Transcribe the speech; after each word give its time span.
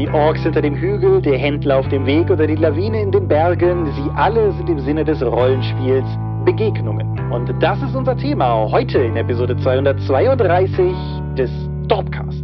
Die 0.00 0.08
Orks 0.08 0.44
hinter 0.44 0.62
dem 0.62 0.76
Hügel, 0.76 1.20
der 1.20 1.36
Händler 1.36 1.76
auf 1.76 1.88
dem 1.88 2.06
Weg 2.06 2.30
oder 2.30 2.46
die 2.46 2.54
Lawine 2.54 3.02
in 3.02 3.12
den 3.12 3.28
Bergen, 3.28 3.84
sie 3.92 4.10
alle 4.16 4.50
sind 4.52 4.70
im 4.70 4.78
Sinne 4.80 5.04
des 5.04 5.22
Rollenspiels 5.22 6.06
Begegnungen. 6.46 7.30
Und 7.30 7.52
das 7.62 7.82
ist 7.82 7.94
unser 7.94 8.16
Thema 8.16 8.66
heute 8.70 8.96
in 8.96 9.14
Episode 9.14 9.58
232 9.58 10.94
des 11.36 11.50
Dorpcast. 11.86 12.42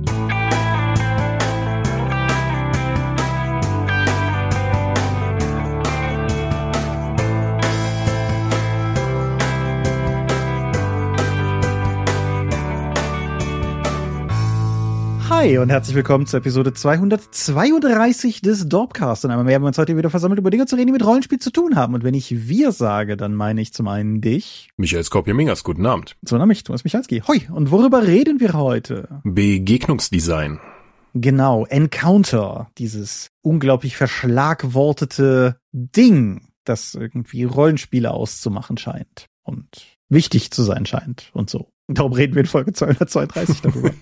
Hi 15.38 15.58
und 15.58 15.68
herzlich 15.68 15.94
willkommen 15.94 16.26
zur 16.26 16.38
Episode 16.38 16.72
232 16.72 18.40
des 18.40 18.70
Dorpcast. 18.70 19.26
Und 19.26 19.32
einmal 19.32 19.44
mehr 19.44 19.56
haben 19.56 19.64
wir 19.64 19.66
uns 19.66 19.76
heute 19.76 19.94
wieder 19.94 20.08
versammelt, 20.08 20.38
über 20.40 20.48
Dinge 20.48 20.64
zu 20.64 20.76
reden, 20.76 20.86
die 20.86 20.92
mit 20.94 21.04
Rollenspiel 21.04 21.38
zu 21.38 21.50
tun 21.50 21.76
haben. 21.76 21.92
Und 21.92 22.04
wenn 22.04 22.14
ich 22.14 22.48
wir 22.48 22.72
sage, 22.72 23.18
dann 23.18 23.34
meine 23.34 23.60
ich 23.60 23.74
zum 23.74 23.86
einen 23.86 24.22
dich. 24.22 24.70
Michael 24.78 25.04
Skopje-Mingers, 25.04 25.62
guten 25.62 25.84
Abend. 25.84 26.16
Sondern 26.22 26.48
mich, 26.48 26.64
Thomas 26.64 26.84
Michalski. 26.84 27.22
Hoi. 27.28 27.42
Und 27.52 27.70
worüber 27.70 28.06
reden 28.06 28.40
wir 28.40 28.54
heute? 28.54 29.20
Begegnungsdesign. 29.24 30.58
Genau, 31.12 31.66
Encounter. 31.66 32.70
Dieses 32.78 33.28
unglaublich 33.42 33.94
verschlagwortete 33.94 35.60
Ding, 35.70 36.48
das 36.64 36.94
irgendwie 36.94 37.44
Rollenspiele 37.44 38.10
auszumachen 38.10 38.78
scheint. 38.78 39.26
Und 39.42 39.68
wichtig 40.08 40.50
zu 40.50 40.62
sein 40.62 40.86
scheint 40.86 41.30
und 41.34 41.50
so. 41.50 41.68
Darum 41.88 42.14
reden 42.14 42.34
wir 42.34 42.40
in 42.40 42.46
Folge 42.46 42.72
232 42.72 43.60
darüber. 43.60 43.90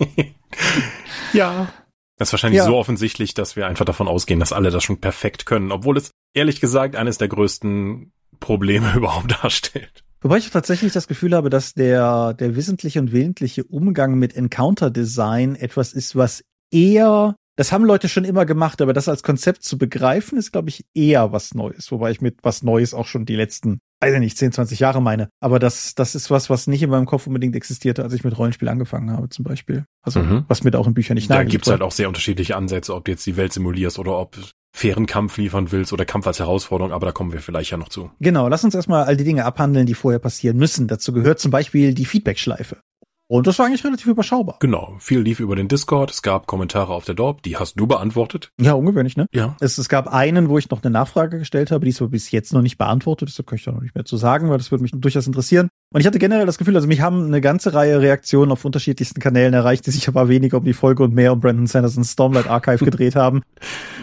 ja. 1.34 1.72
Das 2.16 2.28
ist 2.28 2.32
wahrscheinlich 2.32 2.58
ja. 2.58 2.66
so 2.66 2.76
offensichtlich, 2.76 3.34
dass 3.34 3.56
wir 3.56 3.66
einfach 3.66 3.84
davon 3.84 4.08
ausgehen, 4.08 4.40
dass 4.40 4.52
alle 4.52 4.70
das 4.70 4.84
schon 4.84 5.00
perfekt 5.00 5.46
können, 5.46 5.72
obwohl 5.72 5.96
es 5.96 6.10
ehrlich 6.32 6.60
gesagt 6.60 6.96
eines 6.96 7.18
der 7.18 7.28
größten 7.28 8.12
Probleme 8.40 8.92
überhaupt 8.96 9.42
darstellt. 9.42 10.04
Wobei 10.20 10.38
ich 10.38 10.50
tatsächlich 10.50 10.92
das 10.92 11.06
Gefühl 11.06 11.34
habe, 11.34 11.50
dass 11.50 11.74
der, 11.74 12.32
der 12.34 12.56
wissentliche 12.56 12.98
und 12.98 13.12
willentliche 13.12 13.64
Umgang 13.64 14.18
mit 14.18 14.34
Encounter 14.34 14.90
Design 14.90 15.54
etwas 15.54 15.92
ist, 15.92 16.16
was 16.16 16.42
eher 16.70 17.36
das 17.56 17.72
haben 17.72 17.84
Leute 17.84 18.08
schon 18.08 18.24
immer 18.24 18.46
gemacht, 18.46 18.82
aber 18.82 18.92
das 18.92 19.08
als 19.08 19.22
Konzept 19.22 19.62
zu 19.62 19.78
begreifen, 19.78 20.38
ist, 20.38 20.52
glaube 20.52 20.68
ich, 20.68 20.84
eher 20.94 21.32
was 21.32 21.54
Neues. 21.54 21.92
Wobei 21.92 22.10
ich 22.10 22.20
mit 22.20 22.38
was 22.42 22.62
Neues 22.62 22.94
auch 22.94 23.06
schon 23.06 23.26
die 23.26 23.36
letzten, 23.36 23.78
weiß 24.00 24.14
ich 24.14 24.20
nicht, 24.20 24.36
10, 24.36 24.52
20 24.52 24.80
Jahre 24.80 25.00
meine. 25.00 25.28
Aber 25.40 25.58
das, 25.58 25.94
das 25.94 26.14
ist 26.14 26.30
was, 26.30 26.50
was 26.50 26.66
nicht 26.66 26.82
in 26.82 26.90
meinem 26.90 27.06
Kopf 27.06 27.26
unbedingt 27.26 27.54
existierte, 27.54 28.02
als 28.02 28.12
ich 28.12 28.24
mit 28.24 28.36
Rollenspiel 28.36 28.68
angefangen 28.68 29.10
habe, 29.10 29.28
zum 29.28 29.44
Beispiel. 29.44 29.84
Also, 30.02 30.20
mhm. 30.20 30.44
was 30.48 30.64
mir 30.64 30.72
da 30.72 30.78
auch 30.78 30.86
in 30.86 30.94
Büchern 30.94 31.14
nicht 31.14 31.30
Da 31.30 31.44
gibt's 31.44 31.70
halt 31.70 31.82
auch 31.82 31.92
sehr 31.92 32.08
unterschiedliche 32.08 32.56
Ansätze, 32.56 32.94
ob 32.94 33.04
du 33.04 33.12
jetzt 33.12 33.26
die 33.26 33.36
Welt 33.36 33.52
simulierst 33.52 33.98
oder 33.98 34.18
ob 34.18 34.36
fairen 34.74 35.06
Kampf 35.06 35.36
liefern 35.36 35.70
willst 35.70 35.92
oder 35.92 36.04
Kampf 36.04 36.26
als 36.26 36.40
Herausforderung, 36.40 36.92
aber 36.92 37.06
da 37.06 37.12
kommen 37.12 37.32
wir 37.32 37.40
vielleicht 37.40 37.70
ja 37.70 37.76
noch 37.76 37.88
zu. 37.88 38.10
Genau, 38.18 38.48
lass 38.48 38.64
uns 38.64 38.74
erstmal 38.74 39.04
all 39.04 39.16
die 39.16 39.22
Dinge 39.22 39.44
abhandeln, 39.44 39.86
die 39.86 39.94
vorher 39.94 40.18
passieren 40.18 40.56
müssen. 40.56 40.88
Dazu 40.88 41.12
gehört 41.12 41.38
zum 41.38 41.52
Beispiel 41.52 41.94
die 41.94 42.04
Feedback-Schleife. 42.04 42.78
Und 43.26 43.46
das 43.46 43.58
war 43.58 43.66
eigentlich 43.66 43.84
relativ 43.84 44.06
überschaubar. 44.06 44.56
Genau. 44.60 44.96
Viel 44.98 45.20
lief 45.20 45.40
über 45.40 45.56
den 45.56 45.68
Discord. 45.68 46.10
Es 46.10 46.22
gab 46.22 46.46
Kommentare 46.46 46.92
auf 46.92 47.04
der 47.04 47.14
Dorp. 47.14 47.42
Die 47.42 47.56
hast 47.56 47.80
du 47.80 47.86
beantwortet. 47.86 48.50
Ja, 48.60 48.74
ungewöhnlich, 48.74 49.16
ne? 49.16 49.26
Ja. 49.32 49.56
Es, 49.60 49.78
es 49.78 49.88
gab 49.88 50.12
einen, 50.12 50.48
wo 50.48 50.58
ich 50.58 50.68
noch 50.70 50.82
eine 50.82 50.90
Nachfrage 50.90 51.38
gestellt 51.38 51.70
habe. 51.70 51.84
Die 51.84 51.90
ist 51.90 52.02
aber 52.02 52.10
bis 52.10 52.30
jetzt 52.30 52.52
noch 52.52 52.62
nicht 52.62 52.76
beantwortet. 52.76 53.28
Deshalb 53.28 53.46
kann 53.46 53.56
ich 53.56 53.64
da 53.64 53.72
noch 53.72 53.80
nicht 53.80 53.94
mehr 53.94 54.04
zu 54.04 54.16
sagen, 54.16 54.50
weil 54.50 54.58
das 54.58 54.70
würde 54.70 54.82
mich 54.82 54.92
durchaus 54.94 55.26
interessieren. 55.26 55.68
Und 55.94 56.00
ich 56.00 56.06
hatte 56.08 56.18
generell 56.18 56.44
das 56.44 56.58
Gefühl, 56.58 56.74
also 56.74 56.88
mich 56.88 57.00
haben 57.00 57.24
eine 57.24 57.40
ganze 57.40 57.72
Reihe 57.72 58.00
Reaktionen 58.00 58.50
auf 58.50 58.64
unterschiedlichsten 58.64 59.20
Kanälen 59.20 59.54
erreicht, 59.54 59.86
die 59.86 59.92
sich 59.92 60.08
aber 60.08 60.28
weniger 60.28 60.58
um 60.58 60.64
die 60.64 60.72
Folge 60.72 61.04
und 61.04 61.14
mehr 61.14 61.32
um 61.32 61.38
Brandon 61.38 61.68
Sandersons 61.68 62.10
Stormlight 62.10 62.48
Archive 62.48 62.84
gedreht 62.84 63.14
haben. 63.14 63.42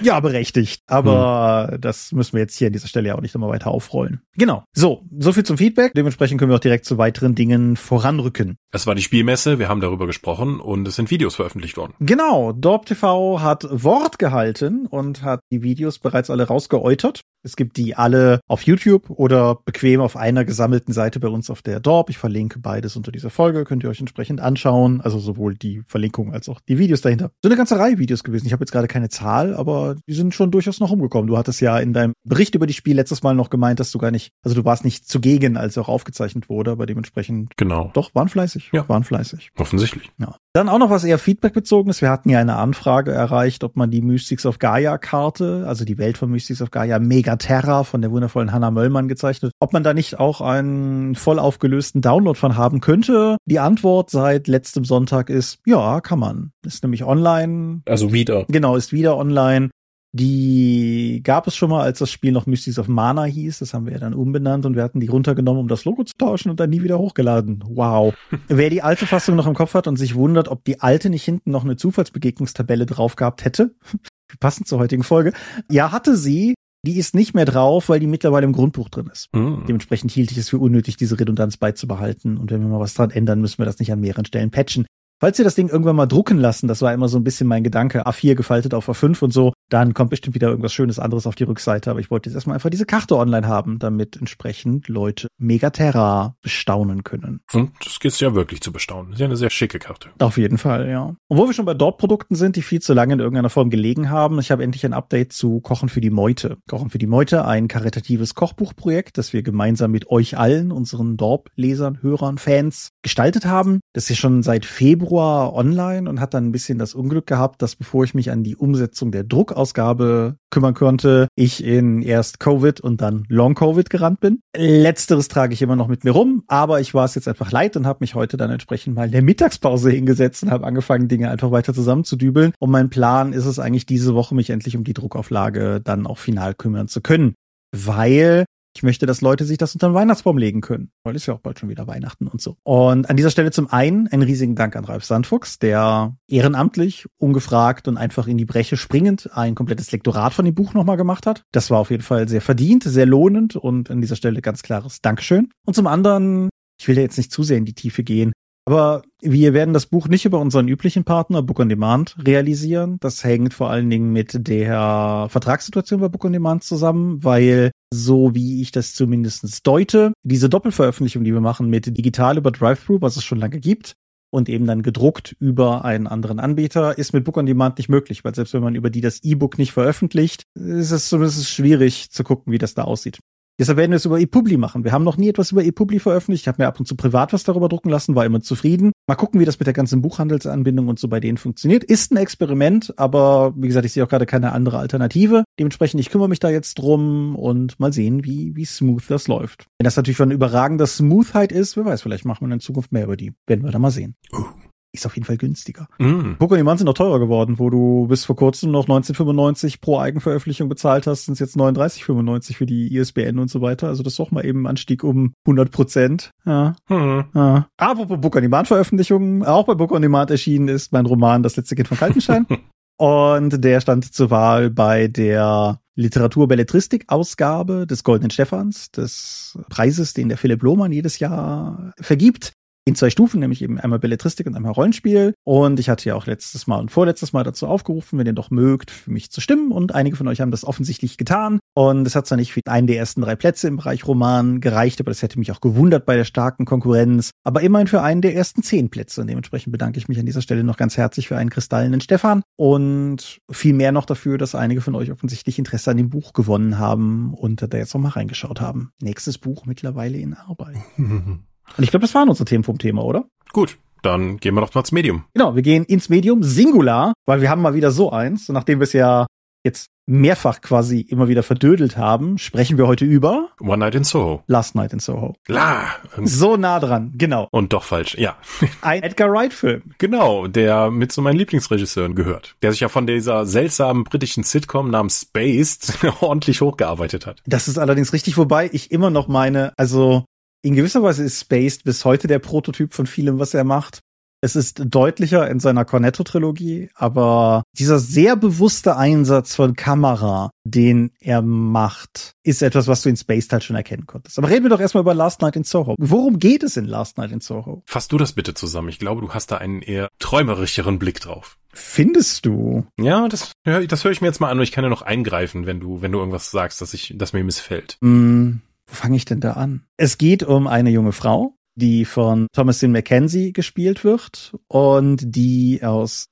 Ja, 0.01 0.19
berechtigt. 0.21 0.83
Aber 0.87 1.69
hm. 1.71 1.81
das 1.81 2.13
müssen 2.13 2.33
wir 2.33 2.39
jetzt 2.39 2.55
hier 2.57 2.67
an 2.67 2.73
dieser 2.73 2.87
Stelle 2.87 3.09
ja 3.09 3.15
auch 3.15 3.21
nicht 3.21 3.35
nochmal 3.35 3.49
weiter 3.49 3.71
aufrollen. 3.71 4.21
Genau. 4.37 4.63
So, 4.73 5.03
so 5.19 5.33
viel 5.33 5.43
zum 5.43 5.57
Feedback. 5.57 5.93
Dementsprechend 5.93 6.39
können 6.39 6.49
wir 6.49 6.55
auch 6.55 6.61
direkt 6.61 6.85
zu 6.85 6.97
weiteren 6.97 7.35
Dingen 7.35 7.75
voranrücken. 7.75 8.55
Es 8.71 8.87
war 8.87 8.95
die 8.95 9.01
Spielmesse. 9.11 9.59
Wir 9.59 9.67
haben 9.67 9.81
darüber 9.81 10.07
gesprochen 10.07 10.61
und 10.61 10.87
es 10.87 10.95
sind 10.95 11.11
Videos 11.11 11.35
veröffentlicht 11.35 11.75
worden. 11.75 11.93
Genau. 11.99 12.53
Dorp 12.53 12.85
TV 12.85 13.41
hat 13.41 13.67
Wort 13.69 14.19
gehalten 14.19 14.85
und 14.85 15.21
hat 15.21 15.41
die 15.51 15.63
Videos 15.63 15.99
bereits 15.99 16.29
alle 16.29 16.47
rausgeäutert. 16.47 17.19
Es 17.43 17.55
gibt 17.55 17.77
die 17.77 17.95
alle 17.95 18.39
auf 18.47 18.61
YouTube 18.63 19.09
oder 19.09 19.55
bequem 19.65 19.99
auf 19.99 20.15
einer 20.15 20.45
gesammelten 20.45 20.93
Seite 20.93 21.19
bei 21.19 21.27
uns 21.27 21.49
auf 21.49 21.61
der 21.61 21.79
Dorp. 21.79 22.09
Ich 22.09 22.19
verlinke 22.19 22.59
beides 22.59 22.95
unter 22.95 23.11
dieser 23.11 23.31
Folge, 23.31 23.65
könnt 23.65 23.83
ihr 23.83 23.89
euch 23.89 23.99
entsprechend 23.99 24.39
anschauen. 24.39 25.01
Also 25.01 25.19
sowohl 25.19 25.55
die 25.55 25.81
Verlinkung 25.87 26.33
als 26.33 26.49
auch 26.49 26.59
die 26.61 26.77
Videos 26.77 27.01
dahinter. 27.01 27.31
So 27.43 27.49
eine 27.49 27.57
ganze 27.57 27.79
Reihe 27.79 27.97
Videos 27.97 28.23
gewesen. 28.23 28.45
Ich 28.45 28.53
habe 28.53 28.61
jetzt 28.61 28.71
gerade 28.71 28.87
keine 28.87 29.09
Zahl, 29.09 29.55
aber 29.55 29.95
die 30.07 30.13
sind 30.13 30.35
schon 30.35 30.51
durchaus 30.51 30.79
noch 30.79 30.91
umgekommen. 30.91 31.27
Du 31.27 31.37
hattest 31.37 31.61
ja 31.61 31.79
in 31.79 31.93
deinem 31.93 32.13
Bericht 32.23 32.53
über 32.55 32.67
die 32.67 32.73
Spiel 32.73 32.95
letztes 32.95 33.23
Mal 33.23 33.33
noch 33.33 33.49
gemeint, 33.49 33.79
dass 33.79 33.91
du 33.91 33.97
gar 33.97 34.11
nicht, 34.11 34.31
also 34.43 34.55
du 34.55 34.63
warst 34.63 34.85
nicht 34.85 35.07
zugegen, 35.07 35.57
als 35.57 35.77
auch 35.77 35.89
aufgezeichnet 35.89 36.47
wurde, 36.47 36.71
aber 36.71 36.85
dementsprechend. 36.85 37.57
Genau. 37.57 37.89
Doch, 37.93 38.13
waren 38.13 38.29
fleißig. 38.29 38.69
Ja. 38.71 38.87
Waren 38.87 39.00
fleißig. 39.03 39.51
Offensichtlich. 39.57 40.11
Ja. 40.17 40.35
Dann 40.53 40.69
auch 40.69 40.79
noch 40.79 40.89
was 40.89 41.03
eher 41.03 41.17
Feedback-bezogenes. 41.17 42.01
Wir 42.01 42.09
hatten 42.09 42.29
ja 42.29 42.39
eine 42.39 42.57
Anfrage 42.57 43.11
erreicht, 43.11 43.63
ob 43.63 43.75
man 43.75 43.89
die 43.89 44.01
Mystics 44.01 44.45
of 44.45 44.59
Gaia-Karte, 44.59 45.65
also 45.67 45.85
die 45.85 45.97
Welt 45.97 46.17
von 46.17 46.29
Mystics 46.29 46.61
of 46.61 46.71
Gaia 46.71 46.99
Megaterra 46.99 47.83
von 47.83 48.01
der 48.01 48.11
wundervollen 48.11 48.51
Hannah 48.51 48.71
Möllmann 48.71 49.07
gezeichnet, 49.07 49.53
ob 49.59 49.73
man 49.73 49.83
da 49.83 49.93
nicht 49.93 50.19
auch 50.19 50.41
einen 50.41 51.15
voll 51.15 51.39
aufgelösten 51.39 52.01
Download 52.01 52.37
von 52.37 52.57
haben 52.57 52.81
könnte. 52.81 53.37
Die 53.45 53.59
Antwort 53.59 54.09
seit 54.09 54.47
letztem 54.47 54.83
Sonntag 54.83 55.29
ist, 55.29 55.59
ja, 55.65 56.01
kann 56.01 56.19
man. 56.19 56.51
Ist 56.65 56.83
nämlich 56.83 57.03
online. 57.03 57.81
Also 57.85 58.11
wieder. 58.11 58.45
Genau, 58.49 58.75
ist 58.75 58.91
wieder 58.91 59.17
online. 59.17 59.69
Die 60.13 61.21
gab 61.23 61.47
es 61.47 61.55
schon 61.55 61.69
mal, 61.69 61.83
als 61.83 61.99
das 61.99 62.11
Spiel 62.11 62.33
noch 62.33 62.45
Mystics 62.45 62.77
of 62.77 62.89
Mana 62.89 63.23
hieß. 63.23 63.59
Das 63.59 63.73
haben 63.73 63.85
wir 63.85 63.93
ja 63.93 63.99
dann 63.99 64.13
umbenannt 64.13 64.65
und 64.65 64.75
wir 64.75 64.83
hatten 64.83 64.99
die 64.99 65.07
runtergenommen, 65.07 65.61
um 65.61 65.67
das 65.69 65.85
Logo 65.85 66.03
zu 66.03 66.13
tauschen 66.17 66.49
und 66.49 66.59
dann 66.59 66.69
nie 66.69 66.83
wieder 66.83 66.99
hochgeladen. 66.99 67.63
Wow. 67.65 68.13
Wer 68.49 68.69
die 68.69 68.81
alte 68.81 69.07
Fassung 69.07 69.35
noch 69.37 69.47
im 69.47 69.53
Kopf 69.53 69.73
hat 69.73 69.87
und 69.87 69.95
sich 69.95 70.15
wundert, 70.15 70.49
ob 70.49 70.65
die 70.65 70.81
alte 70.81 71.09
nicht 71.09 71.23
hinten 71.23 71.51
noch 71.51 71.63
eine 71.63 71.77
Zufallsbegegnungstabelle 71.77 72.85
drauf 72.85 73.15
gehabt 73.15 73.45
hätte, 73.45 73.73
passend 74.39 74.67
zur 74.67 74.79
heutigen 74.79 75.03
Folge, 75.03 75.31
ja, 75.69 75.91
hatte 75.91 76.17
sie. 76.17 76.55
Die 76.83 76.97
ist 76.97 77.13
nicht 77.13 77.35
mehr 77.35 77.45
drauf, 77.45 77.89
weil 77.89 77.99
die 77.99 78.07
mittlerweile 78.07 78.45
im 78.45 78.53
Grundbuch 78.53 78.89
drin 78.89 79.07
ist. 79.13 79.29
Mhm. 79.33 79.65
Dementsprechend 79.67 80.09
hielt 80.11 80.31
ich 80.31 80.37
es 80.39 80.49
für 80.49 80.57
unnötig, 80.57 80.97
diese 80.97 81.19
Redundanz 81.19 81.57
beizubehalten. 81.57 82.37
Und 82.37 82.49
wenn 82.49 82.59
wir 82.59 82.69
mal 82.69 82.79
was 82.79 82.95
dran 82.95 83.11
ändern, 83.11 83.39
müssen 83.39 83.59
wir 83.59 83.67
das 83.67 83.77
nicht 83.77 83.91
an 83.91 83.99
mehreren 83.99 84.25
Stellen 84.25 84.49
patchen. 84.49 84.87
Falls 85.21 85.37
ihr 85.37 85.45
das 85.45 85.53
Ding 85.53 85.69
irgendwann 85.69 85.95
mal 85.95 86.07
drucken 86.07 86.39
lassen, 86.39 86.67
das 86.67 86.81
war 86.81 86.91
immer 86.95 87.07
so 87.07 87.19
ein 87.19 87.23
bisschen 87.23 87.47
mein 87.47 87.63
Gedanke, 87.63 88.07
A4 88.07 88.33
gefaltet 88.33 88.73
auf 88.73 88.89
A5 88.89 89.23
und 89.23 89.31
so, 89.31 89.53
dann 89.69 89.93
kommt 89.93 90.09
bestimmt 90.09 90.33
wieder 90.33 90.47
irgendwas 90.47 90.73
Schönes 90.73 90.97
anderes 90.97 91.27
auf 91.27 91.35
die 91.35 91.43
Rückseite. 91.43 91.91
Aber 91.91 91.99
ich 91.99 92.09
wollte 92.09 92.27
jetzt 92.27 92.33
erstmal 92.33 92.55
einfach 92.55 92.71
diese 92.71 92.87
Karte 92.87 93.15
online 93.15 93.47
haben, 93.47 93.77
damit 93.77 94.17
entsprechend 94.17 94.87
Leute 94.87 95.27
Megaterra 95.37 96.33
bestaunen 96.41 97.03
können. 97.03 97.41
Und 97.53 97.69
das 97.85 97.99
geht's 97.99 98.19
ja 98.19 98.33
wirklich 98.33 98.61
zu 98.61 98.71
bestaunen. 98.71 99.11
Das 99.11 99.17
ist 99.17 99.19
ja 99.19 99.27
eine 99.27 99.37
sehr 99.37 99.51
schicke 99.51 99.77
Karte. 99.77 100.09
Auf 100.17 100.39
jeden 100.39 100.57
Fall, 100.57 100.89
ja. 100.89 101.15
Und 101.27 101.37
wo 101.37 101.45
wir 101.45 101.53
schon 101.53 101.65
bei 101.65 101.75
Dort-Produkten 101.75 102.33
sind, 102.33 102.55
die 102.55 102.63
viel 102.63 102.81
zu 102.81 102.95
lange 102.95 103.13
in 103.13 103.19
irgendeiner 103.19 103.51
Form 103.51 103.69
gelegen 103.69 104.09
haben, 104.09 104.39
ich 104.39 104.49
habe 104.49 104.63
endlich 104.63 104.87
ein 104.87 104.93
Update 104.93 105.33
zu 105.33 105.59
Kochen 105.59 105.89
für 105.89 106.01
die 106.01 106.09
Meute. 106.09 106.57
Kochen 106.67 106.89
für 106.89 106.97
die 106.97 107.05
Meute, 107.05 107.45
ein 107.45 107.67
karitatives 107.67 108.33
Kochbuchprojekt, 108.33 109.19
das 109.19 109.33
wir 109.33 109.43
gemeinsam 109.43 109.91
mit 109.91 110.09
euch 110.09 110.39
allen, 110.39 110.71
unseren 110.71 111.15
Dorp-Lesern, 111.15 112.01
Hörern, 112.01 112.39
Fans, 112.39 112.89
gestaltet 113.03 113.45
haben. 113.45 113.81
Das 113.93 114.09
ist 114.09 114.17
schon 114.17 114.41
seit 114.41 114.65
Februar 114.65 115.10
Februar 115.11 115.53
online 115.53 116.09
und 116.09 116.21
hat 116.21 116.33
dann 116.33 116.45
ein 116.45 116.51
bisschen 116.53 116.77
das 116.77 116.93
Unglück 116.93 117.27
gehabt, 117.27 117.61
dass 117.61 117.75
bevor 117.75 118.05
ich 118.05 118.13
mich 118.13 118.31
an 118.31 118.43
die 118.43 118.55
Umsetzung 118.55 119.11
der 119.11 119.25
Druckausgabe 119.25 120.37
kümmern 120.49 120.73
konnte, 120.73 121.27
ich 121.35 121.61
in 121.65 122.01
erst 122.01 122.39
Covid 122.39 122.79
und 122.79 123.01
dann 123.01 123.25
Long 123.27 123.53
Covid 123.53 123.89
gerannt 123.89 124.21
bin. 124.21 124.39
Letzteres 124.55 125.27
trage 125.27 125.53
ich 125.53 125.61
immer 125.61 125.75
noch 125.75 125.89
mit 125.89 126.05
mir 126.05 126.11
rum, 126.11 126.43
aber 126.47 126.79
ich 126.79 126.93
war 126.93 127.03
es 127.03 127.15
jetzt 127.15 127.27
einfach 127.27 127.51
leid 127.51 127.75
und 127.75 127.85
habe 127.85 127.97
mich 127.99 128.15
heute 128.15 128.37
dann 128.37 128.51
entsprechend 128.51 128.95
mal 128.95 129.07
in 129.07 129.11
der 129.11 129.21
Mittagspause 129.21 129.91
hingesetzt 129.91 130.43
und 130.43 130.51
habe 130.51 130.65
angefangen, 130.65 131.09
Dinge 131.09 131.29
einfach 131.29 131.51
weiter 131.51 131.73
zusammenzudübeln. 131.73 132.53
Und 132.59 132.71
mein 132.71 132.89
Plan 132.89 133.33
ist 133.33 133.45
es 133.45 133.59
eigentlich 133.59 133.85
diese 133.85 134.15
Woche, 134.15 134.33
mich 134.33 134.49
endlich 134.49 134.77
um 134.77 134.85
die 134.85 134.93
Druckauflage 134.93 135.81
dann 135.83 136.07
auch 136.07 136.19
final 136.19 136.53
kümmern 136.53 136.87
zu 136.87 137.01
können. 137.01 137.33
Weil 137.75 138.45
ich 138.75 138.83
möchte, 138.83 139.05
dass 139.05 139.21
Leute 139.21 139.43
sich 139.43 139.57
das 139.57 139.73
unter 139.73 139.89
den 139.89 139.93
Weihnachtsbaum 139.93 140.37
legen 140.37 140.61
können, 140.61 140.91
weil 141.03 141.15
es 141.15 141.25
ja 141.25 141.33
auch 141.33 141.39
bald 141.39 141.59
schon 141.59 141.69
wieder 141.69 141.87
Weihnachten 141.87 142.27
und 142.27 142.41
so. 142.41 142.57
Und 142.63 143.09
an 143.09 143.17
dieser 143.17 143.31
Stelle 143.31 143.51
zum 143.51 143.69
einen 143.71 144.07
einen 144.07 144.23
riesigen 144.23 144.55
Dank 144.55 144.75
an 144.75 144.85
Ralf 144.85 145.03
Sandfuchs, 145.03 145.59
der 145.59 146.15
ehrenamtlich, 146.27 147.05
ungefragt 147.17 147.87
und 147.87 147.97
einfach 147.97 148.27
in 148.27 148.37
die 148.37 148.45
Breche 148.45 148.77
springend 148.77 149.29
ein 149.33 149.55
komplettes 149.55 149.91
Lektorat 149.91 150.33
von 150.33 150.45
dem 150.45 150.55
Buch 150.55 150.73
nochmal 150.73 150.97
gemacht 150.97 151.27
hat. 151.27 151.43
Das 151.51 151.69
war 151.69 151.79
auf 151.79 151.91
jeden 151.91 152.03
Fall 152.03 152.27
sehr 152.27 152.41
verdient, 152.41 152.83
sehr 152.83 153.05
lohnend 153.05 153.55
und 153.55 153.91
an 153.91 154.01
dieser 154.01 154.15
Stelle 154.15 154.41
ganz 154.41 154.63
klares 154.63 155.01
Dankeschön. 155.01 155.49
Und 155.65 155.75
zum 155.75 155.87
anderen, 155.87 156.49
ich 156.79 156.87
will 156.87 156.95
ja 156.95 157.01
jetzt 157.01 157.17
nicht 157.17 157.31
zu 157.31 157.43
sehr 157.43 157.57
in 157.57 157.65
die 157.65 157.75
Tiefe 157.75 158.03
gehen, 158.03 158.31
aber 158.65 159.01
wir 159.21 159.53
werden 159.53 159.73
das 159.73 159.87
Buch 159.87 160.07
nicht 160.07 160.25
über 160.25 160.39
unseren 160.39 160.67
üblichen 160.67 161.03
Partner 161.03 161.41
Book 161.41 161.59
on 161.59 161.69
Demand 161.69 162.15
realisieren. 162.25 162.97
Das 162.99 163.23
hängt 163.23 163.53
vor 163.53 163.69
allen 163.69 163.89
Dingen 163.89 164.13
mit 164.13 164.47
der 164.47 165.27
Vertragssituation 165.29 165.99
bei 165.99 166.09
Book 166.09 166.23
on 166.25 166.33
Demand 166.33 166.63
zusammen, 166.63 167.23
weil 167.23 167.71
so 167.93 168.33
wie 168.33 168.61
ich 168.61 168.71
das 168.71 168.93
zumindest 168.93 169.65
deute, 169.67 170.13
diese 170.23 170.49
Doppelveröffentlichung, 170.49 171.23
die 171.23 171.33
wir 171.33 171.41
machen 171.41 171.69
mit 171.69 171.97
digital 171.97 172.37
über 172.37 172.51
Drive-Thru, 172.51 173.01
was 173.01 173.17
es 173.17 173.23
schon 173.23 173.39
lange 173.39 173.59
gibt, 173.59 173.95
und 174.31 174.47
eben 174.49 174.65
dann 174.65 174.81
gedruckt 174.81 175.35
über 175.39 175.83
einen 175.83 176.07
anderen 176.07 176.39
Anbieter, 176.39 176.97
ist 176.97 177.13
mit 177.13 177.25
Book 177.25 177.37
on 177.37 177.45
Demand 177.45 177.77
nicht 177.77 177.89
möglich, 177.89 178.23
weil 178.23 178.33
selbst 178.33 178.53
wenn 178.53 178.63
man 178.63 178.75
über 178.75 178.89
die 178.89 179.01
das 179.01 179.23
E-Book 179.23 179.57
nicht 179.57 179.73
veröffentlicht, 179.73 180.45
ist 180.55 180.91
es 180.91 181.09
zumindest 181.09 181.49
schwierig 181.49 182.11
zu 182.11 182.23
gucken, 182.23 182.53
wie 182.53 182.57
das 182.57 182.73
da 182.73 182.83
aussieht. 182.83 183.19
Deshalb 183.61 183.77
werden 183.77 183.91
wir 183.91 183.97
es 183.97 184.05
über 184.05 184.19
ePubli 184.19 184.57
machen. 184.57 184.83
Wir 184.83 184.91
haben 184.91 185.03
noch 185.03 185.17
nie 185.17 185.29
etwas 185.29 185.51
über 185.51 185.63
ePubli 185.63 185.99
veröffentlicht. 185.99 186.45
Ich 186.45 186.47
habe 186.47 186.63
mir 186.63 186.67
ab 186.67 186.79
und 186.79 186.87
zu 186.87 186.95
privat 186.95 187.31
was 187.31 187.43
darüber 187.43 187.69
drucken 187.69 187.91
lassen, 187.91 188.15
war 188.15 188.25
immer 188.25 188.41
zufrieden. 188.41 188.91
Mal 189.05 189.13
gucken, 189.13 189.39
wie 189.39 189.45
das 189.45 189.59
mit 189.59 189.67
der 189.67 189.75
ganzen 189.75 190.01
Buchhandelsanbindung 190.01 190.87
und 190.87 190.97
so 190.97 191.07
bei 191.07 191.19
denen 191.19 191.37
funktioniert. 191.37 191.83
Ist 191.83 192.11
ein 192.11 192.17
Experiment, 192.17 192.91
aber 192.97 193.53
wie 193.55 193.67
gesagt, 193.67 193.85
ich 193.85 193.93
sehe 193.93 194.03
auch 194.03 194.09
gerade 194.09 194.25
keine 194.25 194.53
andere 194.53 194.79
Alternative. 194.79 195.43
Dementsprechend, 195.59 195.99
ich 195.99 196.09
kümmere 196.09 196.27
mich 196.27 196.39
da 196.39 196.49
jetzt 196.49 196.79
drum 196.79 197.35
und 197.35 197.79
mal 197.79 197.93
sehen, 197.93 198.25
wie, 198.25 198.55
wie 198.55 198.65
smooth 198.65 199.03
das 199.07 199.27
läuft. 199.27 199.67
Wenn 199.77 199.85
das 199.85 199.95
natürlich 199.95 200.17
von 200.17 200.31
überragender 200.31 200.87
Smoothheit 200.87 201.51
ist, 201.51 201.77
wer 201.77 201.85
weiß, 201.85 202.01
vielleicht 202.01 202.25
machen 202.25 202.47
wir 202.47 202.51
in 202.51 202.61
Zukunft 202.61 202.91
mehr 202.91 203.03
über 203.03 203.15
die. 203.15 203.33
Werden 203.45 203.63
wir 203.63 203.69
da 203.69 203.77
mal 203.77 203.91
sehen. 203.91 204.15
Uh 204.33 204.60
ist 204.93 205.05
auf 205.05 205.15
jeden 205.15 205.25
Fall 205.25 205.37
günstiger. 205.37 205.87
Mm. 205.99 206.33
Pokémon 206.39 206.77
sind 206.77 206.85
noch 206.85 206.93
teurer 206.93 207.19
geworden, 207.19 207.59
wo 207.59 207.69
du 207.69 208.07
bis 208.07 208.25
vor 208.25 208.35
kurzem 208.35 208.71
noch 208.71 208.83
1995 208.83 209.79
pro 209.79 209.99
Eigenveröffentlichung 209.99 210.67
bezahlt 210.67 211.07
hast, 211.07 211.25
sind 211.25 211.33
es 211.33 211.39
jetzt 211.39 211.55
39,95 211.55 212.55
für 212.55 212.65
die 212.65 212.95
ISBN 212.95 213.39
und 213.39 213.49
so 213.49 213.61
weiter. 213.61 213.87
Also 213.87 214.03
das 214.03 214.13
ist 214.13 214.19
doch 214.19 214.31
mal 214.31 214.45
eben 214.45 214.63
ein 214.63 214.67
Anstieg 214.67 215.03
um 215.03 215.33
100 215.45 215.71
Prozent. 215.71 216.31
Ja. 216.45 216.75
Hm. 216.87 217.25
ja. 217.33 217.67
Apropos 217.77 218.19
Book 218.19 218.35
on 218.35 218.41
Demand 218.41 218.67
Veröffentlichungen, 218.67 219.43
auch 219.43 219.65
bei 219.65 219.75
Book 219.75 219.91
on 219.91 220.01
Demand 220.01 220.29
erschienen 220.29 220.67
ist 220.67 220.91
mein 220.91 221.05
Roman 221.05 221.43
Das 221.43 221.55
letzte 221.55 221.75
Kind 221.75 221.87
von 221.87 221.97
Kaltenstein. 221.97 222.45
und 222.97 223.63
der 223.63 223.79
stand 223.79 224.13
zur 224.13 224.29
Wahl 224.29 224.69
bei 224.69 225.07
der 225.07 225.79
Literatur-Belletristik-Ausgabe 225.95 227.85
des 227.85 228.03
Goldenen 228.03 228.31
Stephans, 228.31 228.91
des 228.91 229.57
Preises, 229.69 230.13
den 230.13 230.29
der 230.29 230.37
Philipp 230.37 230.63
Lohmann 230.63 230.91
jedes 230.91 231.19
Jahr 231.19 231.93
vergibt 231.99 232.53
in 232.85 232.95
zwei 232.95 233.09
Stufen, 233.09 233.39
nämlich 233.39 233.61
eben 233.61 233.79
einmal 233.79 233.99
Belletristik 233.99 234.47
und 234.47 234.55
einmal 234.55 234.71
Rollenspiel. 234.71 235.33
Und 235.43 235.79
ich 235.79 235.89
hatte 235.89 236.09
ja 236.09 236.15
auch 236.15 236.25
letztes 236.25 236.65
Mal 236.65 236.79
und 236.79 236.89
vorletztes 236.89 237.31
Mal 237.31 237.43
dazu 237.43 237.67
aufgerufen, 237.67 238.17
wenn 238.17 238.25
ihr 238.25 238.33
doch 238.33 238.49
mögt, 238.49 238.89
für 238.89 239.11
mich 239.11 239.31
zu 239.31 239.39
stimmen. 239.39 239.71
Und 239.71 239.93
einige 239.93 240.15
von 240.15 240.27
euch 240.27 240.41
haben 240.41 240.51
das 240.51 240.65
offensichtlich 240.65 241.17
getan. 241.17 241.59
Und 241.75 242.07
es 242.07 242.15
hat 242.15 242.25
zwar 242.25 242.37
nicht 242.37 242.53
für 242.53 242.61
einen 242.65 242.87
der 242.87 242.97
ersten 242.97 243.21
drei 243.21 243.35
Plätze 243.35 243.67
im 243.67 243.77
Bereich 243.77 244.07
Roman 244.07 244.61
gereicht, 244.61 244.99
aber 244.99 245.11
das 245.11 245.21
hätte 245.21 245.37
mich 245.37 245.51
auch 245.51 245.61
gewundert 245.61 246.05
bei 246.05 246.15
der 246.15 246.23
starken 246.23 246.65
Konkurrenz. 246.65 247.31
Aber 247.43 247.61
immerhin 247.61 247.87
für 247.87 248.01
einen 248.01 248.21
der 248.21 248.35
ersten 248.35 248.63
zehn 248.63 248.89
Plätze. 248.89 249.21
Und 249.21 249.27
dementsprechend 249.27 249.71
bedanke 249.71 249.99
ich 249.99 250.07
mich 250.07 250.19
an 250.19 250.25
dieser 250.25 250.41
Stelle 250.41 250.63
noch 250.63 250.77
ganz 250.77 250.97
herzlich 250.97 251.27
für 251.27 251.37
einen 251.37 251.51
kristallenen 251.51 252.01
Stefan. 252.01 252.41
Und 252.57 253.39
viel 253.51 253.73
mehr 253.73 253.91
noch 253.91 254.05
dafür, 254.05 254.37
dass 254.39 254.55
einige 254.55 254.81
von 254.81 254.95
euch 254.95 255.11
offensichtlich 255.11 255.59
Interesse 255.59 255.91
an 255.91 255.97
dem 255.97 256.09
Buch 256.09 256.33
gewonnen 256.33 256.79
haben 256.79 257.33
und 257.35 257.61
da 257.61 257.77
jetzt 257.77 257.93
noch 257.93 258.01
mal 258.01 258.09
reingeschaut 258.09 258.59
haben. 258.59 258.91
Nächstes 259.01 259.37
Buch 259.37 259.65
mittlerweile 259.65 260.17
in 260.17 260.33
Arbeit. 260.33 260.77
Und 261.77 261.83
ich 261.83 261.91
glaube, 261.91 262.01
das 262.01 262.15
waren 262.15 262.29
unsere 262.29 262.45
Themen 262.45 262.63
vom 262.63 262.77
Thema, 262.77 263.03
oder? 263.03 263.25
Gut, 263.53 263.77
dann 264.01 264.37
gehen 264.37 264.55
wir 264.55 264.61
doch 264.61 264.73
mal 264.73 264.81
ins 264.81 264.91
Medium. 264.91 265.25
Genau, 265.33 265.55
wir 265.55 265.61
gehen 265.61 265.83
ins 265.85 266.09
Medium 266.09 266.43
Singular, 266.43 267.13
weil 267.25 267.41
wir 267.41 267.49
haben 267.49 267.61
mal 267.61 267.73
wieder 267.73 267.91
so 267.91 268.11
eins. 268.11 268.49
Und 268.49 268.53
nachdem 268.53 268.79
wir 268.79 268.83
es 268.83 268.93
ja 268.93 269.27
jetzt 269.63 269.87
mehrfach 270.07 270.61
quasi 270.61 271.01
immer 271.01 271.27
wieder 271.27 271.43
verdödelt 271.43 271.95
haben, 271.95 272.37
sprechen 272.37 272.77
wir 272.77 272.87
heute 272.87 273.05
über 273.05 273.49
One 273.59 273.77
Night 273.77 273.95
in 273.95 274.03
Soho. 274.03 274.43
Last 274.47 274.75
Night 274.75 274.93
in 274.93 274.99
Soho. 274.99 275.35
La. 275.47 275.85
So 276.23 276.57
nah 276.57 276.79
dran, 276.79 277.13
genau. 277.15 277.47
Und 277.51 277.71
doch 277.71 277.83
falsch, 277.83 278.15
ja. 278.17 278.35
Ein 278.81 279.03
Edgar 279.03 279.31
Wright 279.31 279.53
Film. 279.53 279.83
Genau, 279.99 280.47
der 280.47 280.89
mit 280.89 281.11
zu 281.11 281.21
meinen 281.21 281.37
Lieblingsregisseuren 281.37 282.15
gehört. 282.15 282.55
Der 282.61 282.71
sich 282.71 282.81
ja 282.81 282.89
von 282.89 283.05
dieser 283.05 283.45
seltsamen 283.45 284.03
britischen 284.03 284.43
Sitcom 284.43 284.89
namens 284.89 285.21
Spaced 285.21 285.93
ordentlich 286.21 286.61
hochgearbeitet 286.61 287.25
hat. 287.27 287.41
Das 287.45 287.67
ist 287.67 287.77
allerdings 287.77 288.11
richtig, 288.11 288.37
wobei 288.37 288.69
ich 288.71 288.91
immer 288.91 289.11
noch 289.11 289.27
meine, 289.27 289.73
also 289.77 290.25
in 290.61 290.75
gewisser 290.75 291.03
Weise 291.03 291.23
ist 291.23 291.39
Spaced 291.39 291.83
bis 291.83 292.05
heute 292.05 292.27
der 292.27 292.39
Prototyp 292.39 292.93
von 292.93 293.07
vielem, 293.07 293.39
was 293.39 293.53
er 293.53 293.63
macht. 293.63 294.01
Es 294.43 294.55
ist 294.55 294.81
deutlicher 294.85 295.47
in 295.51 295.59
seiner 295.59 295.85
Cornetto-Trilogie, 295.85 296.89
aber 296.95 297.61
dieser 297.77 297.99
sehr 297.99 298.35
bewusste 298.35 298.97
Einsatz 298.97 299.53
von 299.53 299.75
Kamera, 299.75 300.49
den 300.63 301.11
er 301.19 301.43
macht, 301.43 302.33
ist 302.41 302.63
etwas, 302.63 302.87
was 302.87 303.03
du 303.03 303.09
in 303.09 303.17
Spaced 303.17 303.53
halt 303.53 303.63
schon 303.63 303.75
erkennen 303.75 304.07
konntest. 304.07 304.39
Aber 304.39 304.49
reden 304.49 304.65
wir 304.65 304.69
doch 304.69 304.79
erstmal 304.79 305.01
über 305.01 305.13
Last 305.13 305.43
Night 305.43 305.55
in 305.55 305.63
Soho. 305.63 305.95
Worum 305.99 306.39
geht 306.39 306.63
es 306.63 306.75
in 306.75 306.85
Last 306.85 307.19
Night 307.19 307.31
in 307.31 307.39
Soho? 307.39 307.83
Fass 307.85 308.07
du 308.07 308.17
das 308.17 308.33
bitte 308.33 308.55
zusammen. 308.55 308.89
Ich 308.89 308.97
glaube, 308.97 309.21
du 309.21 309.29
hast 309.29 309.51
da 309.51 309.57
einen 309.57 309.83
eher 309.83 310.09
träumerischeren 310.17 310.97
Blick 310.97 311.19
drauf. 311.19 311.59
Findest 311.71 312.47
du? 312.47 312.87
Ja, 312.99 313.27
das, 313.27 313.51
das 313.63 314.03
höre 314.03 314.11
ich 314.11 314.21
mir 314.21 314.27
jetzt 314.27 314.41
mal 314.41 314.49
an 314.49 314.57
und 314.57 314.63
ich 314.63 314.71
kann 314.71 314.83
ja 314.83 314.89
noch 314.89 315.03
eingreifen, 315.03 315.67
wenn 315.67 315.79
du, 315.79 316.01
wenn 316.01 316.11
du 316.11 316.17
irgendwas 316.17 316.49
sagst, 316.49 316.81
dass 316.81 316.95
ich, 316.95 317.13
das 317.15 317.33
mir 317.33 317.43
missfällt. 317.43 317.97
Mm, 318.01 318.55
wo 318.91 318.95
fange 318.95 319.15
ich 319.15 319.25
denn 319.25 319.39
da 319.39 319.53
an? 319.53 319.85
Es 319.95 320.17
geht 320.17 320.43
um 320.43 320.67
eine 320.67 320.89
junge 320.89 321.13
Frau, 321.13 321.55
die 321.75 322.03
von 322.03 322.47
Thomasin 322.53 322.91
McKenzie 322.91 323.53
gespielt 323.53 324.03
wird 324.03 324.53
und 324.67 325.21
die 325.23 325.81
aus 325.81 326.27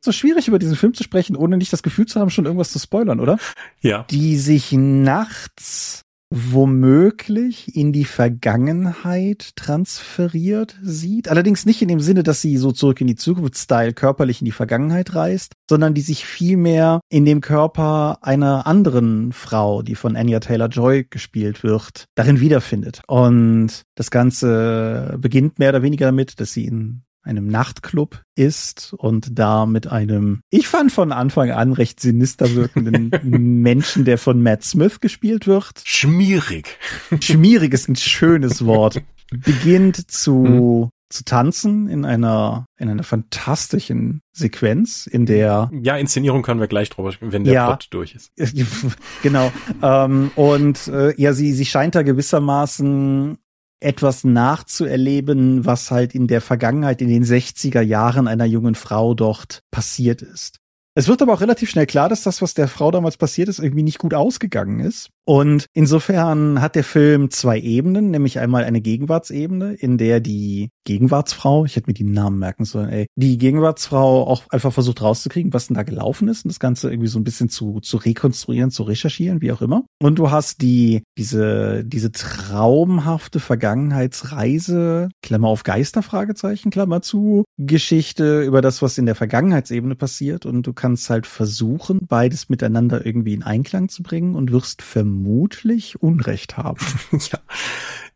so 0.00 0.12
schwierig 0.12 0.48
über 0.48 0.58
diesen 0.58 0.76
Film 0.76 0.92
zu 0.92 1.04
sprechen, 1.04 1.36
ohne 1.36 1.56
nicht 1.56 1.72
das 1.72 1.82
Gefühl 1.82 2.06
zu 2.06 2.20
haben, 2.20 2.30
schon 2.30 2.44
irgendwas 2.44 2.72
zu 2.72 2.78
spoilern, 2.78 3.20
oder? 3.20 3.38
Ja. 3.80 4.04
Die 4.10 4.36
sich 4.36 4.72
nachts 4.72 6.02
womöglich 6.36 7.76
in 7.76 7.92
die 7.92 8.04
Vergangenheit 8.04 9.54
transferiert 9.54 10.76
sieht. 10.82 11.28
Allerdings 11.28 11.64
nicht 11.64 11.80
in 11.80 11.86
dem 11.86 12.00
Sinne, 12.00 12.24
dass 12.24 12.40
sie 12.40 12.56
so 12.56 12.72
zurück 12.72 13.00
in 13.00 13.06
die 13.06 13.14
Zukunft-Style 13.14 13.92
körperlich 13.92 14.40
in 14.40 14.44
die 14.44 14.50
Vergangenheit 14.50 15.14
reist, 15.14 15.52
sondern 15.70 15.94
die 15.94 16.00
sich 16.00 16.26
vielmehr 16.26 17.00
in 17.08 17.24
dem 17.24 17.40
Körper 17.40 18.18
einer 18.22 18.66
anderen 18.66 19.32
Frau, 19.32 19.82
die 19.82 19.94
von 19.94 20.16
Anya 20.16 20.40
Taylor-Joy 20.40 21.04
gespielt 21.08 21.62
wird, 21.62 22.06
darin 22.16 22.40
wiederfindet. 22.40 23.02
Und 23.06 23.82
das 23.94 24.10
Ganze 24.10 25.16
beginnt 25.20 25.60
mehr 25.60 25.68
oder 25.68 25.82
weniger 25.82 26.06
damit, 26.06 26.40
dass 26.40 26.52
sie 26.52 26.66
in 26.66 27.04
einem 27.24 27.46
Nachtclub 27.48 28.22
ist 28.36 28.92
und 28.92 29.38
da 29.38 29.66
mit 29.66 29.86
einem, 29.86 30.40
ich 30.50 30.68
fand 30.68 30.92
von 30.92 31.10
Anfang 31.10 31.50
an 31.50 31.72
recht 31.72 32.00
sinister 32.00 32.54
wirkenden 32.54 33.10
Menschen, 33.62 34.04
der 34.04 34.18
von 34.18 34.42
Matt 34.42 34.62
Smith 34.62 35.00
gespielt 35.00 35.46
wird. 35.46 35.82
Schmierig. 35.84 36.78
Schmierig 37.20 37.72
ist 37.72 37.88
ein 37.88 37.96
schönes 37.96 38.64
Wort. 38.66 39.02
Beginnt 39.30 40.10
zu, 40.10 40.44
hm. 40.44 40.88
zu 41.08 41.24
tanzen 41.24 41.88
in 41.88 42.04
einer, 42.04 42.66
in 42.78 42.90
einer 42.90 43.02
fantastischen 43.02 44.20
Sequenz, 44.32 45.06
in 45.06 45.24
der. 45.24 45.70
Ja, 45.72 45.96
Inszenierung 45.96 46.42
können 46.42 46.60
wir 46.60 46.68
gleich 46.68 46.90
drüber, 46.90 47.14
wenn 47.20 47.44
der 47.44 47.54
ja, 47.54 47.66
Plot 47.68 47.88
durch 47.90 48.14
ist. 48.14 48.32
genau. 49.22 49.50
ähm, 49.82 50.30
und 50.36 50.88
äh, 50.88 51.18
ja, 51.20 51.32
sie, 51.32 51.54
sie 51.54 51.64
scheint 51.64 51.94
da 51.94 52.02
gewissermaßen 52.02 53.38
etwas 53.80 54.24
nachzuerleben, 54.24 55.64
was 55.66 55.90
halt 55.90 56.14
in 56.14 56.26
der 56.26 56.40
Vergangenheit, 56.40 57.02
in 57.02 57.08
den 57.08 57.24
60er 57.24 57.80
Jahren 57.80 58.28
einer 58.28 58.46
jungen 58.46 58.74
Frau 58.74 59.14
dort 59.14 59.62
passiert 59.70 60.22
ist. 60.22 60.60
Es 60.96 61.08
wird 61.08 61.22
aber 61.22 61.32
auch 61.32 61.40
relativ 61.40 61.70
schnell 61.70 61.86
klar, 61.86 62.08
dass 62.08 62.22
das, 62.22 62.40
was 62.40 62.54
der 62.54 62.68
Frau 62.68 62.92
damals 62.92 63.16
passiert 63.16 63.48
ist, 63.48 63.58
irgendwie 63.58 63.82
nicht 63.82 63.98
gut 63.98 64.14
ausgegangen 64.14 64.78
ist. 64.78 65.10
Und 65.26 65.66
insofern 65.72 66.60
hat 66.60 66.76
der 66.76 66.84
Film 66.84 67.30
zwei 67.30 67.58
Ebenen, 67.58 68.10
nämlich 68.10 68.38
einmal 68.38 68.64
eine 68.64 68.80
Gegenwartsebene, 68.80 69.72
in 69.72 69.96
der 69.96 70.20
die 70.20 70.70
Gegenwartsfrau, 70.84 71.64
ich 71.64 71.76
hätte 71.76 71.88
mir 71.88 71.94
die 71.94 72.04
Namen 72.04 72.38
merken 72.38 72.66
sollen, 72.66 72.90
ey, 72.90 73.06
die 73.16 73.38
Gegenwartsfrau 73.38 74.26
auch 74.26 74.42
einfach 74.50 74.72
versucht 74.72 75.00
rauszukriegen, 75.00 75.54
was 75.54 75.66
denn 75.66 75.76
da 75.76 75.82
gelaufen 75.82 76.28
ist 76.28 76.44
und 76.44 76.50
das 76.50 76.60
Ganze 76.60 76.90
irgendwie 76.90 77.08
so 77.08 77.18
ein 77.18 77.24
bisschen 77.24 77.48
zu, 77.48 77.80
zu 77.80 77.96
rekonstruieren, 77.96 78.70
zu 78.70 78.82
recherchieren, 78.82 79.40
wie 79.40 79.50
auch 79.50 79.62
immer. 79.62 79.84
Und 80.00 80.18
du 80.18 80.30
hast 80.30 80.60
die, 80.60 81.02
diese, 81.16 81.84
diese 81.84 82.12
traumhafte 82.12 83.40
Vergangenheitsreise, 83.40 85.08
Klammer 85.22 85.48
auf 85.48 85.62
Geister, 85.62 86.02
Fragezeichen, 86.02 86.70
Klammer 86.70 87.00
zu, 87.00 87.44
Geschichte 87.56 88.42
über 88.42 88.60
das, 88.60 88.82
was 88.82 88.98
in 88.98 89.06
der 89.06 89.14
Vergangenheitsebene 89.14 89.96
passiert 89.96 90.44
und 90.44 90.66
du 90.66 90.74
kannst 90.84 91.08
halt 91.08 91.26
versuchen, 91.26 92.00
beides 92.06 92.50
miteinander 92.50 93.06
irgendwie 93.06 93.32
in 93.32 93.42
Einklang 93.42 93.88
zu 93.88 94.02
bringen 94.02 94.34
und 94.34 94.52
wirst 94.52 94.82
vermutlich 94.82 96.02
Unrecht 96.02 96.58
haben. 96.58 96.84
ja. 97.12 97.38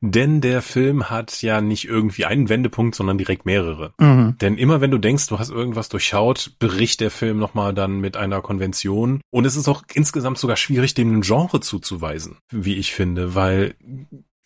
Denn 0.03 0.43
der 0.43 0.61
Film 0.61 1.09
hat 1.09 1.41
ja 1.41 1.63
nicht 1.63 1.87
irgendwie 1.87 2.27
einen 2.27 2.51
Wendepunkt, 2.51 2.95
sondern 2.95 3.17
direkt 3.17 3.47
mehrere. 3.47 3.95
Mhm. 3.99 4.37
Denn 4.43 4.59
immer 4.59 4.83
wenn 4.83 4.91
du 4.91 4.99
denkst, 4.99 5.29
du 5.29 5.39
hast 5.39 5.49
irgendwas 5.49 5.89
durchschaut, 5.89 6.57
bricht 6.59 7.01
der 7.01 7.11
Film 7.11 7.39
nochmal 7.39 7.73
dann 7.73 8.01
mit 8.01 8.19
einer 8.19 8.43
Konvention. 8.43 9.23
Und 9.31 9.47
es 9.47 9.57
ist 9.57 9.67
auch 9.67 9.83
insgesamt 9.95 10.37
sogar 10.37 10.59
schwierig, 10.59 10.93
dem 10.93 11.17
ein 11.17 11.23
Genre 11.23 11.61
zuzuweisen, 11.61 12.37
wie 12.51 12.75
ich 12.75 12.93
finde, 12.93 13.35
weil 13.35 13.77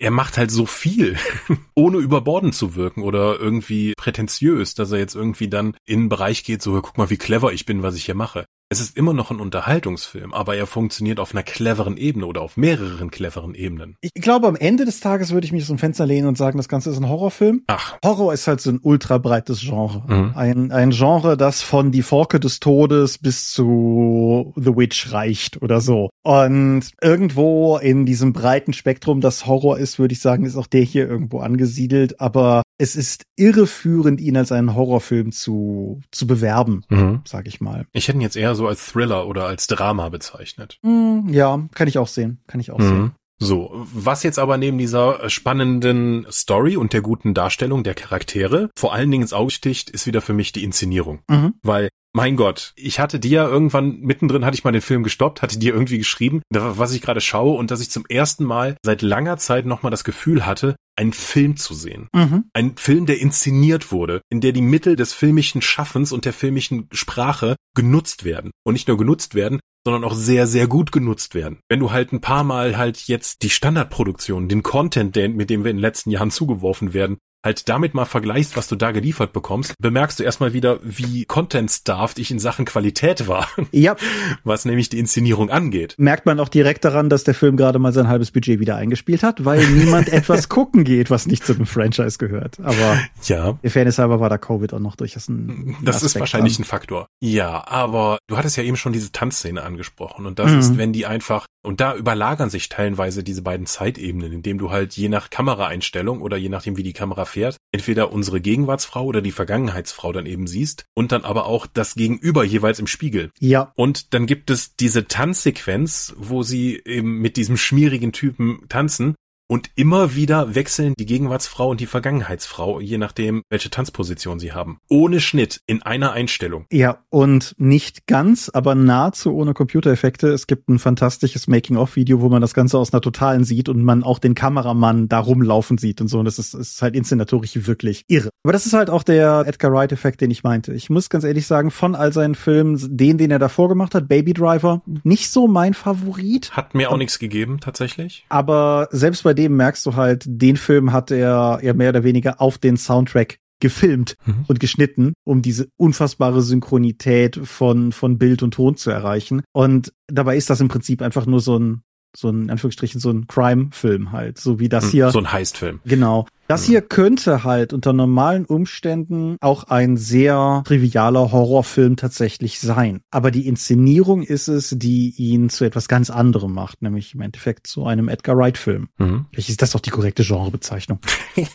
er 0.03 0.11
macht 0.11 0.37
halt 0.37 0.51
so 0.51 0.67
viel, 0.67 1.17
ohne 1.77 1.99
überbordend 1.99 2.57
zu 2.57 2.75
wirken 2.75 3.03
oder 3.03 3.39
irgendwie 3.39 3.95
prätentiös, 3.97 4.75
dass 4.75 4.91
er 4.91 4.99
jetzt 4.99 5.15
irgendwie 5.15 5.49
dann 5.49 5.77
in 5.87 6.01
einen 6.01 6.09
Bereich 6.09 6.43
geht, 6.43 6.61
so 6.61 6.73
guck 6.83 6.99
mal, 6.99 7.09
wie 7.09 7.17
clever 7.17 7.53
ich 7.53 7.67
bin, 7.67 7.85
was 7.85 7.95
ich 7.95 8.07
hier 8.07 8.17
mache. 8.17 8.45
Es 8.73 8.81
ist 8.81 8.97
immer 8.97 9.13
noch 9.13 9.31
ein 9.31 9.39
Unterhaltungsfilm, 9.39 10.33
aber 10.33 10.57
er 10.57 10.67
funktioniert 10.67 11.21
auf 11.21 11.35
einer 11.35 11.43
cleveren 11.43 11.99
Ebene 11.99 12.25
oder 12.25 12.41
auf 12.41 12.57
mehreren 12.57 13.11
cleveren 13.11 13.55
Ebenen. 13.55 13.99
Ich 14.01 14.15
glaube, 14.15 14.49
am 14.49 14.57
Ende 14.57 14.87
des 14.87 15.01
Tages 15.01 15.31
würde 15.31 15.45
ich 15.45 15.53
mich 15.53 15.65
aus 15.65 15.69
dem 15.69 15.77
Fenster 15.77 16.07
lehnen 16.07 16.27
und 16.27 16.39
sagen, 16.39 16.57
das 16.57 16.71
Ganze 16.71 16.89
ist 16.89 16.97
ein 16.97 17.07
Horrorfilm. 17.07 17.65
Ach. 17.67 17.99
Horror 18.03 18.33
ist 18.33 18.47
halt 18.47 18.63
so 18.63 18.71
ein 18.71 18.81
ultra 18.83 19.19
breites 19.19 19.61
Genre. 19.61 20.03
Mhm. 20.07 20.33
Ein, 20.35 20.73
ein 20.73 20.89
Genre, 20.89 21.37
das 21.37 21.61
von 21.61 21.93
Die 21.93 22.01
Forke 22.01 22.41
des 22.41 22.61
Todes 22.61 23.19
bis 23.19 23.51
zu 23.51 24.55
The 24.57 24.75
Witch 24.75 25.13
reicht 25.13 25.61
oder 25.61 25.83
so. 25.83 26.09
Und 26.23 26.93
irgendwo 27.03 27.77
in 27.77 28.07
diesem 28.07 28.33
breiten 28.33 28.73
Spektrum, 28.73 29.21
das 29.21 29.45
Horror 29.45 29.77
ist, 29.77 29.99
würde 29.99 30.15
ich 30.15 30.21
sagen, 30.21 30.47
ist 30.47 30.57
auch 30.57 30.67
der 30.67 30.81
hier 30.81 31.07
irgendwo 31.07 31.41
angesiedelt. 31.41 32.21
Aber 32.23 32.63
es 32.79 32.97
ist 32.97 33.25
irreführend, 33.37 34.21
ihn 34.21 34.37
als 34.37 34.51
einen 34.51 34.75
Horrorfilm 34.75 35.31
zu, 35.31 36.01
zu 36.11 36.27
bewerben, 36.27 36.85
mhm. 36.89 37.21
sag 37.25 37.47
ich 37.47 37.61
mal. 37.61 37.87
Ich 37.93 38.09
hätte 38.09 38.19
ihn 38.19 38.23
jetzt 38.23 38.37
eher 38.37 38.55
so 38.55 38.62
als 38.67 38.87
Thriller 38.93 39.27
oder 39.27 39.47
als 39.47 39.67
Drama 39.67 40.09
bezeichnet. 40.09 40.79
Mm, 40.83 41.29
ja, 41.31 41.69
kann 41.75 41.89
ich 41.89 41.99
auch 41.99 42.09
sehen. 42.09 42.41
Kann 42.47 42.61
ich 42.61 42.71
auch 42.71 42.79
mhm. 42.79 42.89
sehen. 42.89 43.13
So, 43.39 43.71
was 43.75 44.23
jetzt 44.23 44.39
aber 44.39 44.57
neben 44.57 44.79
dieser 44.79 45.29
spannenden 45.29 46.27
Story 46.31 46.77
und 46.77 46.93
der 46.93 47.01
guten 47.01 47.35
Darstellung 47.35 47.83
der 47.83 47.95
Charaktere 47.95 48.71
vor 48.77 48.93
allen 48.93 49.11
Dingen 49.11 49.23
ins 49.23 49.33
Auge 49.33 49.51
sticht, 49.51 49.91
ist 49.91 50.07
wieder 50.07 50.21
für 50.21 50.33
mich 50.33 50.53
die 50.53 50.63
Inszenierung. 50.63 51.23
Mhm. 51.29 51.55
Weil 51.63 51.89
mein 52.15 52.37
Gott, 52.37 52.73
ich 52.77 53.01
hatte 53.01 53.19
dir 53.19 53.45
irgendwann 53.45 54.01
mittendrin 54.01 54.45
hatte 54.45 54.55
ich 54.55 54.65
mal 54.65 54.73
den 54.73 54.83
Film 54.83 55.03
gestoppt, 55.03 55.41
hatte 55.41 55.59
dir 55.59 55.73
irgendwie 55.73 55.99
geschrieben, 55.99 56.43
was 56.51 56.93
ich 56.93 57.01
gerade 57.01 57.23
schaue 57.23 57.57
und 57.57 57.71
dass 57.71 57.81
ich 57.81 57.91
zum 57.91 58.05
ersten 58.07 58.45
Mal 58.45 58.77
seit 58.85 59.01
langer 59.01 59.39
Zeit 59.39 59.65
nochmal 59.65 59.91
das 59.91 60.05
Gefühl 60.05 60.45
hatte, 60.45 60.77
einen 60.95 61.15
Film 61.15 61.57
zu 61.57 61.73
sehen. 61.75 62.09
Mhm. 62.15 62.45
Ein 62.53 62.77
Film, 62.77 63.07
der 63.07 63.19
inszeniert 63.19 63.93
wurde, 63.93 64.21
in 64.29 64.43
der 64.43 64.53
die 64.53 64.61
Mittel 64.61 64.95
des 64.95 65.15
filmischen 65.15 65.63
Schaffens 65.63 66.13
und 66.13 66.27
der 66.27 66.35
filmischen 66.35 66.87
Sprache 66.93 67.57
genutzt 67.75 68.25
werden. 68.25 68.51
Und 68.63 68.75
nicht 68.75 68.89
nur 68.89 68.99
genutzt 68.99 69.35
werden, 69.35 69.59
sondern 69.85 70.05
auch 70.05 70.15
sehr, 70.15 70.47
sehr 70.47 70.67
gut 70.67 70.93
genutzt 70.93 71.35
werden. 71.35 71.61
Wenn 71.69 71.81
du 71.81 71.91
halt 71.91 72.13
ein 72.13 72.21
paar 72.21 72.45
Mal 72.45 72.77
halt 72.77 73.09
jetzt 73.09 73.43
die 73.43 73.51
Standardproduktion, 73.51 74.49
den 74.49 74.63
Content, 74.63 75.17
mit 75.17 75.51
dem 75.51 75.65
wir 75.65 75.71
in 75.71 75.77
den 75.77 75.83
letzten 75.83 76.11
Jahren 76.11 76.31
zugeworfen 76.31 76.95
werden, 76.95 77.19
halt 77.45 77.69
damit 77.69 77.95
mal 77.95 78.05
vergleichst, 78.05 78.57
was 78.57 78.69
du 78.69 78.77
da 78.77 78.93
geliefert 78.93 79.33
bekommst, 79.33 79.75
bemerkst 79.79 80.21
du 80.21 80.25
erstmal 80.25 80.53
wieder, 80.53 80.79
wie 80.83 81.25
content-starved 81.25 82.19
ich 82.19 82.31
in 82.31 82.39
Sachen 82.39 82.65
Qualität 82.65 83.29
war. 83.29 83.49
Ja. 83.71 83.97
Was 84.45 84.65
nämlich 84.65 84.89
die 84.89 84.99
Inszenierung 84.99 85.51
angeht. 85.51 85.95
Merkt 85.99 86.27
man 86.27 86.41
auch 86.41 86.49
direkt 86.49 86.85
daran, 86.85 87.09
dass 87.09 87.25
der 87.25 87.35
Film 87.35 87.57
gerade 87.57 87.79
mal 87.79 87.93
sein 87.93 88.09
halbes 88.09 88.31
Budget 88.31 88.61
wieder 88.61 88.77
eingespielt 88.77 89.23
hat, 89.23 89.45
weil 89.45 89.67
niemand 89.69 90.09
etwas 90.13 90.49
gucken 90.49 90.85
geht, 90.85 91.11
was 91.11 91.27
nicht 91.27 91.45
zu 91.45 91.55
dem 91.55 91.67
Franchise 91.67 92.19
gehört. 92.19 92.59
Aber 92.61 92.99
ja. 93.25 93.59
der 93.63 93.71
Fairness 93.71 93.99
halber 93.99 94.21
war 94.21 94.29
da 94.29 94.39
Covid 94.39 94.75
auch 94.75 94.79
noch 94.79 94.97
durchaus 94.97 95.29
ein 95.29 95.77
Das 95.83 95.97
Aspekt 95.97 96.07
ist 96.07 96.21
wahrscheinlich 96.21 96.57
an. 96.57 96.63
ein 96.63 96.65
Faktor. 96.65 97.07
Ja, 97.21 97.67
aber 97.67 98.19
du 98.27 98.37
hattest 98.37 98.57
ja 98.57 98.63
eben 98.63 98.77
schon 98.77 98.93
diese 98.93 99.13
Tanzszene 99.13 99.63
angesprochen 99.63 100.27
und 100.27 100.39
das 100.39 100.53
mhm. 100.53 100.59
ist, 100.59 100.79
wenn 100.79 100.93
die 100.93 101.07
einfach 101.07 101.47
und 101.63 101.81
da 101.81 101.95
überlagern 101.95 102.51
sich 102.51 102.69
teilweise 102.69 103.23
diese 103.23 103.43
beiden 103.43 103.67
Zeitebenen, 103.67 104.33
indem 104.33 104.59
du 104.59 104.71
halt 104.71 104.97
je 104.97 105.09
nach 105.09 105.31
Kameraeinstellung 105.31 106.21
oder 106.21 106.37
je 106.37 106.49
nachdem, 106.49 106.77
wie 106.77 106.83
die 106.83 106.93
Kamera 106.93 107.25
fährt, 107.25 107.57
entweder 107.73 108.13
unsere 108.13 108.41
Gegenwartsfrau 108.41 109.05
oder 109.05 109.23
die 109.23 109.33
Vergangenheitsfrau 109.33 110.13
dann 110.13 110.27
eben 110.27 110.47
siehst 110.47 110.87
und 110.95 111.13
dann 111.13 111.25
aber 111.25 111.47
auch 111.47 111.67
das 111.67 111.95
Gegenüber 111.95 112.45
jeweils 112.45 112.79
im 112.79 112.87
Spiegel. 112.87 113.31
Ja. 113.39 113.73
Und 113.77 114.15
dann 114.15 114.27
gibt 114.27 114.51
es 114.51 114.77
diese 114.77 115.07
Tanzsequenz, 115.07 116.15
wo 116.17 116.43
sie 116.43 116.83
eben 116.85 117.19
mit 117.19 117.37
diesem 117.37 117.57
schmierigen 117.57 118.13
Typen 118.13 118.65
tanzen 118.69 119.15
und 119.49 119.71
immer 119.75 120.15
wieder 120.15 120.55
wechseln 120.55 120.95
die 120.99 121.07
Gegenwartsfrau 121.07 121.69
und 121.69 121.81
die 121.81 121.87
Vergangenheitsfrau, 121.87 122.81
je 122.81 122.99
nachdem, 122.99 123.43
welche 123.51 123.71
Tanzposition 123.71 124.39
sie 124.39 124.53
haben. 124.53 124.79
Ohne 124.89 125.21
Schnitt, 125.21 125.61
in 125.67 125.83
einer 125.83 126.13
Einstellung. 126.13 126.67
Ja, 126.73 127.05
und 127.11 127.55
nicht 127.59 128.07
ganz, 128.07 128.49
aber 128.49 128.75
nahezu 128.75 129.35
ohne 129.35 129.55
Computereffekte. 129.55 130.29
Es 130.29 130.47
gibt 130.47 130.69
ein 130.69 130.79
fantastisches 130.79 131.49
Making-of-Video, 131.49 132.21
wo 132.21 132.29
man 132.29 132.41
das 132.41 132.55
Ganze 132.55 132.79
aus 132.79 132.93
einer 132.93 133.01
Totalen 133.01 133.45
sieht 133.45 133.69
und 133.69 133.83
man 133.83 134.03
auch 134.03 134.19
den 134.19 134.35
Kameramann 134.35 135.09
da 135.09 135.19
rumlaufen 135.19 135.79
sieht 135.79 136.01
und 136.01 136.09
so. 136.09 136.19
Und 136.19 136.25
das 136.25 136.39
ist, 136.39 136.55
ist 136.55 136.81
halt 136.81 136.97
inszenatorisch 136.97 137.67
wirklich 137.67 138.05
irre. 138.09 138.31
Aber 138.45 138.53
das 138.53 138.67
ist 138.67 138.73
halt 138.73 138.91
auch 138.91 139.03
der 139.03 139.45
Edgar 139.47 139.73
Wright-Effekt, 139.73 140.21
den 140.21 140.31
ich 140.31 140.43
meinte. 140.43 140.73
Ich 140.73 140.91
muss 140.91 141.11
ganz 141.11 141.25
ehrlich 141.25 141.47
sagen, 141.47 141.71
von 141.71 141.95
all 141.95 142.13
seinen 142.13 142.35
Filmen, 142.35 142.79
den, 142.97 143.19
den 143.19 143.31
er 143.31 143.39
davor 143.39 143.69
gemacht 143.69 143.95
hat, 143.95 144.09
Baby 144.09 144.33
Driver, 144.33 144.83
nicht 145.05 145.31
so 145.31 145.47
mein 145.47 145.75
Favorit. 145.75 146.53
Hat 146.53 146.75
mir 146.75 146.91
auch 146.91 146.97
nichts 146.97 147.19
gegeben, 147.19 147.61
tatsächlich. 147.61 148.25
Aber 148.29 148.89
selbst 148.91 149.23
bei 149.25 149.32
dem 149.35 149.53
dem 149.53 149.57
merkst 149.57 149.85
du 149.87 149.97
halt, 149.97 150.25
den 150.27 150.57
Film 150.57 150.93
hat 150.93 151.11
er 151.11 151.61
ja 151.63 151.75
mehr 151.75 151.91
oder 151.91 152.05
weniger 152.05 152.41
auf 152.41 152.59
den 152.59 152.77
Soundtrack 152.77 153.39
gefilmt 153.61 154.17
mhm. 154.27 154.45
und 154.49 154.59
geschnitten, 154.59 155.13
um 155.25 155.41
diese 155.41 155.69
unfassbare 155.77 156.43
Synchronität 156.43 157.39
von, 157.45 157.93
von 157.93 158.19
Bild 158.19 158.43
und 158.43 158.55
Ton 158.55 158.77
zu 158.77 158.91
erreichen. 158.91 159.43
Und 159.53 159.93
dabei 160.09 160.37
ist 160.37 160.51
das 160.51 160.61
im 160.61 160.69
Prinzip 160.69 161.01
einfach 161.01 161.27
nur 161.27 161.41
so 161.41 161.59
ein, 161.59 161.83
so 162.17 162.29
ein, 162.29 162.45
in 162.45 162.51
Anführungsstrichen, 162.51 163.01
so 163.01 163.11
ein 163.11 163.27
Crime-Film 163.27 164.13
halt, 164.13 164.39
so 164.39 164.59
wie 164.59 164.69
das 164.69 164.85
hm, 164.85 164.91
hier. 164.91 165.11
So 165.11 165.19
ein 165.19 165.33
Heist-Film. 165.33 165.81
Genau. 165.85 166.27
Das 166.49 166.65
hier 166.65 166.83
könnte 166.83 167.45
halt 167.45 167.73
unter 167.73 167.95
normalen 167.95 168.45
Umständen 168.45 169.37
auch 169.41 169.65
ein 169.65 169.97
sehr 169.97 170.63
trivialer 170.67 171.33
Horrorfilm 171.33 171.97
tatsächlich 171.97 172.61
sein. 172.61 173.01
Aber 173.11 173.31
die 173.31 173.47
Inszenierung 173.47 174.23
ist 174.23 174.49
es, 174.49 174.75
die 174.77 175.15
ihn 175.17 175.49
zu 175.49 175.65
etwas 175.65 175.89
ganz 175.89 176.11
anderem 176.11 176.53
macht, 176.53 176.83
nämlich 176.83 177.15
im 177.15 177.23
Endeffekt 177.23 177.67
zu 177.67 177.87
einem 177.87 178.09
Edgar 178.09 178.37
Wright-Film. 178.37 178.89
Mhm. 178.99 179.27
Vielleicht 179.33 179.49
ist 179.49 179.63
das 179.63 179.71
doch 179.71 179.81
die 179.81 179.91
korrekte 179.91 180.25
Genrebezeichnung. 180.25 180.99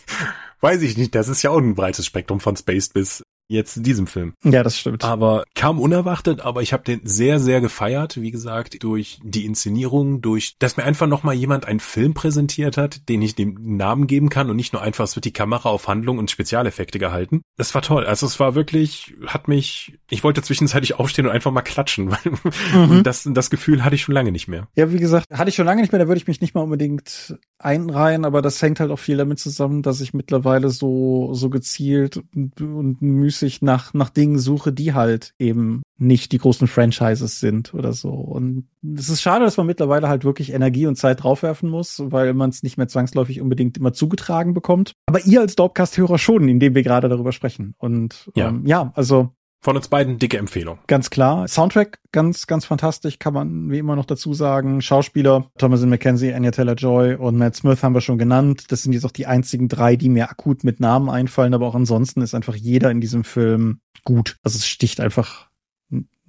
Weiß 0.61 0.81
ich 0.81 0.97
nicht, 0.97 1.13
das 1.13 1.27
ist 1.27 1.43
ja 1.43 1.51
auch 1.51 1.59
ein 1.59 1.75
breites 1.75 2.05
Spektrum 2.07 2.39
von 2.39 2.55
Space 2.55 2.89
bis 2.89 3.23
jetzt 3.47 3.77
in 3.77 3.83
diesem 3.83 4.07
Film. 4.07 4.33
Ja, 4.43 4.63
das 4.63 4.77
stimmt. 4.77 5.03
Aber 5.03 5.45
kaum 5.55 5.79
unerwartet, 5.79 6.41
aber 6.41 6.61
ich 6.61 6.73
habe 6.73 6.83
den 6.83 7.01
sehr, 7.03 7.39
sehr 7.39 7.61
gefeiert, 7.61 8.21
wie 8.21 8.31
gesagt, 8.31 8.83
durch 8.83 9.19
die 9.23 9.45
Inszenierung, 9.45 10.21
durch, 10.21 10.55
dass 10.59 10.77
mir 10.77 10.83
einfach 10.83 11.07
nochmal 11.07 11.35
jemand 11.35 11.65
einen 11.65 11.79
Film 11.79 12.13
präsentiert 12.13 12.77
hat, 12.77 13.07
den 13.09 13.21
ich 13.21 13.35
dem 13.35 13.77
Namen 13.77 14.07
geben 14.07 14.29
kann 14.29 14.49
und 14.49 14.55
nicht 14.55 14.73
nur 14.73 14.81
einfach, 14.81 15.05
es 15.05 15.15
wird 15.15 15.25
die 15.25 15.33
Kamera 15.33 15.69
auf 15.69 15.87
Handlung 15.87 16.17
und 16.17 16.29
Spezialeffekte 16.29 16.99
gehalten. 16.99 17.41
Das 17.55 17.73
war 17.73 17.81
toll. 17.81 18.05
Also 18.05 18.25
es 18.25 18.39
war 18.39 18.55
wirklich, 18.55 19.15
hat 19.25 19.47
mich, 19.47 19.97
ich 20.09 20.23
wollte 20.23 20.41
zwischenzeitlich 20.41 20.95
aufstehen 20.95 21.25
und 21.25 21.31
einfach 21.31 21.51
mal 21.51 21.61
klatschen, 21.61 22.11
weil 22.11 22.87
mhm. 22.87 23.03
das, 23.03 23.27
das 23.31 23.49
Gefühl 23.49 23.83
hatte 23.83 23.95
ich 23.95 24.01
schon 24.01 24.15
lange 24.15 24.31
nicht 24.31 24.47
mehr. 24.47 24.67
Ja, 24.75 24.91
wie 24.91 24.99
gesagt, 24.99 25.27
hatte 25.31 25.49
ich 25.49 25.55
schon 25.55 25.65
lange 25.65 25.81
nicht 25.81 25.91
mehr, 25.91 25.99
da 25.99 26.07
würde 26.07 26.19
ich 26.19 26.27
mich 26.27 26.41
nicht 26.41 26.53
mal 26.53 26.61
unbedingt 26.61 27.37
einreihen, 27.59 28.25
aber 28.25 28.41
das 28.41 28.61
hängt 28.61 28.79
halt 28.79 28.91
auch 28.91 28.99
viel 28.99 29.17
damit 29.17 29.39
zusammen, 29.39 29.81
dass 29.81 30.01
ich 30.01 30.13
mittlerweile 30.13 30.69
so, 30.69 31.33
so 31.33 31.49
gezielt 31.49 32.17
und, 32.35 32.59
und 32.61 33.01
müßig 33.01 33.36
nach, 33.61 33.93
nach 33.93 34.09
Dingen 34.09 34.39
suche, 34.39 34.71
die 34.71 34.93
halt 34.93 35.33
eben 35.39 35.81
nicht 35.97 36.31
die 36.31 36.37
großen 36.37 36.67
Franchises 36.67 37.39
sind 37.39 37.73
oder 37.73 37.93
so. 37.93 38.09
Und 38.09 38.67
es 38.95 39.09
ist 39.09 39.21
schade, 39.21 39.45
dass 39.45 39.57
man 39.57 39.65
mittlerweile 39.65 40.07
halt 40.07 40.23
wirklich 40.23 40.53
Energie 40.53 40.85
und 40.87 40.95
Zeit 40.95 41.23
draufwerfen 41.23 41.69
muss, 41.69 42.01
weil 42.05 42.33
man 42.33 42.49
es 42.49 42.63
nicht 42.63 42.77
mehr 42.77 42.87
zwangsläufig 42.87 43.41
unbedingt 43.41 43.77
immer 43.77 43.93
zugetragen 43.93 44.53
bekommt. 44.53 44.93
Aber 45.07 45.25
ihr 45.25 45.41
als 45.41 45.55
Dorpcast-Hörer 45.55 46.17
schon, 46.17 46.47
indem 46.47 46.75
wir 46.75 46.83
gerade 46.83 47.09
darüber 47.09 47.31
sprechen. 47.31 47.73
Und 47.77 48.29
ja, 48.35 48.49
ähm, 48.49 48.65
ja 48.65 48.91
also 48.95 49.31
von 49.59 49.75
uns 49.75 49.87
beiden 49.87 50.19
dicke 50.19 50.37
Empfehlung. 50.37 50.79
Ganz 50.87 51.09
klar. 51.09 51.47
Soundtrack 51.47 51.99
ganz, 52.11 52.47
ganz 52.47 52.65
fantastisch, 52.65 53.19
kann 53.19 53.33
man 53.33 53.71
wie 53.71 53.79
immer 53.79 53.95
noch 53.95 54.05
dazu 54.05 54.33
sagen. 54.33 54.81
Schauspieler, 54.81 55.49
Thomasin 55.57 55.89
McKenzie, 55.89 56.33
Anya 56.33 56.51
Taylor-Joy 56.51 57.15
und 57.15 57.37
Matt 57.37 57.55
Smith 57.55 57.83
haben 57.83 57.93
wir 57.93 58.01
schon 58.01 58.17
genannt. 58.17 58.65
Das 58.69 58.83
sind 58.83 58.93
jetzt 58.93 59.05
auch 59.05 59.11
die 59.11 59.27
einzigen 59.27 59.67
drei, 59.67 59.95
die 59.95 60.09
mir 60.09 60.29
akut 60.29 60.63
mit 60.63 60.79
Namen 60.79 61.09
einfallen, 61.09 61.53
aber 61.53 61.67
auch 61.67 61.75
ansonsten 61.75 62.21
ist 62.21 62.35
einfach 62.35 62.55
jeder 62.55 62.91
in 62.91 63.01
diesem 63.01 63.23
Film 63.23 63.79
gut. 64.03 64.37
Also 64.43 64.57
es 64.57 64.67
sticht 64.67 64.99
einfach 64.99 65.47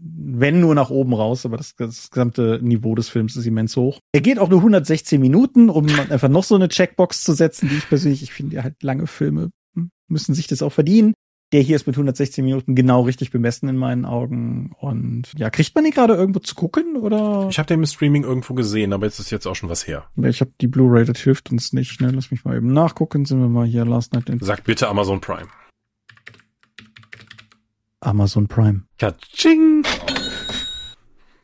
wenn 0.00 0.60
nur 0.60 0.76
nach 0.76 0.90
oben 0.90 1.12
raus, 1.12 1.44
aber 1.44 1.56
das, 1.56 1.74
das, 1.74 2.10
gesamte 2.10 2.60
Niveau 2.62 2.94
des 2.94 3.08
Films 3.08 3.34
ist 3.34 3.46
immens 3.46 3.76
hoch. 3.76 3.98
Er 4.12 4.20
geht 4.20 4.38
auch 4.38 4.48
nur 4.48 4.60
116 4.60 5.20
Minuten, 5.20 5.68
um 5.68 5.86
einfach 6.10 6.28
noch 6.28 6.44
so 6.44 6.54
eine 6.54 6.68
Checkbox 6.68 7.24
zu 7.24 7.32
setzen, 7.32 7.68
die 7.68 7.78
ich 7.78 7.88
persönlich, 7.88 8.22
ich 8.22 8.32
finde 8.32 8.62
halt 8.62 8.80
lange 8.84 9.08
Filme 9.08 9.50
müssen 10.08 10.34
sich 10.34 10.46
das 10.46 10.62
auch 10.62 10.72
verdienen. 10.72 11.14
Der 11.52 11.62
hier 11.62 11.76
ist 11.76 11.86
mit 11.86 11.96
116 11.96 12.44
Minuten 12.44 12.74
genau 12.74 13.02
richtig 13.02 13.30
bemessen 13.30 13.68
in 13.68 13.76
meinen 13.76 14.04
Augen. 14.04 14.72
Und 14.78 15.32
ja, 15.36 15.48
kriegt 15.48 15.74
man 15.74 15.84
den 15.84 15.94
gerade 15.94 16.14
irgendwo 16.14 16.40
zu 16.40 16.54
gucken 16.54 16.96
oder? 16.96 17.46
Ich 17.48 17.58
habe 17.58 17.66
den 17.66 17.80
im 17.80 17.86
Streaming 17.86 18.24
irgendwo 18.24 18.52
gesehen, 18.54 18.92
aber 18.92 19.06
jetzt 19.06 19.18
ist 19.18 19.30
jetzt 19.30 19.46
auch 19.46 19.54
schon 19.54 19.70
was 19.70 19.86
her. 19.86 20.04
Ich 20.22 20.40
habe 20.42 20.52
die 20.60 20.66
Blu-ray, 20.66 21.06
das 21.06 21.20
hilft 21.20 21.50
uns 21.50 21.72
nicht. 21.72 22.00
Ne? 22.00 22.10
Lass 22.10 22.30
mich 22.30 22.44
mal 22.44 22.56
eben 22.56 22.72
nachgucken. 22.72 23.24
Sind 23.24 23.40
wir 23.40 23.48
mal 23.48 23.66
hier 23.66 23.86
Last 23.86 24.12
Night 24.12 24.28
in. 24.28 24.40
Sag 24.40 24.64
bitte 24.64 24.88
Amazon 24.88 25.20
Prime. 25.20 25.48
Amazon 28.00 28.46
Prime. 28.46 28.82
Katsching! 28.98 29.84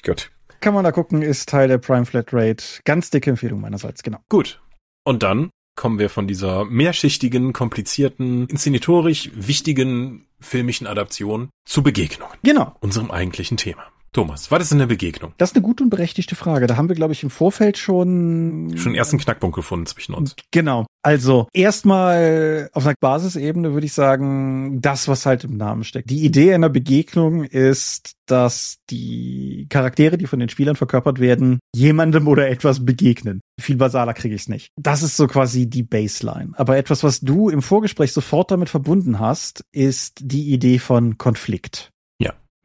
Gut. 0.04 0.30
Kann 0.60 0.74
man 0.74 0.84
da 0.84 0.92
gucken, 0.92 1.22
ist 1.22 1.48
Teil 1.48 1.68
der 1.68 1.78
Prime 1.78 2.06
Flatrate. 2.06 2.62
Ganz 2.84 3.10
dicke 3.10 3.30
Empfehlung 3.30 3.60
meinerseits, 3.60 4.02
genau. 4.02 4.18
Gut. 4.28 4.62
Und 5.04 5.22
dann 5.22 5.50
kommen 5.76 5.98
wir 5.98 6.10
von 6.10 6.26
dieser 6.26 6.64
mehrschichtigen, 6.64 7.52
komplizierten, 7.52 8.46
inszenatorisch 8.46 9.30
wichtigen 9.34 10.26
filmischen 10.40 10.86
Adaption 10.86 11.50
zu 11.64 11.82
Begegnungen. 11.82 12.36
Genau. 12.42 12.74
Unserem 12.80 13.10
eigentlichen 13.10 13.56
Thema. 13.56 13.84
Thomas, 14.14 14.48
ist 14.48 14.70
denn 14.70 14.78
eine 14.78 14.86
Begegnung? 14.86 15.32
Das 15.38 15.50
ist 15.50 15.56
eine 15.56 15.64
gute 15.64 15.82
und 15.82 15.90
berechtigte 15.90 16.36
Frage. 16.36 16.68
Da 16.68 16.76
haben 16.76 16.88
wir, 16.88 16.94
glaube 16.94 17.12
ich, 17.12 17.24
im 17.24 17.30
Vorfeld 17.30 17.76
schon 17.76 18.72
schon 18.76 18.94
ersten 18.94 19.18
Knackpunkt 19.18 19.56
gefunden 19.56 19.86
zwischen 19.86 20.14
uns. 20.14 20.36
Genau. 20.52 20.86
Also 21.02 21.48
erstmal 21.52 22.70
auf 22.72 22.86
einer 22.86 22.94
Basisebene 22.98 23.74
würde 23.74 23.86
ich 23.86 23.92
sagen, 23.92 24.80
das, 24.80 25.08
was 25.08 25.26
halt 25.26 25.42
im 25.42 25.56
Namen 25.56 25.82
steckt. 25.82 26.08
Die 26.08 26.24
Idee 26.24 26.54
einer 26.54 26.68
Begegnung 26.68 27.42
ist, 27.42 28.12
dass 28.26 28.76
die 28.88 29.66
Charaktere, 29.68 30.16
die 30.16 30.26
von 30.26 30.38
den 30.38 30.48
Spielern 30.48 30.76
verkörpert 30.76 31.18
werden, 31.18 31.58
jemandem 31.74 32.28
oder 32.28 32.48
etwas 32.48 32.84
begegnen. 32.84 33.40
Viel 33.60 33.76
basaler 33.76 34.14
kriege 34.14 34.36
ich 34.36 34.42
es 34.42 34.48
nicht. 34.48 34.68
Das 34.80 35.02
ist 35.02 35.16
so 35.16 35.26
quasi 35.26 35.68
die 35.68 35.82
Baseline. 35.82 36.52
Aber 36.54 36.76
etwas, 36.76 37.02
was 37.02 37.20
du 37.20 37.50
im 37.50 37.62
Vorgespräch 37.62 38.12
sofort 38.12 38.52
damit 38.52 38.68
verbunden 38.68 39.18
hast, 39.18 39.64
ist 39.72 40.20
die 40.22 40.52
Idee 40.52 40.78
von 40.78 41.18
Konflikt. 41.18 41.90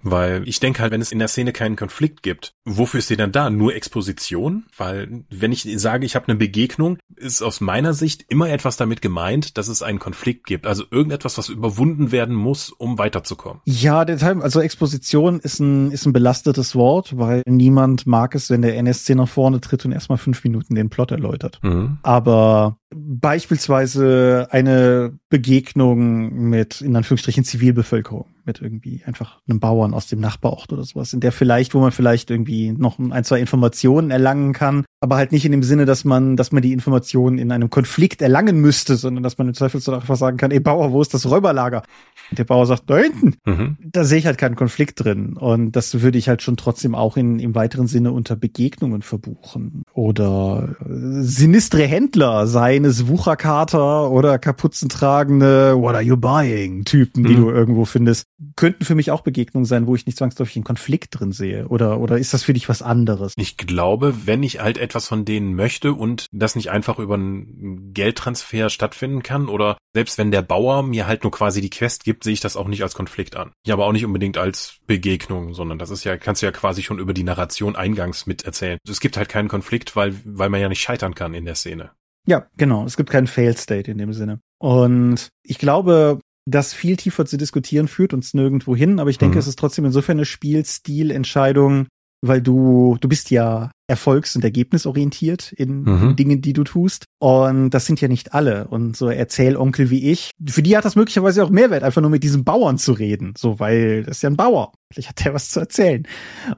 Weil 0.02 0.48
ich 0.48 0.60
denke 0.60 0.82
halt, 0.82 0.92
wenn 0.92 1.02
es 1.02 1.12
in 1.12 1.20
der 1.20 1.28
Szene 1.28 1.52
keinen 1.52 1.76
Konflikt 1.76 2.24
gibt, 2.24 2.54
wofür 2.66 3.00
ist 3.00 3.10
die 3.10 3.18
dann 3.18 3.32
da? 3.32 3.50
Nur 3.50 3.76
Exposition? 3.76 4.66
Weil 4.78 5.24
wenn 5.30 5.52
ich 5.52 5.68
sage, 5.78 6.06
ich 6.06 6.16
habe 6.16 6.28
eine 6.28 6.38
Begegnung, 6.38 6.98
ist 7.16 7.42
aus 7.42 7.60
meiner 7.62 7.94
Sicht 7.94 8.26
immer 8.30 8.50
etwas 8.50 8.78
damit 8.78 9.02
gemeint, 9.02 9.58
dass 9.58 9.68
es 9.68 9.84
einen 9.84 10.00
Konflikt 10.00 10.46
gibt. 10.46 10.66
Also 10.66 10.86
irgendetwas, 10.90 11.38
was 11.38 11.50
überwunden 11.50 12.12
werden 12.12 12.36
muss, 12.36 12.70
um 12.70 12.98
weiterzukommen. 12.98 13.62
Ja, 13.66 14.00
also 14.00 14.62
Exposition 14.62 15.40
ist 15.40 15.60
ein, 15.60 15.92
ist 15.92 16.06
ein 16.06 16.14
belastetes 16.14 16.76
Wort, 16.76 17.18
weil 17.18 17.44
niemand 17.46 18.08
mag 18.08 18.36
es, 18.36 18.50
wenn 18.50 18.62
der 18.62 18.78
NSC 18.78 19.16
nach 19.16 19.28
vorne 19.28 19.60
tritt 19.60 19.86
und 19.86 19.92
erstmal 19.92 20.18
fünf 20.18 20.44
Minuten 20.44 20.76
den 20.76 20.90
Plot 20.90 21.12
erläutert. 21.12 21.60
Mhm. 21.62 21.98
Aber 22.04 22.78
beispielsweise 22.96 24.48
eine 24.52 25.18
Begegnung 25.30 26.50
mit, 26.50 26.82
in 26.82 26.96
Anführungsstrichen, 26.96 27.44
Zivilbevölkerung, 27.44 28.26
mit 28.46 28.62
irgendwie 28.62 29.04
einfach 29.06 29.40
einem 29.48 29.60
Bauern 29.60 29.94
aus 29.94 30.08
dem 30.08 30.20
Nachbarort 30.20 30.74
oder 30.74 30.84
sowas, 30.84 31.14
in 31.14 31.20
der 31.20 31.32
vielleicht, 31.32 31.76
wo 31.76 31.80
man 31.80 31.92
vielleicht 31.92 32.32
irgendwie 32.32 32.72
noch 32.72 32.98
ein, 32.98 33.24
zwei 33.24 33.40
Informationen 33.40 34.10
erlangen 34.10 34.54
kann, 34.54 34.86
aber 35.02 35.18
halt 35.18 35.32
nicht 35.32 35.46
in 35.46 35.52
dem 35.52 35.64
Sinne, 35.64 35.86
dass 35.86 36.04
man, 36.04 36.36
dass 36.36 36.52
man 36.52 36.64
die 36.64 36.74
Informationen 36.74 37.38
in 37.38 37.52
einem 37.52 37.70
Konflikt 37.70 38.22
erlangen 38.22 38.60
müsste, 38.60 38.96
sondern 38.96 39.24
dass 39.24 39.38
man 39.38 39.48
im 39.48 39.54
Zweifelsfall 39.54 39.96
einfach 39.96 40.18
sagen 40.18 40.38
kann, 40.38 40.52
ey 40.52 40.60
Bauer, 40.60 40.92
wo 40.92 41.02
ist 41.02 41.14
das 41.14 41.30
Räuberlager? 41.30 41.84
Und 42.32 42.38
der 42.40 42.44
Bauer 42.44 42.66
sagt, 42.66 42.90
da 42.90 42.98
hinten. 42.98 43.36
Mhm. 43.46 43.78
Da 43.80 44.04
sehe 44.04 44.20
ich 44.20 44.26
halt 44.26 44.38
keinen 44.38 44.56
Konflikt 44.56 45.04
drin. 45.04 45.38
Und 45.38 45.72
das 45.72 46.02
würde 46.02 46.18
ich 46.18 46.28
halt 46.30 46.42
schon 46.42 46.58
trotzdem 46.58 46.96
auch 46.96 47.18
in, 47.18 47.40
im 47.40 47.56
weiteren 47.56 47.88
Sinne 47.88 48.12
unter 48.12 48.36
Begegnungen 48.36 49.02
verbuchen. 49.02 49.84
Oder 49.94 50.76
äh, 50.82 51.22
sinistre 51.22 51.84
Händler, 51.84 52.46
seien 52.46 52.79
es 52.86 53.08
Wucherkater 53.08 54.12
oder 54.12 54.40
kapuzentragende 54.40 55.76
What 55.80 55.96
are 55.96 56.04
you 56.04 56.18
buying 56.18 56.86
Typen, 56.86 57.24
die 57.24 57.36
mhm. 57.36 57.42
du 57.42 57.50
irgendwo 57.50 57.86
findest, 57.86 58.26
könnten 58.56 58.86
für 58.86 58.96
mich 58.96 59.12
auch 59.12 59.22
Begegnungen 59.22 59.66
sein, 59.66 59.88
wo 59.88 59.96
ich 59.96 60.06
nicht 60.06 60.18
zwangsläufig 60.18 60.56
einen 60.58 60.64
Konflikt 60.64 61.20
drin 61.20 61.32
sehe. 61.32 61.68
Oder, 61.68 62.00
oder 62.00 62.18
ist 62.18 62.34
das 62.34 62.44
für 62.44 62.54
dich 62.54 62.70
was 62.70 62.82
anderes? 62.82 63.34
Ich 63.38 63.58
glaube, 63.58 64.26
wenn 64.26 64.44
ich 64.44 64.60
halt 64.60 64.78
etwas 64.78 65.08
von 65.08 65.26
denen 65.26 65.56
möchte 65.56 65.94
und 65.94 66.28
das 66.32 66.56
nicht 66.56 66.72
einfach 66.72 67.00
über 67.00 67.16
einen 67.16 67.94
Geldtransfer 67.94 68.70
stattfinden 68.70 69.24
kann 69.24 69.48
oder 69.48 69.78
selbst 69.94 70.18
wenn 70.18 70.32
der 70.32 70.42
Bauer 70.42 70.84
mir 70.84 71.08
halt 71.08 71.24
nur 71.24 71.32
quasi 71.32 71.62
die 71.62 71.70
Quest 71.70 72.04
gibt, 72.04 72.24
sehe 72.24 72.34
ich 72.34 72.40
das 72.40 72.56
auch 72.56 72.68
nicht 72.68 72.84
als 72.84 72.96
Konflikt 72.96 73.36
an. 73.36 73.52
Ja, 73.66 73.74
aber 73.74 73.86
auch 73.86 73.92
nicht 73.92 74.06
unbedingt 74.06 74.38
als 74.38 74.80
Begegnung, 74.86 75.54
sondern 75.54 75.80
das 75.80 75.90
ist 75.90 76.04
ja, 76.04 76.18
kannst 76.18 76.42
du 76.42 76.46
ja 76.46 76.52
quasi 76.52 76.84
schon 76.84 77.00
über 77.00 77.14
die 77.14 77.24
Narration 77.24 77.76
eingangs 77.76 78.26
mit 78.26 78.44
erzählen. 78.44 78.78
Es 78.88 79.00
gibt 79.00 79.18
halt 79.18 79.30
keinen 79.30 79.48
Konflikt, 79.48 79.96
weil, 79.96 80.16
weil 80.26 80.50
man 80.50 80.62
ja 80.62 80.70
nicht 80.70 80.82
scheitern 80.82 81.16
kann 81.16 81.34
in 81.34 81.46
der 81.46 81.56
Szene. 81.56 81.92
Ja, 82.28 82.48
genau. 82.58 82.86
Es 82.86 82.98
gibt 82.98 83.10
keinen 83.10 83.28
Fail-State 83.28 83.90
in 83.90 83.98
dem 83.98 84.14
Sinne. 84.14 84.40
Und 84.60 85.30
ich 85.44 85.58
glaube, 85.58 86.20
das 86.46 86.74
viel 86.74 86.98
tiefer 86.98 87.26
zu 87.26 87.38
diskutieren 87.38 87.88
führt 87.88 88.14
uns 88.14 88.34
nirgendwo 88.34 88.76
hin, 88.76 89.00
aber 89.00 89.10
ich 89.10 89.18
denke, 89.18 89.36
mhm. 89.36 89.40
es 89.40 89.48
ist 89.48 89.60
trotzdem 89.60 89.86
insofern 89.86 90.18
eine 90.18 90.26
Spielstilentscheidung, 90.26 91.88
weil 92.22 92.42
du, 92.42 92.98
du 93.00 93.08
bist 93.08 93.32
ja 93.32 93.72
erfolgs- 93.88 94.36
und 94.36 94.44
ergebnisorientiert 94.44 95.52
in, 95.52 95.84
mhm. 95.84 96.16
Dingen, 96.16 96.42
die 96.42 96.54
du 96.54 96.64
tust. 96.64 97.06
Und 97.20 97.72
das 97.72 97.86
sind 97.86 98.00
ja 98.02 98.08
nicht 98.08 98.34
alle. 98.34 98.68
Und 98.68 98.96
so 98.96 99.10
Erzählonkel 99.10 99.90
wie 99.90 100.12
ich, 100.12 100.32
für 100.48 100.62
die 100.62 100.78
hat 100.78 100.86
das 100.86 100.96
möglicherweise 100.96 101.44
auch 101.44 101.50
Mehrwert, 101.50 101.84
einfach 101.84 102.02
nur 102.02 102.12
mit 102.12 102.24
diesem 102.24 102.44
Bauern 102.44 102.78
zu 102.78 102.94
reden. 102.94 103.34
So, 103.38 103.60
weil 103.60 104.04
das 104.04 104.18
ist 104.18 104.22
ja 104.24 104.30
ein 104.30 104.38
Bauer. 104.38 104.74
Vielleicht 104.92 105.10
hat 105.10 105.26
der 105.26 105.34
was 105.34 105.50
zu 105.50 105.60
erzählen. 105.60 106.08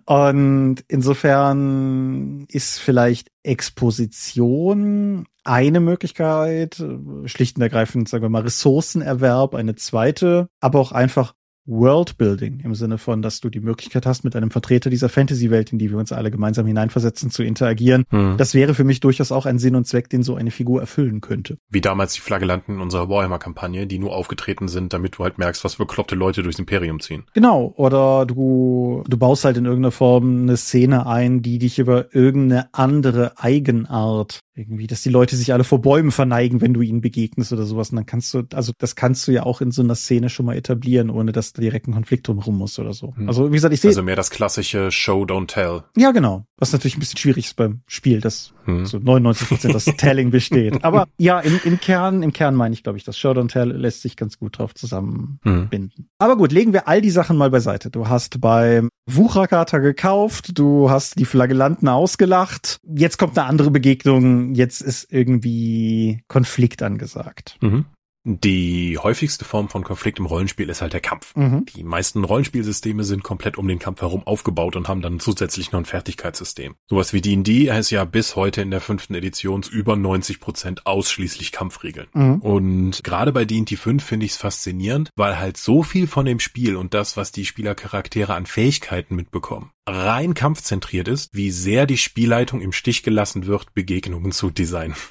Und 0.06 0.84
insofern 0.88 2.46
ist 2.50 2.80
vielleicht 2.80 3.30
Exposition 3.44 5.26
eine 5.44 5.80
Möglichkeit, 5.80 6.84
schlicht 7.26 7.56
und 7.56 7.64
ergreifend, 7.64 8.10
sagen 8.10 8.24
wir 8.24 8.30
mal, 8.30 8.44
Ressourcenerwerb 8.44 9.56
eine 9.56 9.76
zweite, 9.76 10.48
aber 10.60 10.80
auch 10.80 10.92
einfach 10.92 11.34
Worldbuilding 11.66 12.62
im 12.62 12.76
Sinne 12.76 12.98
von, 12.98 13.22
dass 13.22 13.40
du 13.40 13.50
die 13.50 13.60
Möglichkeit 13.60 14.06
hast, 14.06 14.24
mit 14.24 14.36
einem 14.36 14.52
Vertreter 14.52 14.90
dieser 14.90 15.10
Fantasy-Welt, 15.10 15.72
in 15.72 15.80
die 15.80 15.92
wir 15.92 15.98
uns 15.98 16.12
alle 16.12 16.32
gemeinsam 16.32 16.66
hineinversetzen, 16.66 17.32
zu 17.32 17.44
interagieren. 17.44 18.06
Hm. 18.10 18.38
Das 18.38 18.54
wäre 18.54 18.74
für 18.74 18.84
mich 18.84 19.00
durchaus 19.00 19.32
auch 19.32 19.46
ein 19.46 19.60
Sinn 19.60 19.76
und 19.76 19.88
Zweck, 19.88 20.10
den 20.10 20.24
so 20.24 20.36
eine 20.36 20.52
Figur 20.52 20.82
erfüllen 20.82 21.22
könnte. 21.22 21.58
Wie 21.70 21.82
damals 21.82 22.14
die 22.14 22.22
Flagellanten 22.22 22.76
in 22.76 22.82
unserer 22.82 23.10
Warhammer-Kampagne, 23.10 23.88
die 23.88 24.00
nur 24.00 24.16
aufgetreten 24.16 24.68
sind, 24.68 24.94
damit 24.94 25.18
du 25.18 25.24
halt 25.24 25.38
merkst, 25.38 25.64
was 25.64 25.76
bekloppte 25.76 26.16
Leute 26.16 26.44
durchs 26.44 26.60
Imperium 26.60 27.00
ziehen. 27.00 27.24
Genau. 27.34 27.74
Oder 27.78 28.26
du, 28.26 29.04
du 29.08 29.18
baust 29.18 29.46
halt 29.46 29.58
in 29.58 29.66
irgendeiner 29.66 29.92
Form 29.92 30.44
eine 30.44 30.58
Szene 30.58 31.06
ein, 31.06 31.42
die 31.42 31.60
dich 31.60 31.80
über 31.80 32.14
irgendeine 32.14 32.74
andere 32.74 33.38
Eigenart 33.38 34.42
irgendwie, 34.54 34.88
dass 34.88 35.02
die 35.02 35.10
Leute 35.10 35.36
sich 35.36 35.54
alle 35.54 35.64
vor 35.64 35.82
Bäumen 35.82 36.12
verneigen, 36.12 36.62
wenn 36.62 36.74
du 36.74 36.82
ihnen 36.82 37.02
begegnest 37.02 37.54
oder 37.54 37.64
sowas. 37.64 37.90
Und 37.92 37.96
dann 37.98 38.06
kannst 38.06 38.34
du, 38.34 38.44
also 38.54 38.74
das 38.78 38.96
kannst 38.96 39.28
du 39.28 39.32
ja 39.32 39.44
auch 39.44 39.62
in 39.62 39.72
so 39.72 39.82
einer 39.82 39.96
Szene 39.96 40.30
schon 40.30 40.46
mal 40.46 40.56
etablieren, 40.56 41.10
ohne 41.10 41.32
dass 41.32 41.54
da 41.62 41.70
direkt 41.70 41.88
ein 41.88 41.94
Konflikt 41.94 42.28
drumherum 42.28 42.58
muss 42.58 42.78
oder 42.80 42.94
so. 42.94 43.16
Hm. 43.16 43.28
Also 43.28 43.52
wie 43.52 43.56
gesagt, 43.56 43.74
ich 43.74 43.82
sehe. 43.82 43.90
Also 43.90 44.04
mehr 44.04 44.16
das 44.16 44.30
klassische 44.30 44.92
Show, 44.92 45.24
don't 45.24 45.48
tell. 45.48 45.84
Ja, 45.96 46.12
genau. 46.12 46.46
Was 46.58 46.74
natürlich 46.74 46.98
ein 46.98 47.00
bisschen 47.00 47.18
schwierig 47.18 47.46
ist 47.46 47.56
beim 47.56 47.82
Spiel, 47.88 48.22
dass 48.22 48.54
hm. 48.66 48.86
so 48.86 49.00
99 49.00 49.48
Prozent 49.48 49.76
das 49.76 49.86
Telling 49.98 50.32
besteht. 50.32 50.84
Aber 50.84 51.08
ja, 51.18 51.40
im, 51.40 51.60
im 51.64 51.80
Kern, 51.80 52.24
im 52.24 52.34
Kern 52.34 52.56
meine 52.56 52.74
ich, 52.74 52.84
glaube 52.84 52.98
ich, 52.98 53.04
das 53.04 53.18
Show, 53.18 53.32
don't 53.32 53.50
tell 53.50 53.72
lässt 53.72 54.02
sich 54.02 54.16
ganz 54.16 54.38
gut 54.38 54.58
drauf 54.58 54.74
zusammenbinden. 54.74 55.92
Hm. 55.96 56.06
Aber 56.20 56.38
gut, 56.38 56.52
legen 56.52 56.74
wir 56.74 56.88
all 56.88 57.02
die 57.02 57.12
Sachen 57.12 57.38
mal 57.38 57.50
beiseite. 57.50 57.90
Du 57.90 58.08
hast 58.08 58.42
beim 58.42 58.90
Wucherkater 59.10 59.80
gekauft, 59.80 60.58
du 60.58 60.90
hast 60.90 61.20
die 61.20 61.26
Flagellanten 61.26 61.88
ausgelacht. 61.88 62.80
Jetzt 62.84 63.18
kommt 63.18 63.38
eine 63.38 63.48
andere 63.48 63.72
Begegnung, 63.72 64.54
jetzt 64.54 64.82
ist 64.82 65.12
irgendwie 65.12 66.24
Konflikt 66.28 66.84
angesagt. 66.84 67.58
Mhm. 67.62 67.86
Die 68.24 69.00
häufigste 69.00 69.46
Form 69.46 69.68
von 69.68 69.84
Konflikt 69.84 70.20
im 70.20 70.28
Rollenspiel 70.28 70.70
ist 70.70 70.82
halt 70.82 70.94
der 70.94 71.02
Kampf. 71.02 71.36
Mhm. 71.36 71.66
Die 71.66 71.84
meisten 71.84 72.24
Rollenspielsysteme 72.24 73.04
sind 73.04 73.24
komplett 73.24 73.58
um 73.58 73.68
den 73.68 73.80
Kampf 73.80 74.02
herum 74.02 74.28
aufgebaut 74.28 74.76
und 74.76 74.88
haben 74.88 75.02
dann 75.02 75.20
zusätzlich 75.20 75.72
noch 75.72 75.80
ein 75.80 75.86
Fertigkeitssystem. 75.86 76.76
Sowas 76.88 77.14
wie 77.14 77.22
D&D 77.22 77.68
ist 77.68 77.90
ja 77.90 78.06
bis 78.06 78.36
heute 78.36 78.62
in 78.62 78.70
der 78.70 78.82
fünften 78.82 79.16
Edition 79.16 79.64
über 79.72 79.96
90 79.96 80.40
Prozent 80.40 80.86
ausschließlich 80.86 81.52
Kampfregeln. 81.52 82.10
Mhm. 82.14 82.36
Und 82.42 83.04
gerade 83.04 83.32
bei 83.32 83.44
D&D 83.44 83.76
5 83.76 84.04
finde 84.04 84.28
ich 84.28 84.34
es 84.34 84.38
faszinierend, 84.38 85.10
weil 85.16 85.40
halt 85.40 85.58
so 85.58 85.82
viel 85.82 86.06
von 86.06 86.26
dem 86.26 86.40
Spiel 86.40 86.76
und 86.76 86.94
das, 86.94 87.18
was 87.18 87.32
die 87.32 87.46
Spielercharaktere 87.46 88.36
an 88.36 88.46
Fähigkeiten 88.46 89.16
mitbekommen, 89.16 89.72
rein 89.88 90.36
kampfzentriert 90.36 91.08
ist, 91.08 91.34
wie 91.34 91.50
sehr 91.50 91.88
die 91.88 91.98
Spielleitung 91.98 92.62
im 92.62 92.72
Stich 92.72 93.02
gelassen 93.02 93.48
wird, 93.48 93.74
Begegnungen 93.74 94.32
zu 94.32 94.52
designen. 94.52 94.96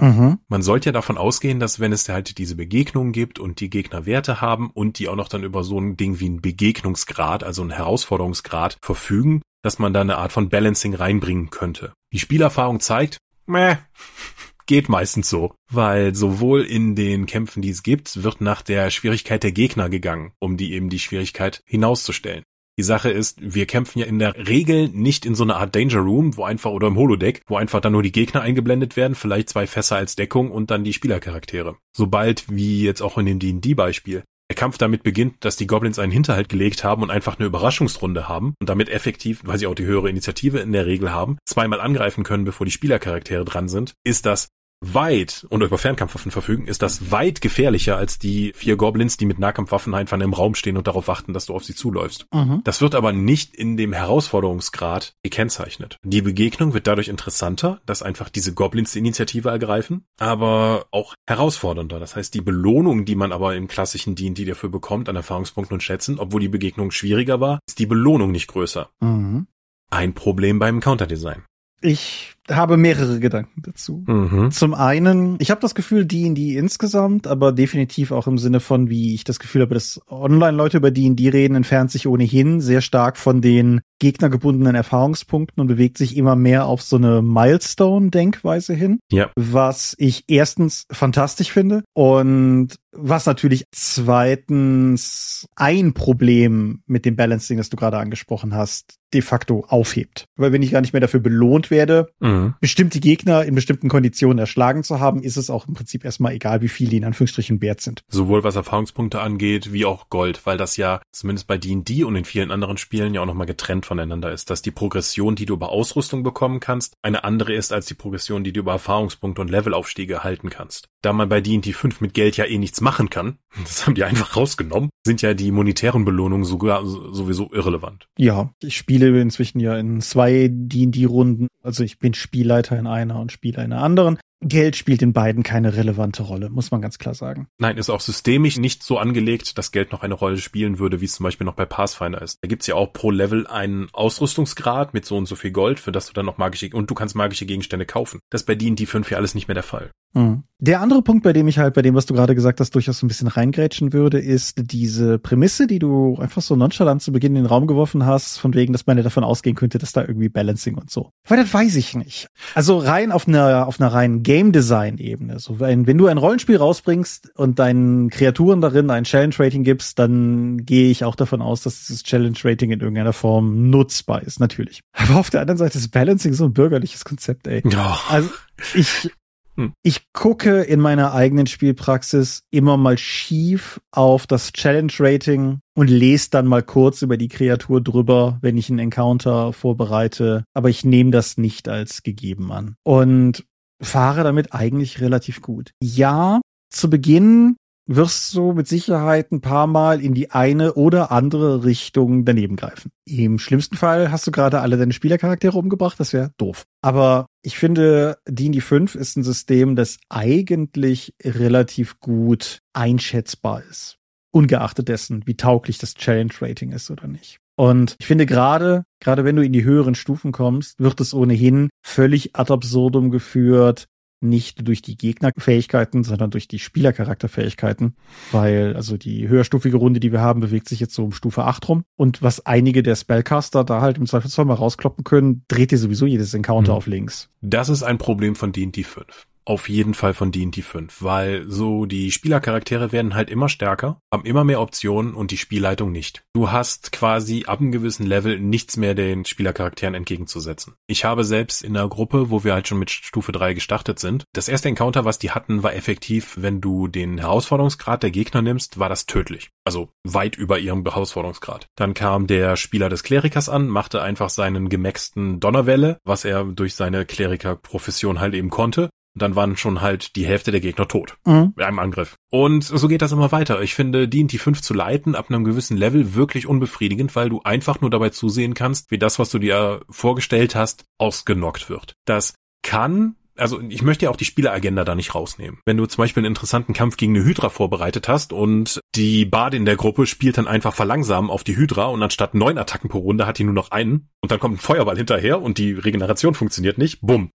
Mhm. 0.00 0.38
Man 0.48 0.62
sollte 0.62 0.90
ja 0.90 0.92
davon 0.92 1.16
ausgehen, 1.16 1.58
dass 1.58 1.80
wenn 1.80 1.92
es 1.92 2.08
halt 2.08 2.38
diese 2.38 2.54
Begegnungen 2.54 3.12
gibt 3.12 3.38
und 3.38 3.60
die 3.60 3.70
Gegner 3.70 4.04
Werte 4.04 4.40
haben 4.40 4.70
und 4.70 4.98
die 4.98 5.08
auch 5.08 5.16
noch 5.16 5.28
dann 5.28 5.42
über 5.42 5.64
so 5.64 5.80
ein 5.80 5.96
Ding 5.96 6.20
wie 6.20 6.28
ein 6.28 6.42
Begegnungsgrad, 6.42 7.44
also 7.44 7.62
ein 7.62 7.70
Herausforderungsgrad 7.70 8.76
verfügen, 8.82 9.42
dass 9.62 9.78
man 9.78 9.94
da 9.94 10.02
eine 10.02 10.18
Art 10.18 10.32
von 10.32 10.48
Balancing 10.48 10.94
reinbringen 10.94 11.50
könnte. 11.50 11.92
Die 12.12 12.18
Spielerfahrung 12.18 12.80
zeigt, 12.80 13.18
meh, 13.46 13.76
geht 14.66 14.88
meistens 14.88 15.30
so, 15.30 15.54
weil 15.70 16.14
sowohl 16.14 16.62
in 16.62 16.94
den 16.94 17.26
Kämpfen, 17.26 17.62
die 17.62 17.70
es 17.70 17.82
gibt, 17.82 18.22
wird 18.22 18.40
nach 18.40 18.62
der 18.62 18.90
Schwierigkeit 18.90 19.42
der 19.42 19.52
Gegner 19.52 19.88
gegangen, 19.88 20.32
um 20.40 20.56
die 20.56 20.72
eben 20.72 20.90
die 20.90 20.98
Schwierigkeit 20.98 21.62
hinauszustellen. 21.64 22.44
Die 22.78 22.82
Sache 22.82 23.10
ist, 23.10 23.38
wir 23.40 23.64
kämpfen 23.64 24.00
ja 24.00 24.06
in 24.06 24.18
der 24.18 24.36
Regel 24.48 24.88
nicht 24.88 25.24
in 25.24 25.34
so 25.34 25.44
einer 25.44 25.56
Art 25.56 25.74
Danger 25.74 26.00
Room, 26.00 26.36
wo 26.36 26.44
einfach 26.44 26.70
oder 26.70 26.88
im 26.88 26.96
Holodeck, 26.96 27.40
wo 27.46 27.56
einfach 27.56 27.80
dann 27.80 27.92
nur 27.92 28.02
die 28.02 28.12
Gegner 28.12 28.42
eingeblendet 28.42 28.96
werden, 28.96 29.14
vielleicht 29.14 29.48
zwei 29.48 29.66
Fässer 29.66 29.96
als 29.96 30.14
Deckung 30.14 30.50
und 30.50 30.70
dann 30.70 30.84
die 30.84 30.92
Spielercharaktere. 30.92 31.76
Sobald, 31.96 32.44
wie 32.50 32.82
jetzt 32.82 33.00
auch 33.00 33.16
in 33.16 33.24
dem 33.24 33.38
D&D-Beispiel, 33.38 34.24
der 34.50 34.56
Kampf 34.56 34.76
damit 34.76 35.02
beginnt, 35.02 35.36
dass 35.40 35.56
die 35.56 35.66
Goblins 35.66 35.98
einen 35.98 36.12
Hinterhalt 36.12 36.50
gelegt 36.50 36.84
haben 36.84 37.02
und 37.02 37.10
einfach 37.10 37.38
eine 37.38 37.46
Überraschungsrunde 37.46 38.28
haben 38.28 38.54
und 38.60 38.68
damit 38.68 38.90
effektiv, 38.90 39.40
weil 39.44 39.58
sie 39.58 39.66
auch 39.66 39.74
die 39.74 39.86
höhere 39.86 40.10
Initiative 40.10 40.58
in 40.58 40.72
der 40.72 40.84
Regel 40.84 41.10
haben, 41.12 41.38
zweimal 41.46 41.80
angreifen 41.80 42.24
können, 42.24 42.44
bevor 42.44 42.66
die 42.66 42.72
Spielercharaktere 42.72 43.46
dran 43.46 43.68
sind, 43.68 43.94
ist 44.04 44.26
das 44.26 44.48
weit 44.80 45.46
und 45.48 45.62
über 45.62 45.78
Fernkampfwaffen 45.78 46.30
verfügen, 46.30 46.66
ist 46.66 46.82
das 46.82 47.10
weit 47.10 47.40
gefährlicher 47.40 47.96
als 47.96 48.18
die 48.18 48.52
vier 48.54 48.76
Goblins, 48.76 49.16
die 49.16 49.24
mit 49.24 49.38
Nahkampfwaffen 49.38 49.94
einfach 49.94 50.18
im 50.18 50.34
Raum 50.34 50.54
stehen 50.54 50.76
und 50.76 50.86
darauf 50.86 51.08
warten, 51.08 51.32
dass 51.32 51.46
du 51.46 51.54
auf 51.54 51.64
sie 51.64 51.74
zuläufst. 51.74 52.26
Mhm. 52.32 52.60
Das 52.64 52.80
wird 52.80 52.94
aber 52.94 53.12
nicht 53.12 53.54
in 53.54 53.76
dem 53.76 53.92
Herausforderungsgrad 53.92 55.14
gekennzeichnet. 55.22 55.98
Die 56.04 56.22
Begegnung 56.22 56.74
wird 56.74 56.86
dadurch 56.86 57.08
interessanter, 57.08 57.80
dass 57.86 58.02
einfach 58.02 58.28
diese 58.28 58.54
Goblins 58.54 58.92
die 58.92 58.98
Initiative 58.98 59.48
ergreifen, 59.48 60.04
aber 60.18 60.86
auch 60.90 61.14
herausfordernder. 61.26 61.98
Das 61.98 62.16
heißt, 62.16 62.34
die 62.34 62.42
Belohnung, 62.42 63.04
die 63.04 63.16
man 63.16 63.32
aber 63.32 63.56
im 63.56 63.68
klassischen 63.68 64.14
D&D 64.14 64.44
dafür 64.44 64.68
bekommt, 64.68 65.08
an 65.08 65.16
Erfahrungspunkten 65.16 65.74
und 65.74 65.82
Schätzen, 65.82 66.18
obwohl 66.18 66.40
die 66.40 66.48
Begegnung 66.48 66.90
schwieriger 66.90 67.40
war, 67.40 67.60
ist 67.66 67.78
die 67.78 67.86
Belohnung 67.86 68.30
nicht 68.30 68.48
größer. 68.48 68.90
Mhm. 69.00 69.46
Ein 69.90 70.14
Problem 70.14 70.58
beim 70.58 70.80
Counterdesign. 70.80 71.44
Ich 71.80 72.35
habe 72.50 72.76
mehrere 72.76 73.18
Gedanken 73.18 73.62
dazu. 73.62 74.04
Mhm. 74.06 74.50
Zum 74.50 74.74
einen, 74.74 75.36
ich 75.40 75.50
habe 75.50 75.60
das 75.60 75.74
Gefühl, 75.74 76.04
D&D 76.04 76.56
insgesamt, 76.56 77.26
aber 77.26 77.52
definitiv 77.52 78.12
auch 78.12 78.26
im 78.26 78.38
Sinne 78.38 78.60
von, 78.60 78.88
wie 78.88 79.14
ich 79.14 79.24
das 79.24 79.38
Gefühl 79.38 79.62
habe, 79.62 79.74
dass 79.74 80.00
Online-Leute 80.08 80.76
über 80.76 80.90
D&D 80.90 81.28
reden, 81.28 81.56
entfernt 81.56 81.90
sich 81.90 82.06
ohnehin 82.06 82.60
sehr 82.60 82.80
stark 82.80 83.16
von 83.16 83.40
den 83.40 83.80
gegnergebundenen 83.98 84.74
Erfahrungspunkten 84.74 85.60
und 85.60 85.66
bewegt 85.68 85.98
sich 85.98 86.16
immer 86.16 86.36
mehr 86.36 86.66
auf 86.66 86.82
so 86.82 86.96
eine 86.96 87.22
Milestone-Denkweise 87.22 88.74
hin. 88.74 88.98
Ja. 89.10 89.30
Was 89.36 89.94
ich 89.98 90.24
erstens 90.28 90.86
fantastisch 90.90 91.52
finde 91.52 91.82
und 91.94 92.76
was 92.98 93.26
natürlich 93.26 93.66
zweitens 93.72 95.46
ein 95.54 95.92
Problem 95.92 96.82
mit 96.86 97.04
dem 97.04 97.16
Balancing, 97.16 97.58
das 97.58 97.68
du 97.68 97.76
gerade 97.76 97.98
angesprochen 97.98 98.54
hast, 98.54 98.96
de 99.14 99.22
facto 99.22 99.64
aufhebt. 99.68 100.26
Weil 100.36 100.52
wenn 100.52 100.62
ich 100.62 100.72
gar 100.72 100.80
nicht 100.80 100.92
mehr 100.92 101.00
dafür 101.00 101.20
belohnt 101.20 101.70
werde, 101.70 102.08
mhm. 102.20 102.54
bestimmte 102.60 103.00
Gegner 103.00 103.44
in 103.44 103.54
bestimmten 103.54 103.88
Konditionen 103.88 104.38
erschlagen 104.38 104.82
zu 104.82 104.98
haben, 104.98 105.22
ist 105.22 105.36
es 105.36 105.48
auch 105.48 105.68
im 105.68 105.74
Prinzip 105.74 106.04
erstmal 106.04 106.32
egal, 106.32 106.60
wie 106.60 106.68
viele 106.68 106.96
in 106.96 107.04
Anführungsstrichen 107.04 107.60
wert 107.60 107.80
sind. 107.80 108.02
Sowohl 108.08 108.42
was 108.44 108.56
Erfahrungspunkte 108.56 109.20
angeht, 109.20 109.72
wie 109.72 109.84
auch 109.84 110.08
Gold, 110.10 110.44
weil 110.44 110.56
das 110.56 110.76
ja 110.76 111.00
zumindest 111.12 111.46
bei 111.46 111.56
D&D 111.56 112.04
und 112.04 112.16
in 112.16 112.24
vielen 112.24 112.50
anderen 112.50 112.78
Spielen 112.78 113.14
ja 113.14 113.20
auch 113.20 113.26
nochmal 113.26 113.46
getrennt 113.46 113.85
voneinander 113.86 114.32
ist, 114.32 114.50
dass 114.50 114.62
die 114.62 114.70
Progression, 114.70 115.36
die 115.36 115.46
du 115.46 115.54
über 115.54 115.70
Ausrüstung 115.70 116.22
bekommen 116.22 116.60
kannst, 116.60 116.94
eine 117.02 117.24
andere 117.24 117.54
ist 117.54 117.72
als 117.72 117.86
die 117.86 117.94
Progression, 117.94 118.44
die 118.44 118.52
du 118.52 118.60
über 118.60 118.72
Erfahrungspunkte 118.72 119.40
und 119.40 119.50
Levelaufstiege 119.50 120.14
erhalten 120.14 120.50
kannst. 120.50 120.88
Da 121.02 121.12
man 121.12 121.28
bei 121.28 121.40
D&D 121.40 121.72
5 121.72 122.00
mit 122.00 122.14
Geld 122.14 122.36
ja 122.36 122.44
eh 122.44 122.58
nichts 122.58 122.80
machen 122.80 123.08
kann, 123.08 123.38
das 123.64 123.86
haben 123.86 123.94
die 123.94 124.04
einfach 124.04 124.36
rausgenommen, 124.36 124.90
sind 125.06 125.22
ja 125.22 125.34
die 125.34 125.50
monetären 125.50 126.04
Belohnungen 126.04 126.44
sogar 126.44 126.84
sowieso 126.84 127.50
irrelevant. 127.52 128.08
Ja, 128.18 128.50
ich 128.62 128.76
spiele 128.76 129.20
inzwischen 129.20 129.60
ja 129.60 129.76
in 129.78 130.00
zwei 130.00 130.48
D&D-Runden. 130.50 131.48
Also 131.62 131.84
ich 131.84 131.98
bin 131.98 132.14
Spielleiter 132.14 132.78
in 132.78 132.86
einer 132.86 133.18
und 133.20 133.32
Spieler 133.32 133.64
in 133.64 133.72
einer 133.72 133.82
anderen. 133.82 134.18
Geld 134.42 134.76
spielt 134.76 135.02
in 135.02 135.12
beiden 135.12 135.42
keine 135.42 135.76
relevante 135.76 136.22
Rolle, 136.22 136.50
muss 136.50 136.70
man 136.70 136.82
ganz 136.82 136.98
klar 136.98 137.14
sagen. 137.14 137.48
Nein, 137.58 137.78
ist 137.78 137.90
auch 137.90 138.00
systemisch 138.00 138.58
nicht 138.58 138.82
so 138.82 138.98
angelegt, 138.98 139.56
dass 139.56 139.72
Geld 139.72 139.92
noch 139.92 140.02
eine 140.02 140.14
Rolle 140.14 140.38
spielen 140.38 140.78
würde, 140.78 141.00
wie 141.00 141.06
es 141.06 141.14
zum 141.14 141.24
Beispiel 141.24 141.46
noch 141.46 141.54
bei 141.54 141.64
Pathfinder 141.64 142.20
ist. 142.20 142.38
Da 142.42 142.48
gibt's 142.48 142.66
ja 142.66 142.74
auch 142.74 142.92
pro 142.92 143.10
Level 143.10 143.46
einen 143.46 143.88
Ausrüstungsgrad 143.92 144.94
mit 144.94 145.06
so 145.06 145.16
und 145.16 145.26
so 145.26 145.36
viel 145.36 145.52
Gold, 145.52 145.80
für 145.80 145.92
das 145.92 146.06
du 146.06 146.12
dann 146.12 146.26
noch 146.26 146.38
magische, 146.38 146.70
und 146.72 146.90
du 146.90 146.94
kannst 146.94 147.14
magische 147.14 147.46
Gegenstände 147.46 147.86
kaufen. 147.86 148.20
Das 148.30 148.42
ist 148.42 148.46
bei 148.46 148.54
D&D 148.54 148.86
5 148.86 149.10
ja 149.10 149.16
alles 149.16 149.34
nicht 149.34 149.48
mehr 149.48 149.54
der 149.54 149.62
Fall. 149.62 149.90
Mhm. 150.16 150.44
Der 150.58 150.80
andere 150.80 151.02
Punkt, 151.02 151.22
bei 151.22 151.34
dem 151.34 151.48
ich 151.48 151.58
halt, 151.58 151.74
bei 151.74 151.82
dem, 151.82 151.94
was 151.94 152.06
du 152.06 152.14
gerade 152.14 152.34
gesagt 152.34 152.60
hast, 152.60 152.74
durchaus 152.74 152.98
so 152.98 153.04
ein 153.04 153.08
bisschen 153.08 153.28
reingrätschen 153.28 153.92
würde, 153.92 154.18
ist 154.18 154.54
diese 154.72 155.18
Prämisse, 155.18 155.66
die 155.66 155.78
du 155.78 156.16
einfach 156.18 156.40
so 156.40 156.56
nonchalant 156.56 157.02
zu 157.02 157.12
Beginn 157.12 157.36
in 157.36 157.42
den 157.42 157.46
Raum 157.46 157.66
geworfen 157.66 158.06
hast, 158.06 158.38
von 158.38 158.54
wegen, 158.54 158.72
dass 158.72 158.86
man 158.86 158.96
ja 158.96 159.02
davon 159.02 159.22
ausgehen 159.22 159.54
könnte, 159.54 159.76
dass 159.76 159.92
da 159.92 160.00
irgendwie 160.00 160.30
Balancing 160.30 160.78
und 160.78 160.90
so. 160.90 161.10
Weil 161.28 161.36
das 161.36 161.52
weiß 161.52 161.76
ich 161.76 161.94
nicht. 161.94 162.28
Also 162.54 162.78
rein 162.78 163.12
auf 163.12 163.28
einer, 163.28 163.66
auf 163.66 163.78
einer 163.78 163.92
reinen 163.92 164.22
Game 164.26 164.50
Design 164.50 164.98
Ebene. 164.98 165.38
So, 165.38 165.60
wenn, 165.60 165.86
wenn 165.86 165.98
du 165.98 166.08
ein 166.08 166.18
Rollenspiel 166.18 166.56
rausbringst 166.56 167.30
und 167.36 167.60
deinen 167.60 168.10
Kreaturen 168.10 168.60
darin 168.60 168.90
ein 168.90 169.04
Challenge 169.04 169.36
Rating 169.38 169.62
gibst, 169.62 170.00
dann 170.00 170.66
gehe 170.66 170.90
ich 170.90 171.04
auch 171.04 171.14
davon 171.14 171.40
aus, 171.40 171.62
dass 171.62 171.86
dieses 171.86 172.02
Challenge 172.02 172.36
Rating 172.42 172.72
in 172.72 172.80
irgendeiner 172.80 173.12
Form 173.12 173.70
nutzbar 173.70 174.24
ist, 174.24 174.40
natürlich. 174.40 174.80
Aber 174.94 175.20
auf 175.20 175.30
der 175.30 175.42
anderen 175.42 175.58
Seite 175.58 175.78
ist 175.78 175.92
Balancing 175.92 176.32
so 176.32 176.46
ein 176.46 176.52
bürgerliches 176.52 177.04
Konzept, 177.04 177.46
ey. 177.46 177.62
Ja. 177.70 178.00
Also 178.08 178.28
ich, 178.74 179.12
hm. 179.54 179.74
Ich 179.84 180.12
gucke 180.12 180.62
in 180.62 180.80
meiner 180.80 181.14
eigenen 181.14 181.46
Spielpraxis 181.46 182.42
immer 182.50 182.76
mal 182.76 182.98
schief 182.98 183.80
auf 183.92 184.26
das 184.26 184.52
Challenge-Rating 184.52 185.60
und 185.76 185.88
lese 185.88 186.30
dann 186.30 186.48
mal 186.48 186.64
kurz 186.64 187.02
über 187.02 187.16
die 187.16 187.28
Kreatur 187.28 187.80
drüber, 187.80 188.38
wenn 188.42 188.58
ich 188.58 188.70
einen 188.70 188.80
Encounter 188.80 189.52
vorbereite. 189.52 190.42
Aber 190.52 190.68
ich 190.68 190.84
nehme 190.84 191.12
das 191.12 191.38
nicht 191.38 191.68
als 191.68 192.02
gegeben 192.02 192.50
an. 192.50 192.74
Und 192.82 193.44
fahre 193.80 194.24
damit 194.24 194.52
eigentlich 194.52 195.00
relativ 195.00 195.42
gut. 195.42 195.72
Ja, 195.82 196.40
zu 196.70 196.90
Beginn 196.90 197.56
wirst 197.86 198.34
du 198.34 198.52
mit 198.52 198.66
Sicherheit 198.66 199.30
ein 199.30 199.40
paar 199.40 199.66
Mal 199.66 200.02
in 200.02 200.12
die 200.12 200.32
eine 200.32 200.74
oder 200.74 201.12
andere 201.12 201.64
Richtung 201.64 202.24
daneben 202.24 202.56
greifen. 202.56 202.90
Im 203.04 203.38
schlimmsten 203.38 203.76
Fall 203.76 204.10
hast 204.10 204.26
du 204.26 204.32
gerade 204.32 204.60
alle 204.60 204.76
deine 204.76 204.92
Spielercharaktere 204.92 205.56
umgebracht, 205.56 205.98
das 206.00 206.12
wäre 206.12 206.32
doof. 206.36 206.64
Aber 206.82 207.26
ich 207.42 207.56
finde, 207.56 208.18
D&D 208.28 208.60
5 208.60 208.96
ist 208.96 209.16
ein 209.16 209.22
System, 209.22 209.76
das 209.76 209.98
eigentlich 210.08 211.14
relativ 211.22 212.00
gut 212.00 212.58
einschätzbar 212.72 213.62
ist. 213.70 213.98
Ungeachtet 214.32 214.88
dessen, 214.88 215.26
wie 215.26 215.36
tauglich 215.36 215.78
das 215.78 215.94
Challenge 215.94 216.32
Rating 216.40 216.72
ist 216.72 216.90
oder 216.90 217.06
nicht. 217.06 217.38
Und 217.56 217.96
ich 217.98 218.06
finde 218.06 218.26
gerade, 218.26 218.84
gerade 219.00 219.24
wenn 219.24 219.36
du 219.36 219.42
in 219.42 219.52
die 219.52 219.64
höheren 219.64 219.94
Stufen 219.94 220.30
kommst, 220.30 220.78
wird 220.78 221.00
es 221.00 221.14
ohnehin 221.14 221.70
völlig 221.82 222.36
ad 222.36 222.52
absurdum 222.52 223.10
geführt, 223.10 223.86
nicht 224.20 224.66
durch 224.66 224.82
die 224.82 224.96
Gegnerfähigkeiten, 224.96 226.04
sondern 226.04 226.30
durch 226.30 226.48
die 226.48 226.58
Spielercharakterfähigkeiten, 226.58 227.96
weil 228.32 228.74
also 228.74 228.96
die 228.96 229.28
höherstufige 229.28 229.76
Runde, 229.76 230.00
die 230.00 230.12
wir 230.12 230.20
haben, 230.20 230.40
bewegt 230.40 230.68
sich 230.68 230.80
jetzt 230.80 230.94
so 230.94 231.04
um 231.04 231.12
Stufe 231.12 231.44
8 231.44 231.68
rum 231.68 231.84
und 231.96 232.22
was 232.22 232.44
einige 232.44 232.82
der 232.82 232.96
Spellcaster 232.96 233.64
da 233.64 233.80
halt 233.80 233.98
im 233.98 234.06
Zweifelsfall 234.06 234.46
mal 234.46 234.54
rauskloppen 234.54 235.04
können, 235.04 235.44
dreht 235.48 235.70
dir 235.70 235.78
sowieso 235.78 236.06
jedes 236.06 236.32
Encounter 236.34 236.72
mhm. 236.72 236.78
auf 236.78 236.86
links. 236.86 237.28
Das 237.42 237.68
ist 237.68 237.82
ein 237.82 237.98
Problem 237.98 238.36
von 238.36 238.52
D&D 238.52 238.82
5 238.82 239.26
auf 239.46 239.68
jeden 239.68 239.94
Fall 239.94 240.12
von 240.12 240.32
D&D 240.32 240.60
5, 240.60 241.02
weil 241.02 241.48
so 241.48 241.86
die 241.86 242.10
Spielercharaktere 242.10 242.90
werden 242.92 243.14
halt 243.14 243.30
immer 243.30 243.48
stärker, 243.48 244.00
haben 244.12 244.24
immer 244.24 244.44
mehr 244.44 244.60
Optionen 244.60 245.14
und 245.14 245.30
die 245.30 245.36
Spielleitung 245.36 245.92
nicht. 245.92 246.24
Du 246.34 246.50
hast 246.50 246.90
quasi 246.90 247.44
ab 247.46 247.60
einem 247.60 247.70
gewissen 247.70 248.06
Level 248.06 248.40
nichts 248.40 248.76
mehr 248.76 248.94
den 248.94 249.24
Spielercharakteren 249.24 249.94
entgegenzusetzen. 249.94 250.74
Ich 250.88 251.04
habe 251.04 251.24
selbst 251.24 251.62
in 251.62 251.76
einer 251.76 251.88
Gruppe, 251.88 252.30
wo 252.30 252.42
wir 252.42 252.54
halt 252.54 252.66
schon 252.66 252.80
mit 252.80 252.90
Stufe 252.90 253.30
3 253.32 253.54
gestartet 253.54 254.00
sind, 254.00 254.24
das 254.32 254.48
erste 254.48 254.68
Encounter, 254.68 255.04
was 255.04 255.18
die 255.18 255.30
hatten, 255.30 255.62
war 255.62 255.74
effektiv, 255.74 256.34
wenn 256.38 256.60
du 256.60 256.88
den 256.88 257.18
Herausforderungsgrad 257.18 258.02
der 258.02 258.10
Gegner 258.10 258.42
nimmst, 258.42 258.80
war 258.80 258.88
das 258.88 259.06
tödlich. 259.06 259.50
Also 259.64 259.90
weit 260.04 260.36
über 260.36 260.58
ihrem 260.58 260.84
Herausforderungsgrad. 260.84 261.66
Dann 261.76 261.94
kam 261.94 262.26
der 262.26 262.56
Spieler 262.56 262.88
des 262.88 263.04
Klerikers 263.04 263.48
an, 263.48 263.68
machte 263.68 264.02
einfach 264.02 264.30
seinen 264.30 264.68
gemaxten 264.68 265.38
Donnerwelle, 265.38 265.98
was 266.04 266.24
er 266.24 266.44
durch 266.44 266.74
seine 266.74 267.06
Klerikerprofession 267.06 268.18
halt 268.18 268.34
eben 268.34 268.50
konnte 268.50 268.90
dann 269.16 269.36
waren 269.36 269.56
schon 269.56 269.80
halt 269.80 270.16
die 270.16 270.26
Hälfte 270.26 270.50
der 270.50 270.60
Gegner 270.60 270.88
tot. 270.88 271.16
Mhm. 271.24 271.52
Bei 271.54 271.66
einem 271.66 271.78
Angriff. 271.78 272.16
Und 272.30 272.64
so 272.64 272.88
geht 272.88 273.02
das 273.02 273.12
immer 273.12 273.32
weiter. 273.32 273.62
Ich 273.62 273.74
finde, 273.74 274.08
D&T 274.08 274.38
5 274.38 274.62
zu 274.62 274.74
leiten 274.74 275.14
ab 275.14 275.26
einem 275.28 275.44
gewissen 275.44 275.76
Level 275.76 276.14
wirklich 276.14 276.46
unbefriedigend, 276.46 277.16
weil 277.16 277.28
du 277.28 277.40
einfach 277.42 277.80
nur 277.80 277.90
dabei 277.90 278.10
zusehen 278.10 278.54
kannst, 278.54 278.90
wie 278.90 278.98
das, 278.98 279.18
was 279.18 279.30
du 279.30 279.38
dir 279.38 279.80
vorgestellt 279.88 280.54
hast, 280.54 280.84
ausgenockt 280.98 281.70
wird. 281.70 281.94
Das 282.04 282.34
kann 282.62 283.16
also 283.38 283.60
ich 283.60 283.82
möchte 283.82 284.06
ja 284.06 284.10
auch 284.10 284.16
die 284.16 284.24
Spieleragenda 284.24 284.84
da 284.84 284.94
nicht 284.94 285.14
rausnehmen. 285.14 285.60
Wenn 285.64 285.76
du 285.76 285.86
zum 285.86 286.02
Beispiel 286.02 286.22
einen 286.22 286.32
interessanten 286.32 286.72
Kampf 286.72 286.96
gegen 286.96 287.14
eine 287.14 287.24
Hydra 287.24 287.50
vorbereitet 287.50 288.08
hast 288.08 288.32
und 288.32 288.80
die 288.94 289.24
Bardin 289.24 289.64
der 289.64 289.76
Gruppe 289.76 290.06
spielt 290.06 290.38
dann 290.38 290.48
einfach 290.48 290.74
verlangsamen 290.74 291.30
auf 291.30 291.44
die 291.44 291.56
Hydra 291.56 291.86
und 291.86 292.02
anstatt 292.02 292.34
neun 292.34 292.58
Attacken 292.58 292.88
pro 292.88 292.98
Runde 292.98 293.26
hat 293.26 293.38
die 293.38 293.44
nur 293.44 293.54
noch 293.54 293.70
einen 293.70 294.08
und 294.22 294.30
dann 294.30 294.40
kommt 294.40 294.56
ein 294.56 294.60
Feuerball 294.60 294.96
hinterher 294.96 295.42
und 295.42 295.58
die 295.58 295.72
Regeneration 295.72 296.34
funktioniert 296.34 296.78
nicht, 296.78 297.00
bumm. 297.00 297.30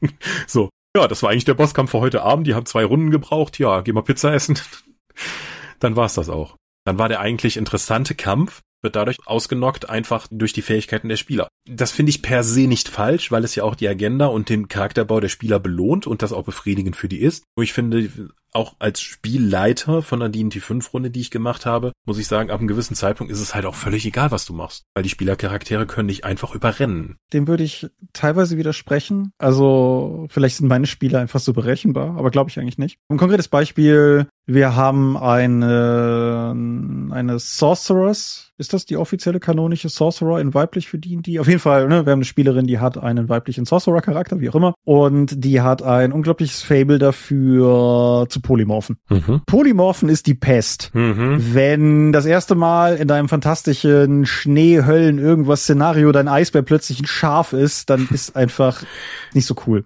so, 0.46 0.70
ja, 0.96 1.06
das 1.06 1.22
war 1.22 1.30
eigentlich 1.30 1.44
der 1.44 1.54
Bosskampf 1.54 1.92
für 1.92 2.00
heute 2.00 2.22
Abend. 2.22 2.46
Die 2.46 2.54
haben 2.54 2.66
zwei 2.66 2.84
Runden 2.84 3.10
gebraucht. 3.10 3.58
Ja, 3.58 3.80
geh 3.80 3.92
mal 3.92 4.02
Pizza 4.02 4.32
essen. 4.32 4.58
Dann 5.78 5.96
war's 5.96 6.14
das 6.14 6.28
auch. 6.28 6.56
Dann 6.84 6.98
war 6.98 7.08
der 7.08 7.20
eigentlich 7.20 7.56
interessante 7.56 8.14
Kampf, 8.14 8.60
wird 8.82 8.96
dadurch 8.96 9.18
ausgenockt, 9.26 9.88
einfach 9.88 10.26
durch 10.30 10.52
die 10.52 10.62
Fähigkeiten 10.62 11.08
der 11.08 11.16
Spieler. 11.16 11.48
Das 11.72 11.92
finde 11.92 12.10
ich 12.10 12.22
per 12.22 12.42
se 12.42 12.66
nicht 12.66 12.88
falsch, 12.88 13.30
weil 13.30 13.44
es 13.44 13.54
ja 13.54 13.62
auch 13.62 13.74
die 13.74 13.88
Agenda 13.88 14.26
und 14.26 14.48
den 14.48 14.68
Charakterbau 14.68 15.20
der 15.20 15.28
Spieler 15.28 15.60
belohnt 15.60 16.06
und 16.06 16.22
das 16.22 16.32
auch 16.32 16.44
befriedigend 16.44 16.96
für 16.96 17.08
die 17.08 17.20
ist. 17.20 17.44
Nur 17.56 17.62
ich 17.62 17.72
finde, 17.72 18.10
auch 18.52 18.74
als 18.78 19.00
Spielleiter 19.00 20.02
von 20.02 20.20
der 20.20 20.28
D&T 20.28 20.60
5 20.60 20.92
Runde, 20.92 21.10
die 21.10 21.20
ich 21.20 21.30
gemacht 21.30 21.66
habe, 21.66 21.92
muss 22.04 22.18
ich 22.18 22.26
sagen, 22.26 22.50
ab 22.50 22.58
einem 22.58 22.68
gewissen 22.68 22.94
Zeitpunkt 22.94 23.32
ist 23.32 23.40
es 23.40 23.54
halt 23.54 23.66
auch 23.66 23.74
völlig 23.74 24.04
egal, 24.06 24.30
was 24.30 24.44
du 24.44 24.52
machst, 24.52 24.84
weil 24.94 25.02
die 25.02 25.08
Spielercharaktere 25.08 25.86
können 25.86 26.08
dich 26.08 26.24
einfach 26.24 26.54
überrennen. 26.54 27.16
Dem 27.32 27.46
würde 27.46 27.64
ich 27.64 27.86
teilweise 28.12 28.56
widersprechen. 28.56 29.32
Also 29.38 30.26
vielleicht 30.30 30.56
sind 30.56 30.68
meine 30.68 30.86
Spiele 30.86 31.18
einfach 31.18 31.40
so 31.40 31.52
berechenbar, 31.52 32.16
aber 32.16 32.30
glaube 32.30 32.50
ich 32.50 32.58
eigentlich 32.58 32.78
nicht. 32.78 32.98
Ein 33.08 33.18
konkretes 33.18 33.48
Beispiel, 33.48 34.26
wir 34.46 34.74
haben 34.74 35.16
eine, 35.16 36.54
eine 37.12 37.38
Sorceress. 37.38 38.52
Ist 38.58 38.72
das 38.72 38.84
die 38.84 38.96
offizielle 38.96 39.40
kanonische 39.40 39.88
Sorcerer 39.88 40.40
in 40.40 40.54
weiblich 40.54 40.88
für 40.88 40.98
D&D? 40.98 41.38
Auf 41.38 41.46
jeden 41.46 41.59
jeden 41.60 41.62
Fall, 41.62 41.88
ne, 41.88 42.06
wir 42.06 42.12
haben 42.12 42.18
eine 42.18 42.24
Spielerin, 42.24 42.66
die 42.66 42.78
hat 42.78 42.98
einen 42.98 43.28
weiblichen 43.28 43.64
Sorcerer-Charakter, 43.64 44.40
wie 44.40 44.48
auch 44.48 44.54
immer, 44.54 44.74
und 44.84 45.44
die 45.44 45.60
hat 45.60 45.82
ein 45.82 46.12
unglaubliches 46.12 46.62
Fable 46.62 46.98
dafür 46.98 48.26
zu 48.28 48.40
Polymorphen. 48.40 48.96
Mhm. 49.08 49.42
Polymorphen 49.46 50.08
ist 50.08 50.26
die 50.26 50.34
Pest. 50.34 50.90
Mhm. 50.94 51.54
Wenn 51.54 52.12
das 52.12 52.26
erste 52.26 52.54
Mal 52.54 52.96
in 52.96 53.08
deinem 53.08 53.28
fantastischen 53.28 54.26
Schneehöllen 54.26 55.18
irgendwas 55.18 55.62
Szenario 55.62 56.10
dein 56.12 56.28
Eisbär 56.28 56.62
plötzlich 56.62 57.00
ein 57.00 57.06
Schaf 57.06 57.52
ist, 57.52 57.90
dann 57.90 58.08
ist 58.10 58.36
einfach 58.36 58.82
nicht 59.34 59.46
so 59.46 59.54
cool. 59.66 59.84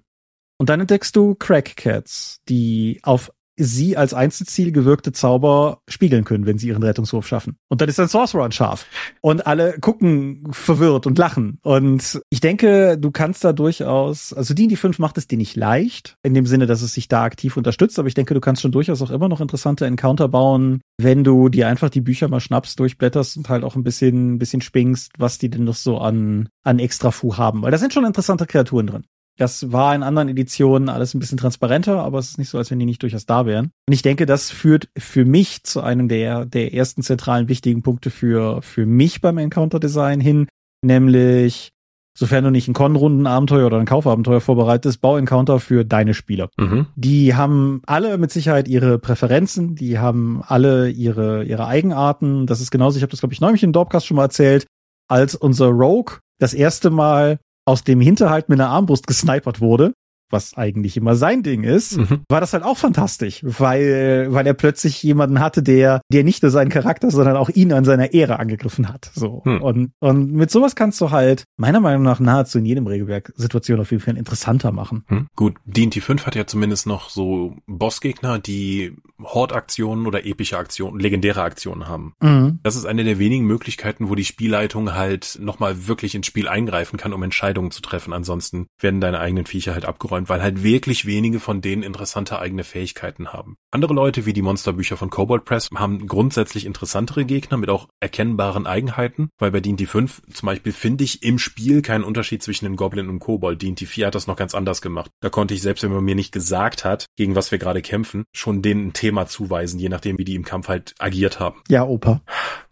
Und 0.58 0.68
dann 0.68 0.80
entdeckst 0.80 1.16
du 1.16 1.34
Crackcats, 1.34 2.40
die 2.48 3.00
auf 3.02 3.32
sie 3.56 3.96
als 3.96 4.14
Einzelziel 4.14 4.72
gewirkte 4.72 5.12
Zauber 5.12 5.78
spiegeln 5.88 6.24
können, 6.24 6.46
wenn 6.46 6.58
sie 6.58 6.68
ihren 6.68 6.82
Rettungswurf 6.82 7.26
schaffen. 7.26 7.56
Und 7.68 7.80
dann 7.80 7.88
ist 7.88 8.00
ein 8.00 8.08
Sorcerer 8.08 8.44
ein 8.44 8.52
Schaf. 8.52 8.86
Und 9.20 9.46
alle 9.46 9.78
gucken 9.80 10.48
verwirrt 10.50 11.06
und 11.06 11.18
lachen. 11.18 11.58
Und 11.62 12.20
ich 12.30 12.40
denke, 12.40 12.98
du 12.98 13.10
kannst 13.10 13.44
da 13.44 13.52
durchaus, 13.52 14.32
also 14.32 14.54
die 14.54 14.64
in 14.64 14.68
die 14.68 14.76
5 14.76 14.98
macht 14.98 15.18
es 15.18 15.28
dir 15.28 15.38
nicht 15.38 15.56
leicht, 15.56 16.16
in 16.22 16.34
dem 16.34 16.46
Sinne, 16.46 16.66
dass 16.66 16.82
es 16.82 16.94
sich 16.94 17.08
da 17.08 17.22
aktiv 17.22 17.56
unterstützt, 17.56 17.98
aber 17.98 18.08
ich 18.08 18.14
denke, 18.14 18.34
du 18.34 18.40
kannst 18.40 18.62
schon 18.62 18.72
durchaus 18.72 19.02
auch 19.02 19.10
immer 19.10 19.28
noch 19.28 19.40
interessante 19.40 19.86
Encounter 19.86 20.28
bauen, 20.28 20.80
wenn 20.98 21.24
du 21.24 21.48
dir 21.48 21.68
einfach 21.68 21.90
die 21.90 22.00
Bücher 22.00 22.28
mal 22.28 22.40
schnappst, 22.40 22.78
durchblätterst 22.78 23.36
und 23.36 23.48
halt 23.48 23.64
auch 23.64 23.76
ein 23.76 23.84
bisschen, 23.84 24.34
ein 24.34 24.38
bisschen 24.38 24.60
spingst, 24.60 25.12
was 25.18 25.38
die 25.38 25.50
denn 25.50 25.64
noch 25.64 25.74
so 25.74 25.98
an, 25.98 26.48
an 26.62 26.78
Extra-Fu 26.78 27.36
haben. 27.36 27.62
Weil 27.62 27.70
da 27.70 27.78
sind 27.78 27.92
schon 27.92 28.04
interessante 28.04 28.46
Kreaturen 28.46 28.86
drin. 28.86 29.04
Das 29.36 29.72
war 29.72 29.94
in 29.94 30.02
anderen 30.02 30.28
Editionen 30.28 30.88
alles 30.88 31.14
ein 31.14 31.18
bisschen 31.18 31.38
transparenter, 31.38 32.02
aber 32.02 32.18
es 32.18 32.30
ist 32.30 32.38
nicht 32.38 32.48
so, 32.48 32.58
als 32.58 32.70
wenn 32.70 32.78
die 32.78 32.86
nicht 32.86 33.02
durchaus 33.02 33.26
da 33.26 33.46
wären. 33.46 33.70
Und 33.88 33.92
ich 33.92 34.02
denke, 34.02 34.26
das 34.26 34.50
führt 34.50 34.88
für 34.96 35.24
mich 35.24 35.64
zu 35.64 35.80
einem 35.80 36.08
der, 36.08 36.46
der 36.46 36.72
ersten 36.72 37.02
zentralen 37.02 37.48
wichtigen 37.48 37.82
Punkte 37.82 38.10
für, 38.10 38.62
für 38.62 38.86
mich 38.86 39.20
beim 39.20 39.38
Encounter 39.38 39.80
Design 39.80 40.20
hin, 40.20 40.46
nämlich, 40.82 41.72
sofern 42.16 42.44
du 42.44 42.50
nicht 42.50 42.68
ein 42.68 42.74
Con-Runden-Abenteuer 42.74 43.66
oder 43.66 43.78
ein 43.78 43.86
Kaufabenteuer 43.86 44.40
vorbereitest, 44.40 45.00
bau 45.00 45.16
Encounter 45.16 45.58
für 45.58 45.84
deine 45.84 46.14
Spieler. 46.14 46.48
Mhm. 46.56 46.86
Die 46.94 47.34
haben 47.34 47.82
alle 47.86 48.16
mit 48.18 48.30
Sicherheit 48.30 48.68
ihre 48.68 49.00
Präferenzen, 49.00 49.74
die 49.74 49.98
haben 49.98 50.42
alle 50.46 50.90
ihre, 50.90 51.42
ihre 51.42 51.66
Eigenarten. 51.66 52.46
Das 52.46 52.60
ist 52.60 52.70
genauso, 52.70 52.98
ich 52.98 53.02
habe 53.02 53.10
das, 53.10 53.20
glaube 53.20 53.34
ich, 53.34 53.40
neulich 53.40 53.64
im 53.64 53.72
Dorpcast 53.72 54.06
schon 54.06 54.16
mal 54.16 54.24
erzählt, 54.24 54.66
als 55.08 55.34
unser 55.34 55.66
Rogue 55.66 56.18
das 56.38 56.54
erste 56.54 56.90
Mal 56.90 57.38
aus 57.64 57.84
dem 57.84 58.00
Hinterhalt 58.00 58.48
mit 58.48 58.60
einer 58.60 58.70
Armbrust 58.70 59.06
gesnipert 59.06 59.60
wurde, 59.60 59.94
was 60.34 60.56
eigentlich 60.56 60.96
immer 60.96 61.14
sein 61.14 61.42
Ding 61.42 61.62
ist, 61.62 61.96
mhm. 61.96 62.20
war 62.28 62.40
das 62.40 62.52
halt 62.52 62.64
auch 62.64 62.76
fantastisch, 62.76 63.40
weil, 63.42 64.26
weil 64.30 64.46
er 64.46 64.52
plötzlich 64.52 65.02
jemanden 65.02 65.40
hatte, 65.40 65.62
der, 65.62 66.02
der 66.12 66.24
nicht 66.24 66.42
nur 66.42 66.50
seinen 66.50 66.68
Charakter, 66.68 67.10
sondern 67.10 67.36
auch 67.36 67.48
ihn 67.48 67.72
an 67.72 67.84
seiner 67.84 68.12
Ehre 68.12 68.38
angegriffen 68.38 68.88
hat. 68.88 69.10
So. 69.14 69.42
Mhm. 69.44 69.62
Und, 69.62 69.92
und 70.00 70.32
mit 70.32 70.50
sowas 70.50 70.74
kannst 70.74 71.00
du 71.00 71.10
halt 71.10 71.44
meiner 71.56 71.80
Meinung 71.80 72.02
nach 72.02 72.20
nahezu 72.20 72.58
in 72.58 72.66
jedem 72.66 72.86
Regelwerk 72.86 73.32
Situation 73.36 73.80
auf 73.80 73.92
jeden 73.92 74.02
Fall 74.02 74.18
interessanter 74.18 74.72
machen. 74.72 75.04
Mhm. 75.08 75.26
Gut, 75.36 75.54
D&T 75.64 76.00
5 76.00 76.26
hat 76.26 76.34
ja 76.34 76.46
zumindest 76.46 76.86
noch 76.86 77.08
so 77.08 77.56
Bossgegner, 77.66 78.38
die 78.38 78.96
Horde-Aktionen 79.22 80.06
oder 80.06 80.26
epische 80.26 80.58
Aktionen, 80.58 80.98
legendäre 80.98 81.42
Aktionen 81.42 81.86
haben. 81.86 82.14
Mhm. 82.20 82.58
Das 82.62 82.74
ist 82.74 82.84
eine 82.84 83.04
der 83.04 83.18
wenigen 83.20 83.46
Möglichkeiten, 83.46 84.08
wo 84.08 84.16
die 84.16 84.24
Spielleitung 84.24 84.94
halt 84.94 85.38
nochmal 85.40 85.86
wirklich 85.86 86.14
ins 86.14 86.26
Spiel 86.26 86.48
eingreifen 86.48 86.96
kann, 86.96 87.12
um 87.12 87.22
Entscheidungen 87.22 87.70
zu 87.70 87.80
treffen. 87.80 88.12
Ansonsten 88.12 88.66
werden 88.80 89.00
deine 89.00 89.20
eigenen 89.20 89.46
Viecher 89.46 89.74
halt 89.74 89.84
abgeräumt 89.84 90.23
aufgeräumt, 90.24 90.28
weil 90.28 90.42
halt 90.42 90.62
wirklich 90.62 91.06
wenige 91.06 91.40
von 91.40 91.60
denen 91.60 91.82
interessante 91.82 92.38
eigene 92.38 92.64
Fähigkeiten 92.64 93.32
haben. 93.32 93.56
Andere 93.70 93.94
Leute 93.94 94.26
wie 94.26 94.32
die 94.32 94.42
Monsterbücher 94.42 94.96
von 94.96 95.10
Cobalt 95.10 95.44
Press 95.44 95.68
haben 95.74 96.06
grundsätzlich 96.06 96.66
interessantere 96.66 97.24
Gegner 97.24 97.56
mit 97.56 97.70
auch 97.70 97.88
erkennbaren 98.00 98.66
Eigenheiten, 98.66 99.30
weil 99.38 99.50
bei 99.50 99.60
D&D 99.60 99.86
5 99.86 100.22
zum 100.32 100.46
Beispiel 100.46 100.72
finde 100.72 101.04
ich 101.04 101.22
im 101.22 101.38
Spiel 101.38 101.82
keinen 101.82 102.04
Unterschied 102.04 102.42
zwischen 102.42 102.64
dem 102.64 102.76
Goblin 102.76 103.08
und 103.08 103.20
Kobold. 103.20 103.62
D&D 103.62 103.86
4 103.86 104.06
hat 104.06 104.14
das 104.14 104.26
noch 104.26 104.36
ganz 104.36 104.54
anders 104.54 104.80
gemacht. 104.80 105.10
Da 105.20 105.30
konnte 105.30 105.54
ich 105.54 105.62
selbst, 105.62 105.82
wenn 105.82 105.92
man 105.92 106.04
mir 106.04 106.14
nicht 106.14 106.32
gesagt 106.32 106.84
hat, 106.84 107.06
gegen 107.16 107.34
was 107.34 107.50
wir 107.50 107.58
gerade 107.58 107.82
kämpfen, 107.82 108.24
schon 108.32 108.62
denen 108.62 108.88
ein 108.88 108.92
Thema 108.92 109.26
zuweisen, 109.26 109.78
je 109.78 109.88
nachdem, 109.88 110.18
wie 110.18 110.24
die 110.24 110.34
im 110.34 110.44
Kampf 110.44 110.68
halt 110.68 110.94
agiert 110.98 111.40
haben. 111.40 111.62
Ja, 111.68 111.84
Opa. 111.84 112.22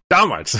Damals. 0.09 0.59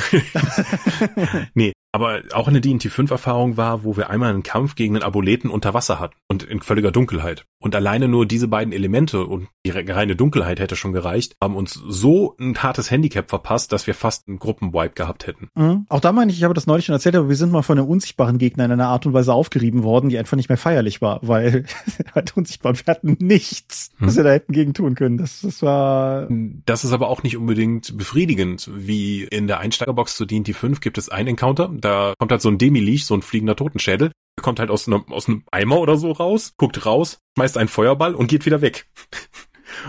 nee, 1.55 1.72
aber 1.93 2.23
auch 2.33 2.49
eine 2.49 2.63
D&T 2.63 2.89
5 2.89 3.11
Erfahrung 3.11 3.59
war, 3.59 3.85
wo 3.85 3.97
wir 3.99 4.09
einmal 4.09 4.31
einen 4.31 4.43
Kampf 4.43 4.75
gegen 4.75 4.97
einen 4.97 5.05
Aboleten 5.05 5.51
unter 5.51 5.75
Wasser 5.75 6.01
hatten 6.01 6.17
und 6.27 6.43
in 6.43 6.63
völliger 6.63 6.91
Dunkelheit. 6.91 7.45
Und 7.61 7.77
alleine 7.77 8.09
nur 8.09 8.27
diese 8.27 8.49
beiden 8.49 8.73
Elemente 8.73 9.25
und 9.25 9.49
die 9.65 9.71
reine 9.71 10.17
Dunkelheit 10.17 10.59
hätte 10.59 10.75
schon 10.75 10.93
gereicht, 10.93 11.37
haben 11.41 11.55
uns 11.55 11.75
so 11.75 12.35
ein 12.41 12.57
hartes 12.61 12.91
Handicap 12.91 13.29
verpasst, 13.29 13.73
dass 13.73 13.87
wir 13.87 13.95
fast 13.95 14.27
einen 14.27 14.39
Gruppenwipe 14.39 14.95
gehabt 14.95 15.27
hätten. 15.27 15.49
Mhm. 15.55 15.87
Auch 15.89 16.01
da 16.01 16.13
meine 16.13 16.33
ich, 16.33 16.39
ich 16.39 16.45
habe 16.45 16.55
das 16.55 16.67
neulich 16.67 16.87
schon 16.87 16.95
erzählt, 16.95 17.15
aber 17.15 17.29
wir 17.29 17.37
sind 17.37 17.53
mal 17.53 17.63
von 17.63 17.79
einem 17.79 17.87
unsichtbaren 17.87 18.39
Gegner 18.39 18.65
in 18.65 18.73
einer 18.73 18.89
Art 18.89 19.07
und 19.07 19.13
Weise 19.13 19.35
aufgerieben 19.35 19.85
worden, 19.85 20.09
die 20.09 20.19
einfach 20.19 20.37
nicht 20.37 20.49
mehr 20.49 20.59
feierlich 20.59 21.03
war, 21.03 21.21
weil 21.23 21.67
halt 22.15 22.37
unsichtbar, 22.37 22.75
wir 22.75 22.87
hatten 22.87 23.17
nichts, 23.21 23.93
mhm. 23.99 24.07
was 24.07 24.17
wir 24.17 24.25
da 24.25 24.31
hätten 24.31 24.55
gegen 24.55 24.73
tun 24.73 24.95
können. 24.95 25.19
Das, 25.19 25.43
das 25.43 25.63
war... 25.63 26.27
Das 26.65 26.85
ist 26.85 26.93
aber 26.93 27.09
auch 27.09 27.23
nicht 27.23 27.37
unbedingt 27.37 27.97
befriedigend. 27.97 28.71
Wie 28.75 29.25
in 29.25 29.47
der 29.47 29.61
Einsteigerbox 29.61 30.17
zu 30.17 30.25
D&T 30.25 30.55
5 30.55 30.81
gibt 30.81 30.97
es 30.97 31.11
einen 31.11 31.29
Encounter, 31.29 31.71
da 31.85 32.15
kommt 32.19 32.33
halt 32.33 32.43
so 32.43 32.49
ein 32.49 32.59
Demi-Leech, 32.59 33.05
so 33.05 33.15
ein 33.15 33.23
fliegender 33.23 33.57
Totenschädel. 33.57 34.13
Kommt 34.41 34.61
halt 34.61 34.71
aus 34.71 34.87
einem, 34.87 35.05
aus 35.11 35.29
einem 35.29 35.45
Eimer 35.51 35.79
oder 35.79 35.97
so 35.97 36.11
raus, 36.13 36.55
guckt 36.57 36.87
raus, 36.87 37.19
schmeißt 37.37 37.59
einen 37.59 37.69
Feuerball 37.69 38.15
und 38.15 38.29
geht 38.29 38.47
wieder 38.47 38.63
weg. 38.63 38.87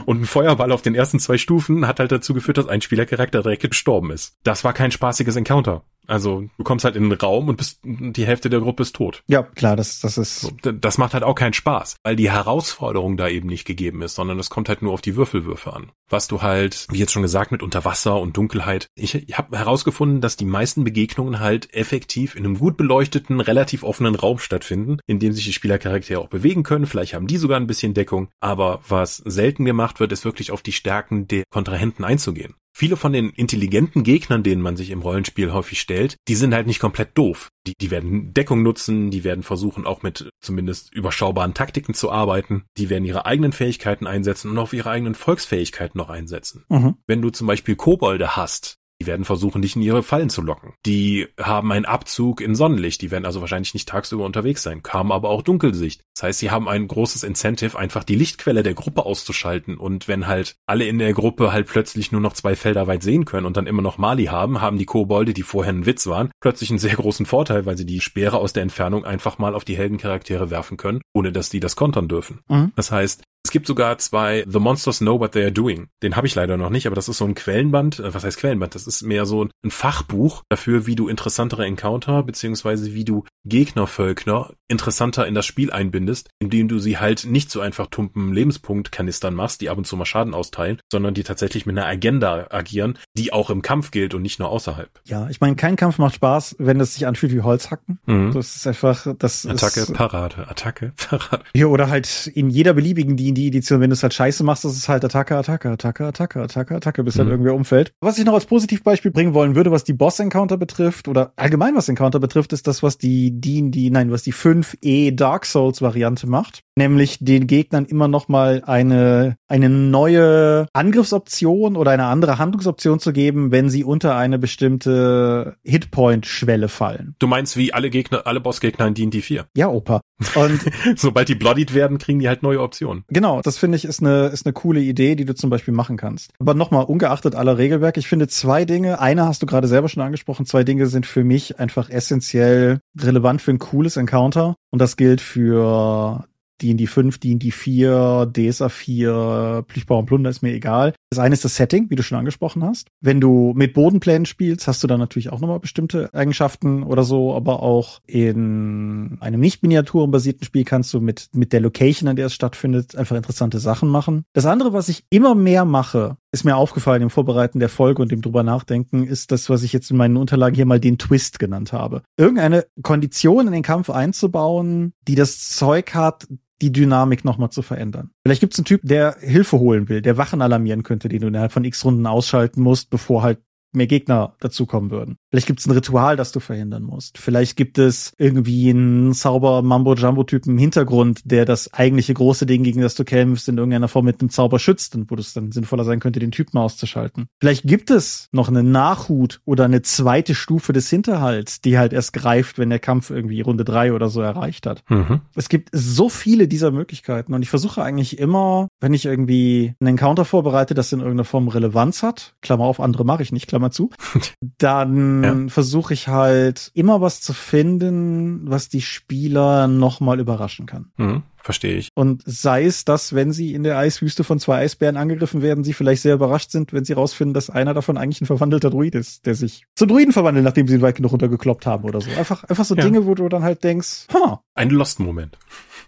Und 0.05 0.21
ein 0.21 0.25
Feuerball 0.25 0.71
auf 0.71 0.81
den 0.81 0.95
ersten 0.95 1.19
zwei 1.19 1.37
Stufen 1.37 1.87
hat 1.87 1.99
halt 1.99 2.11
dazu 2.11 2.33
geführt, 2.33 2.57
dass 2.57 2.69
ein 2.69 2.81
Spielercharakter 2.81 3.41
direkt 3.41 3.69
gestorben 3.69 4.11
ist. 4.11 4.37
Das 4.43 4.63
war 4.63 4.71
kein 4.71 4.91
spaßiges 4.91 5.35
Encounter. 5.35 5.83
Also 6.07 6.45
du 6.57 6.63
kommst 6.63 6.85
halt 6.85 6.95
in 6.95 7.09
den 7.09 7.19
Raum 7.19 7.49
und 7.49 7.57
bist 7.57 7.79
die 7.83 8.25
Hälfte 8.25 8.49
der 8.49 8.59
Gruppe 8.59 8.83
ist 8.83 8.95
tot. 8.95 9.23
Ja, 9.27 9.43
klar, 9.43 9.75
das 9.75 9.99
das 9.99 10.17
ist 10.17 10.53
das 10.61 10.97
macht 10.97 11.13
halt 11.13 11.23
auch 11.23 11.35
keinen 11.35 11.53
Spaß, 11.53 11.95
weil 12.03 12.15
die 12.15 12.31
Herausforderung 12.31 13.17
da 13.17 13.27
eben 13.27 13.47
nicht 13.47 13.65
gegeben 13.65 14.01
ist, 14.01 14.15
sondern 14.15 14.39
es 14.39 14.49
kommt 14.49 14.69
halt 14.69 14.81
nur 14.81 14.93
auf 14.93 15.01
die 15.01 15.15
Würfelwürfe 15.15 15.73
an. 15.73 15.91
Was 16.09 16.27
du 16.27 16.41
halt, 16.41 16.87
wie 16.91 16.99
jetzt 16.99 17.11
schon 17.11 17.21
gesagt, 17.21 17.51
mit 17.51 17.63
Unterwasser 17.63 18.19
und 18.19 18.37
Dunkelheit. 18.37 18.87
Ich, 18.95 19.15
ich 19.15 19.37
habe 19.37 19.57
herausgefunden, 19.57 20.21
dass 20.21 20.37
die 20.37 20.45
meisten 20.45 20.83
Begegnungen 20.83 21.39
halt 21.39 21.73
effektiv 21.73 22.35
in 22.35 22.45
einem 22.45 22.59
gut 22.59 22.77
beleuchteten, 22.77 23.39
relativ 23.39 23.83
offenen 23.83 24.15
Raum 24.15 24.39
stattfinden, 24.39 24.99
in 25.07 25.19
dem 25.19 25.33
sich 25.33 25.45
die 25.45 25.53
Spielercharaktere 25.53 26.19
auch 26.19 26.27
bewegen 26.27 26.63
können. 26.63 26.85
Vielleicht 26.85 27.13
haben 27.13 27.27
die 27.27 27.37
sogar 27.37 27.59
ein 27.59 27.67
bisschen 27.67 27.93
Deckung, 27.93 28.29
aber 28.39 28.81
was 28.87 29.17
selten 29.17 29.65
gemacht 29.65 29.99
wird, 29.99 30.11
ist 30.11 30.25
wirklich 30.25 30.51
auf 30.51 30.61
die 30.61 30.71
Stärken 30.71 31.27
der 31.27 31.43
Kontrahenten 31.49 32.03
einzugehen. 32.03 32.55
Viele 32.75 32.97
von 32.97 33.13
den 33.13 33.29
intelligenten 33.29 34.03
Gegnern, 34.03 34.41
denen 34.41 34.61
man 34.61 34.75
sich 34.75 34.89
im 34.89 35.01
Rollenspiel 35.01 35.53
häufig 35.53 35.79
stellt, 35.79 36.17
die 36.27 36.35
sind 36.35 36.55
halt 36.55 36.65
nicht 36.65 36.79
komplett 36.79 37.15
doof. 37.15 37.49
Die, 37.67 37.73
die 37.79 37.91
werden 37.91 38.33
Deckung 38.33 38.63
nutzen, 38.63 39.11
die 39.11 39.23
werden 39.23 39.43
versuchen 39.43 39.85
auch 39.85 40.01
mit 40.01 40.29
zumindest 40.41 40.93
überschaubaren 40.93 41.53
Taktiken 41.53 41.93
zu 41.93 42.11
arbeiten, 42.11 42.63
die 42.77 42.89
werden 42.89 43.05
ihre 43.05 43.27
eigenen 43.27 43.51
Fähigkeiten 43.51 44.07
einsetzen 44.07 44.49
und 44.49 44.57
auch 44.57 44.73
ihre 44.73 44.89
eigenen 44.89 45.13
Volksfähigkeiten 45.13 45.97
noch 45.97 46.09
einsetzen. 46.09 46.65
Mhm. 46.67 46.95
Wenn 47.05 47.21
du 47.21 47.29
zum 47.29 47.45
Beispiel 47.45 47.75
Kobolde 47.75 48.35
hast, 48.35 48.79
die 49.03 49.07
werden 49.07 49.25
versuchen, 49.25 49.61
dich 49.61 49.75
in 49.75 49.81
ihre 49.81 50.01
Fallen 50.01 50.29
zu 50.29 50.41
locken. 50.41 50.73
Die 50.85 51.27
haben 51.39 51.71
einen 51.73 51.85
Abzug 51.85 52.39
in 52.39 52.55
Sonnenlicht. 52.55 53.01
Die 53.01 53.11
werden 53.11 53.25
also 53.25 53.41
wahrscheinlich 53.41 53.73
nicht 53.73 53.89
tagsüber 53.89 54.23
unterwegs 54.23 54.63
sein, 54.63 54.81
kamen 54.81 55.11
aber 55.11 55.29
auch 55.29 55.41
Dunkelsicht. 55.41 56.01
Das 56.15 56.23
heißt, 56.23 56.39
sie 56.39 56.51
haben 56.51 56.69
ein 56.69 56.87
großes 56.87 57.23
Incentive, 57.23 57.77
einfach 57.77 58.05
die 58.05 58.15
Lichtquelle 58.15 58.63
der 58.63 58.73
Gruppe 58.73 59.05
auszuschalten. 59.05 59.77
Und 59.77 60.07
wenn 60.07 60.27
halt 60.27 60.55
alle 60.65 60.85
in 60.85 60.99
der 60.99 61.13
Gruppe 61.13 61.51
halt 61.51 61.67
plötzlich 61.67 62.11
nur 62.11 62.21
noch 62.21 62.33
zwei 62.33 62.55
Felder 62.55 62.87
weit 62.87 63.03
sehen 63.03 63.25
können 63.25 63.45
und 63.45 63.57
dann 63.57 63.67
immer 63.67 63.81
noch 63.81 63.97
Mali 63.97 64.25
haben, 64.25 64.61
haben 64.61 64.77
die 64.77 64.85
Kobolde, 64.85 65.33
die 65.33 65.43
vorher 65.43 65.73
ein 65.73 65.85
Witz 65.85 66.07
waren, 66.07 66.31
plötzlich 66.39 66.69
einen 66.69 66.79
sehr 66.79 66.95
großen 66.95 67.25
Vorteil, 67.25 67.65
weil 67.65 67.77
sie 67.77 67.85
die 67.85 67.99
Speere 67.99 68.37
aus 68.37 68.53
der 68.53 68.63
Entfernung 68.63 69.03
einfach 69.03 69.37
mal 69.37 69.53
auf 69.53 69.65
die 69.65 69.77
Heldencharaktere 69.77 70.49
werfen 70.49 70.77
können, 70.77 71.01
ohne 71.13 71.33
dass 71.33 71.49
die 71.49 71.59
das 71.59 71.75
kontern 71.75 72.07
dürfen. 72.07 72.39
Mhm. 72.47 72.71
Das 72.75 72.91
heißt, 72.91 73.23
es 73.45 73.51
gibt 73.51 73.67
sogar 73.67 73.97
zwei 73.97 74.45
The 74.47 74.59
Monsters 74.59 74.99
Know 74.99 75.19
What 75.19 75.33
They 75.33 75.43
Are 75.43 75.51
Doing. 75.51 75.89
Den 76.01 76.15
habe 76.15 76.27
ich 76.27 76.35
leider 76.35 76.55
noch 76.55 76.69
nicht, 76.69 76.87
aber 76.87 76.95
das 76.95 77.09
ist 77.09 77.17
so 77.17 77.25
ein 77.25 77.35
Quellenband. 77.35 77.99
Äh, 77.99 78.13
was 78.13 78.23
heißt 78.23 78.37
Quellenband? 78.37 78.73
Das 78.73 78.87
ist 78.87 79.01
mehr 79.03 79.25
so 79.25 79.45
ein 79.63 79.71
Fachbuch 79.71 80.43
dafür, 80.49 80.87
wie 80.87 80.95
du 80.95 81.09
interessantere 81.09 81.65
Encounter 81.65 82.23
beziehungsweise 82.23 82.93
wie 82.93 83.03
du 83.03 83.25
Gegnervölkner 83.45 84.51
interessanter 84.69 85.27
in 85.27 85.35
das 85.35 85.45
Spiel 85.45 85.71
einbindest, 85.71 86.29
indem 86.39 86.67
du 86.67 86.79
sie 86.79 86.97
halt 86.97 87.25
nicht 87.25 87.51
so 87.51 87.59
einfach 87.61 87.87
tumpen 87.87 88.33
Lebenspunktkanistern 88.33 89.33
machst, 89.33 89.61
die 89.61 89.69
ab 89.69 89.77
und 89.77 89.85
zu 89.85 89.95
mal 89.97 90.05
Schaden 90.05 90.33
austeilen, 90.33 90.79
sondern 90.91 91.13
die 91.13 91.23
tatsächlich 91.23 91.65
mit 91.65 91.77
einer 91.77 91.85
Agenda 91.85 92.47
agieren, 92.49 92.97
die 93.15 93.33
auch 93.33 93.49
im 93.49 93.61
Kampf 93.61 93.91
gilt 93.91 94.13
und 94.13 94.21
nicht 94.21 94.39
nur 94.39 94.49
außerhalb. 94.49 94.89
Ja, 95.05 95.29
ich 95.29 95.41
meine, 95.41 95.55
kein 95.55 95.75
Kampf 95.75 95.97
macht 95.99 96.15
Spaß, 96.15 96.55
wenn 96.59 96.79
es 96.79 96.95
sich 96.95 97.05
anfühlt 97.05 97.33
wie 97.33 97.41
Holzhacken. 97.41 97.99
Mhm. 98.05 98.31
Das 98.33 98.55
ist 98.55 98.65
einfach, 98.65 99.05
das 99.19 99.45
Attacke, 99.45 99.81
ist, 99.81 99.93
Parade, 99.93 100.47
Attacke, 100.47 100.93
Parade. 100.97 101.43
Ja, 101.53 101.67
oder 101.67 101.89
halt 101.89 102.27
in 102.27 102.49
jeder 102.49 102.73
beliebigen 102.73 103.15
D&D-Edition, 103.33 103.79
wenn 103.79 103.89
du 103.89 103.93
es 103.93 104.03
halt 104.03 104.13
scheiße 104.13 104.43
machst, 104.43 104.65
das 104.65 104.75
ist 104.75 104.89
halt 104.89 105.03
Attacke, 105.03 105.35
Attacke, 105.35 105.69
Attacke, 105.69 106.05
Attacke, 106.05 106.41
Attacke, 106.41 106.75
Attacke, 106.75 107.03
bis 107.03 107.15
halt 107.15 107.25
mhm. 107.25 107.29
halt 107.29 107.33
irgendwer 107.33 107.55
umfällt. 107.55 107.93
Was 108.01 108.17
ich 108.17 108.25
noch 108.25 108.33
als 108.33 108.45
Positivbeispiel 108.45 109.11
bringen 109.11 109.33
wollen 109.33 109.55
würde, 109.55 109.71
was 109.71 109.83
die 109.83 109.93
Boss-Encounter 109.93 110.57
betrifft, 110.57 111.07
oder 111.07 111.33
allgemein 111.35 111.75
was 111.75 111.89
Encounter 111.89 112.19
betrifft, 112.19 112.53
ist 112.53 112.67
das, 112.67 112.83
was 112.83 112.97
die 112.97 113.31
D&D, 113.39 113.89
nein, 113.89 114.11
was 114.11 114.23
die 114.23 114.33
5e 114.33 115.15
Dark 115.15 115.45
Souls 115.45 115.81
Variante 115.81 116.27
macht. 116.27 116.63
Nämlich 116.75 117.17
den 117.19 117.47
Gegnern 117.47 117.85
immer 117.85 118.07
noch 118.07 118.27
mal 118.27 118.63
eine 118.65 119.35
eine 119.47 119.69
neue 119.69 120.67
Angriffsoption 120.73 121.75
oder 121.75 121.91
eine 121.91 122.05
andere 122.05 122.39
Handlungsoption 122.39 122.99
zu 122.99 123.13
geben, 123.13 123.51
wenn 123.51 123.69
sie 123.69 123.83
unter 123.83 124.15
eine 124.15 124.39
bestimmte 124.39 125.57
Hitpoint-Schwelle 125.63 126.69
fallen. 126.69 127.15
Du 127.19 127.27
meinst 127.27 127.55
wie 127.55 127.71
alle 127.73 127.91
Gegner, 127.91 128.25
alle 128.25 128.41
Bossgegner 128.41 128.87
in 128.87 128.95
D&D 128.95 129.21
4? 129.21 129.45
Ja, 129.55 129.67
Opa. 129.67 130.01
Und 130.35 130.59
sobald 130.95 131.29
die 131.29 131.35
bloodied 131.35 131.73
werden, 131.75 131.99
kriegen 131.99 132.19
die 132.19 132.27
halt 132.27 132.41
neue 132.41 132.61
Optionen. 132.61 133.03
Genau, 133.09 133.41
das 133.41 133.57
finde 133.57 133.75
ich 133.75 133.85
ist 133.85 134.01
eine 134.01 134.27
ist 134.27 134.45
eine 134.45 134.53
coole 134.53 134.81
Idee, 134.81 135.15
die 135.15 135.25
du 135.25 135.35
zum 135.35 135.49
Beispiel 135.49 135.73
machen 135.73 135.97
kannst. 135.97 136.31
Aber 136.39 136.55
nochmal 136.55 136.85
ungeachtet 136.85 137.35
aller 137.35 137.57
Regelwerke, 137.57 137.99
ich 137.99 138.07
finde 138.07 138.27
zwei 138.27 138.65
Dinge. 138.65 138.99
Eine 138.99 139.25
hast 139.25 139.41
du 139.43 139.45
gerade 139.45 139.67
selber 139.67 139.89
schon 139.89 140.01
angesprochen. 140.01 140.45
Zwei 140.45 140.63
Dinge 140.63 140.87
sind 140.87 141.05
für 141.05 141.23
mich 141.23 141.59
einfach 141.59 141.89
essentiell 141.89 142.79
relevant 142.99 143.41
für 143.41 143.51
ein 143.51 143.59
cooles 143.59 143.97
Encounter 143.97 144.55
und 144.71 144.79
das 144.79 144.97
gilt 144.97 145.21
für 145.21 146.25
D&D 146.63 146.87
5, 146.87 147.17
D&D 147.17 147.51
4, 147.51 148.31
DSA 148.33 148.69
4, 148.69 149.65
Plüchbau 149.67 149.99
und 149.99 150.05
Plunder 150.05 150.29
ist 150.29 150.41
mir 150.41 150.53
egal. 150.53 150.93
Das 151.09 151.19
eine 151.19 151.33
ist 151.33 151.45
das 151.45 151.55
Setting, 151.55 151.89
wie 151.89 151.95
du 151.95 152.03
schon 152.03 152.17
angesprochen 152.17 152.63
hast. 152.63 152.87
Wenn 153.01 153.19
du 153.21 153.53
mit 153.55 153.73
Bodenplänen 153.73 154.25
spielst, 154.25 154.67
hast 154.67 154.81
du 154.83 154.87
dann 154.87 154.99
natürlich 154.99 155.31
auch 155.31 155.41
nochmal 155.41 155.59
bestimmte 155.59 156.13
Eigenschaften 156.13 156.83
oder 156.83 157.03
so, 157.03 157.35
aber 157.35 157.61
auch 157.61 157.99
in 158.07 159.17
einem 159.19 159.41
nicht 159.41 159.61
miniaturenbasierten 159.61 160.45
Spiel 160.45 160.63
kannst 160.63 160.93
du 160.93 161.01
mit, 161.01 161.29
mit 161.33 161.53
der 161.53 161.59
Location, 161.59 162.07
an 162.07 162.15
der 162.15 162.27
es 162.27 162.33
stattfindet, 162.33 162.95
einfach 162.95 163.15
interessante 163.15 163.59
Sachen 163.59 163.89
machen. 163.89 164.23
Das 164.33 164.45
andere, 164.45 164.73
was 164.73 164.89
ich 164.89 165.03
immer 165.09 165.35
mehr 165.35 165.65
mache, 165.65 166.17
ist 166.33 166.43
mir 166.43 166.57
aufgefallen 166.57 167.03
im 167.03 167.09
Vorbereiten 167.11 167.59
der 167.59 167.69
Folge 167.69 168.01
und 168.01 168.11
dem 168.11 168.21
drüber 168.21 168.41
nachdenken, 168.41 169.05
ist 169.05 169.31
das, 169.31 169.49
was 169.49 169.61
ich 169.61 169.71
jetzt 169.71 169.91
in 169.91 169.97
meinen 169.97 170.17
Unterlagen 170.17 170.55
hier 170.55 170.65
mal 170.65 170.79
den 170.79 170.97
Twist 170.97 171.37
genannt 171.37 171.71
habe. 171.71 172.01
Irgendeine 172.17 172.65
Kondition 172.81 173.45
in 173.45 173.53
den 173.53 173.61
Kampf 173.61 173.91
einzubauen, 173.91 174.93
die 175.07 175.15
das 175.15 175.49
Zeug 175.49 175.93
hat, 175.93 176.27
die 176.61 176.71
Dynamik 176.71 177.23
nochmal 177.23 177.51
zu 177.51 177.61
verändern. 177.61 178.09
Vielleicht 178.25 178.41
gibt 178.41 178.53
es 178.53 178.59
einen 178.59 178.65
Typ, 178.65 178.81
der 178.83 179.17
Hilfe 179.19 179.59
holen 179.59 179.89
will, 179.89 180.01
der 180.01 180.17
Wachen 180.17 180.41
alarmieren 180.41 180.81
könnte, 180.81 181.07
den 181.07 181.21
du 181.21 181.27
innerhalb 181.27 181.51
von 181.51 181.65
x 181.65 181.85
Runden 181.85 182.07
ausschalten 182.07 182.61
musst, 182.61 182.89
bevor 182.89 183.21
halt 183.21 183.39
mehr 183.75 183.87
Gegner 183.87 184.35
dazukommen 184.39 184.91
würden. 184.91 185.17
Vielleicht 185.29 185.47
gibt 185.47 185.59
es 185.59 185.65
ein 185.65 185.71
Ritual, 185.71 186.15
das 186.15 186.31
du 186.31 186.39
verhindern 186.39 186.83
musst. 186.83 187.17
Vielleicht 187.17 187.57
gibt 187.57 187.77
es 187.77 188.13
irgendwie 188.17 188.69
einen 188.69 189.13
Zauber 189.13 189.61
Mambo 189.61 189.95
Jumbo 189.95 190.23
Typen 190.23 190.51
im 190.51 190.57
Hintergrund, 190.57 191.21
der 191.25 191.45
das 191.45 191.73
eigentliche 191.73 192.13
große 192.13 192.45
Ding, 192.45 192.63
gegen 192.63 192.81
das 192.81 192.95
du 192.95 193.03
kämpfst, 193.03 193.49
in 193.49 193.57
irgendeiner 193.57 193.87
Form 193.87 194.05
mit 194.05 194.21
einem 194.21 194.29
Zauber 194.29 194.59
schützt 194.59 194.95
und 194.95 195.09
wo 195.09 195.15
es 195.15 195.33
dann 195.33 195.51
sinnvoller 195.51 195.83
sein 195.83 195.99
könnte, 195.99 196.19
den 196.19 196.31
Typen 196.31 196.57
auszuschalten. 196.57 197.27
Vielleicht 197.39 197.63
gibt 197.63 197.89
es 197.89 198.29
noch 198.31 198.47
eine 198.47 198.63
Nachhut 198.63 199.41
oder 199.45 199.65
eine 199.65 199.81
zweite 199.81 200.35
Stufe 200.35 200.73
des 200.73 200.89
Hinterhalts, 200.89 201.61
die 201.61 201.77
halt 201.77 201.93
erst 201.93 202.13
greift, 202.13 202.59
wenn 202.59 202.69
der 202.69 202.79
Kampf 202.79 203.09
irgendwie 203.09 203.41
Runde 203.41 203.65
drei 203.65 203.93
oder 203.93 204.09
so 204.09 204.21
erreicht 204.21 204.67
hat. 204.67 204.83
Mhm. 204.89 205.21
Es 205.35 205.49
gibt 205.49 205.69
so 205.71 206.09
viele 206.09 206.47
dieser 206.47 206.71
Möglichkeiten 206.71 207.33
und 207.33 207.41
ich 207.41 207.49
versuche 207.49 207.83
eigentlich 207.83 208.19
immer, 208.19 208.67
wenn 208.79 208.93
ich 208.93 209.05
irgendwie 209.05 209.73
einen 209.79 209.89
Encounter 209.89 210.25
vorbereite, 210.25 210.73
das 210.73 210.93
in 210.93 210.99
irgendeiner 210.99 211.25
Form 211.25 211.47
Relevanz 211.47 212.03
hat, 212.03 212.35
Klammer 212.41 212.65
auf, 212.65 212.79
andere 212.79 213.05
mache 213.05 213.23
ich 213.23 213.31
nicht, 213.31 213.47
Klammer 213.47 213.62
zu, 213.71 213.89
dann 214.57 215.23
ja. 215.23 215.47
versuche 215.49 215.93
ich 215.93 216.07
halt 216.07 216.71
immer 216.73 217.01
was 217.01 217.21
zu 217.21 217.33
finden, 217.33 218.49
was 218.49 218.69
die 218.69 218.81
Spieler 218.81 219.67
nochmal 219.67 220.19
überraschen 220.19 220.65
kann. 220.65 220.91
Mhm. 220.97 221.23
Verstehe 221.43 221.75
ich. 221.75 221.89
Und 221.93 222.23
sei 222.25 222.63
es, 222.63 222.85
dass, 222.85 223.13
wenn 223.13 223.33
sie 223.33 223.53
in 223.53 223.63
der 223.63 223.77
Eiswüste 223.77 224.23
von 224.23 224.39
zwei 224.39 224.59
Eisbären 224.59 224.95
angegriffen 224.95 225.41
werden, 225.41 225.65
sie 225.65 225.73
vielleicht 225.73 226.01
sehr 226.01 226.15
überrascht 226.15 226.51
sind, 226.51 226.71
wenn 226.71 226.85
sie 226.85 226.93
rausfinden, 226.93 227.33
dass 227.33 227.49
einer 227.49 227.73
davon 227.73 227.97
eigentlich 227.97 228.21
ein 228.21 228.27
verwandelter 228.27 228.69
Druid 228.69 228.95
ist, 228.95 229.25
der 229.25 229.35
sich 229.35 229.65
zum 229.75 229.89
Druiden 229.89 230.13
verwandelt, 230.13 230.45
nachdem 230.45 230.69
sie 230.69 230.75
ihn 230.75 230.81
weit 230.81 230.95
genug 230.95 231.11
runtergekloppt 231.11 231.65
haben 231.65 231.83
oder 231.83 231.99
so. 231.99 232.09
Einfach, 232.11 232.45
einfach 232.45 232.63
so 232.63 232.75
ja. 232.75 232.83
Dinge, 232.85 233.05
wo 233.05 233.13
du 233.13 233.27
dann 233.27 233.43
halt 233.43 233.61
denkst, 233.65 234.07
ha. 234.13 234.41
Ein 234.53 234.69
Lost-Moment. 234.69 235.37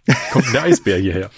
Kommt 0.34 0.54
der 0.54 0.64
Eisbär 0.64 0.98
hierher. 0.98 1.30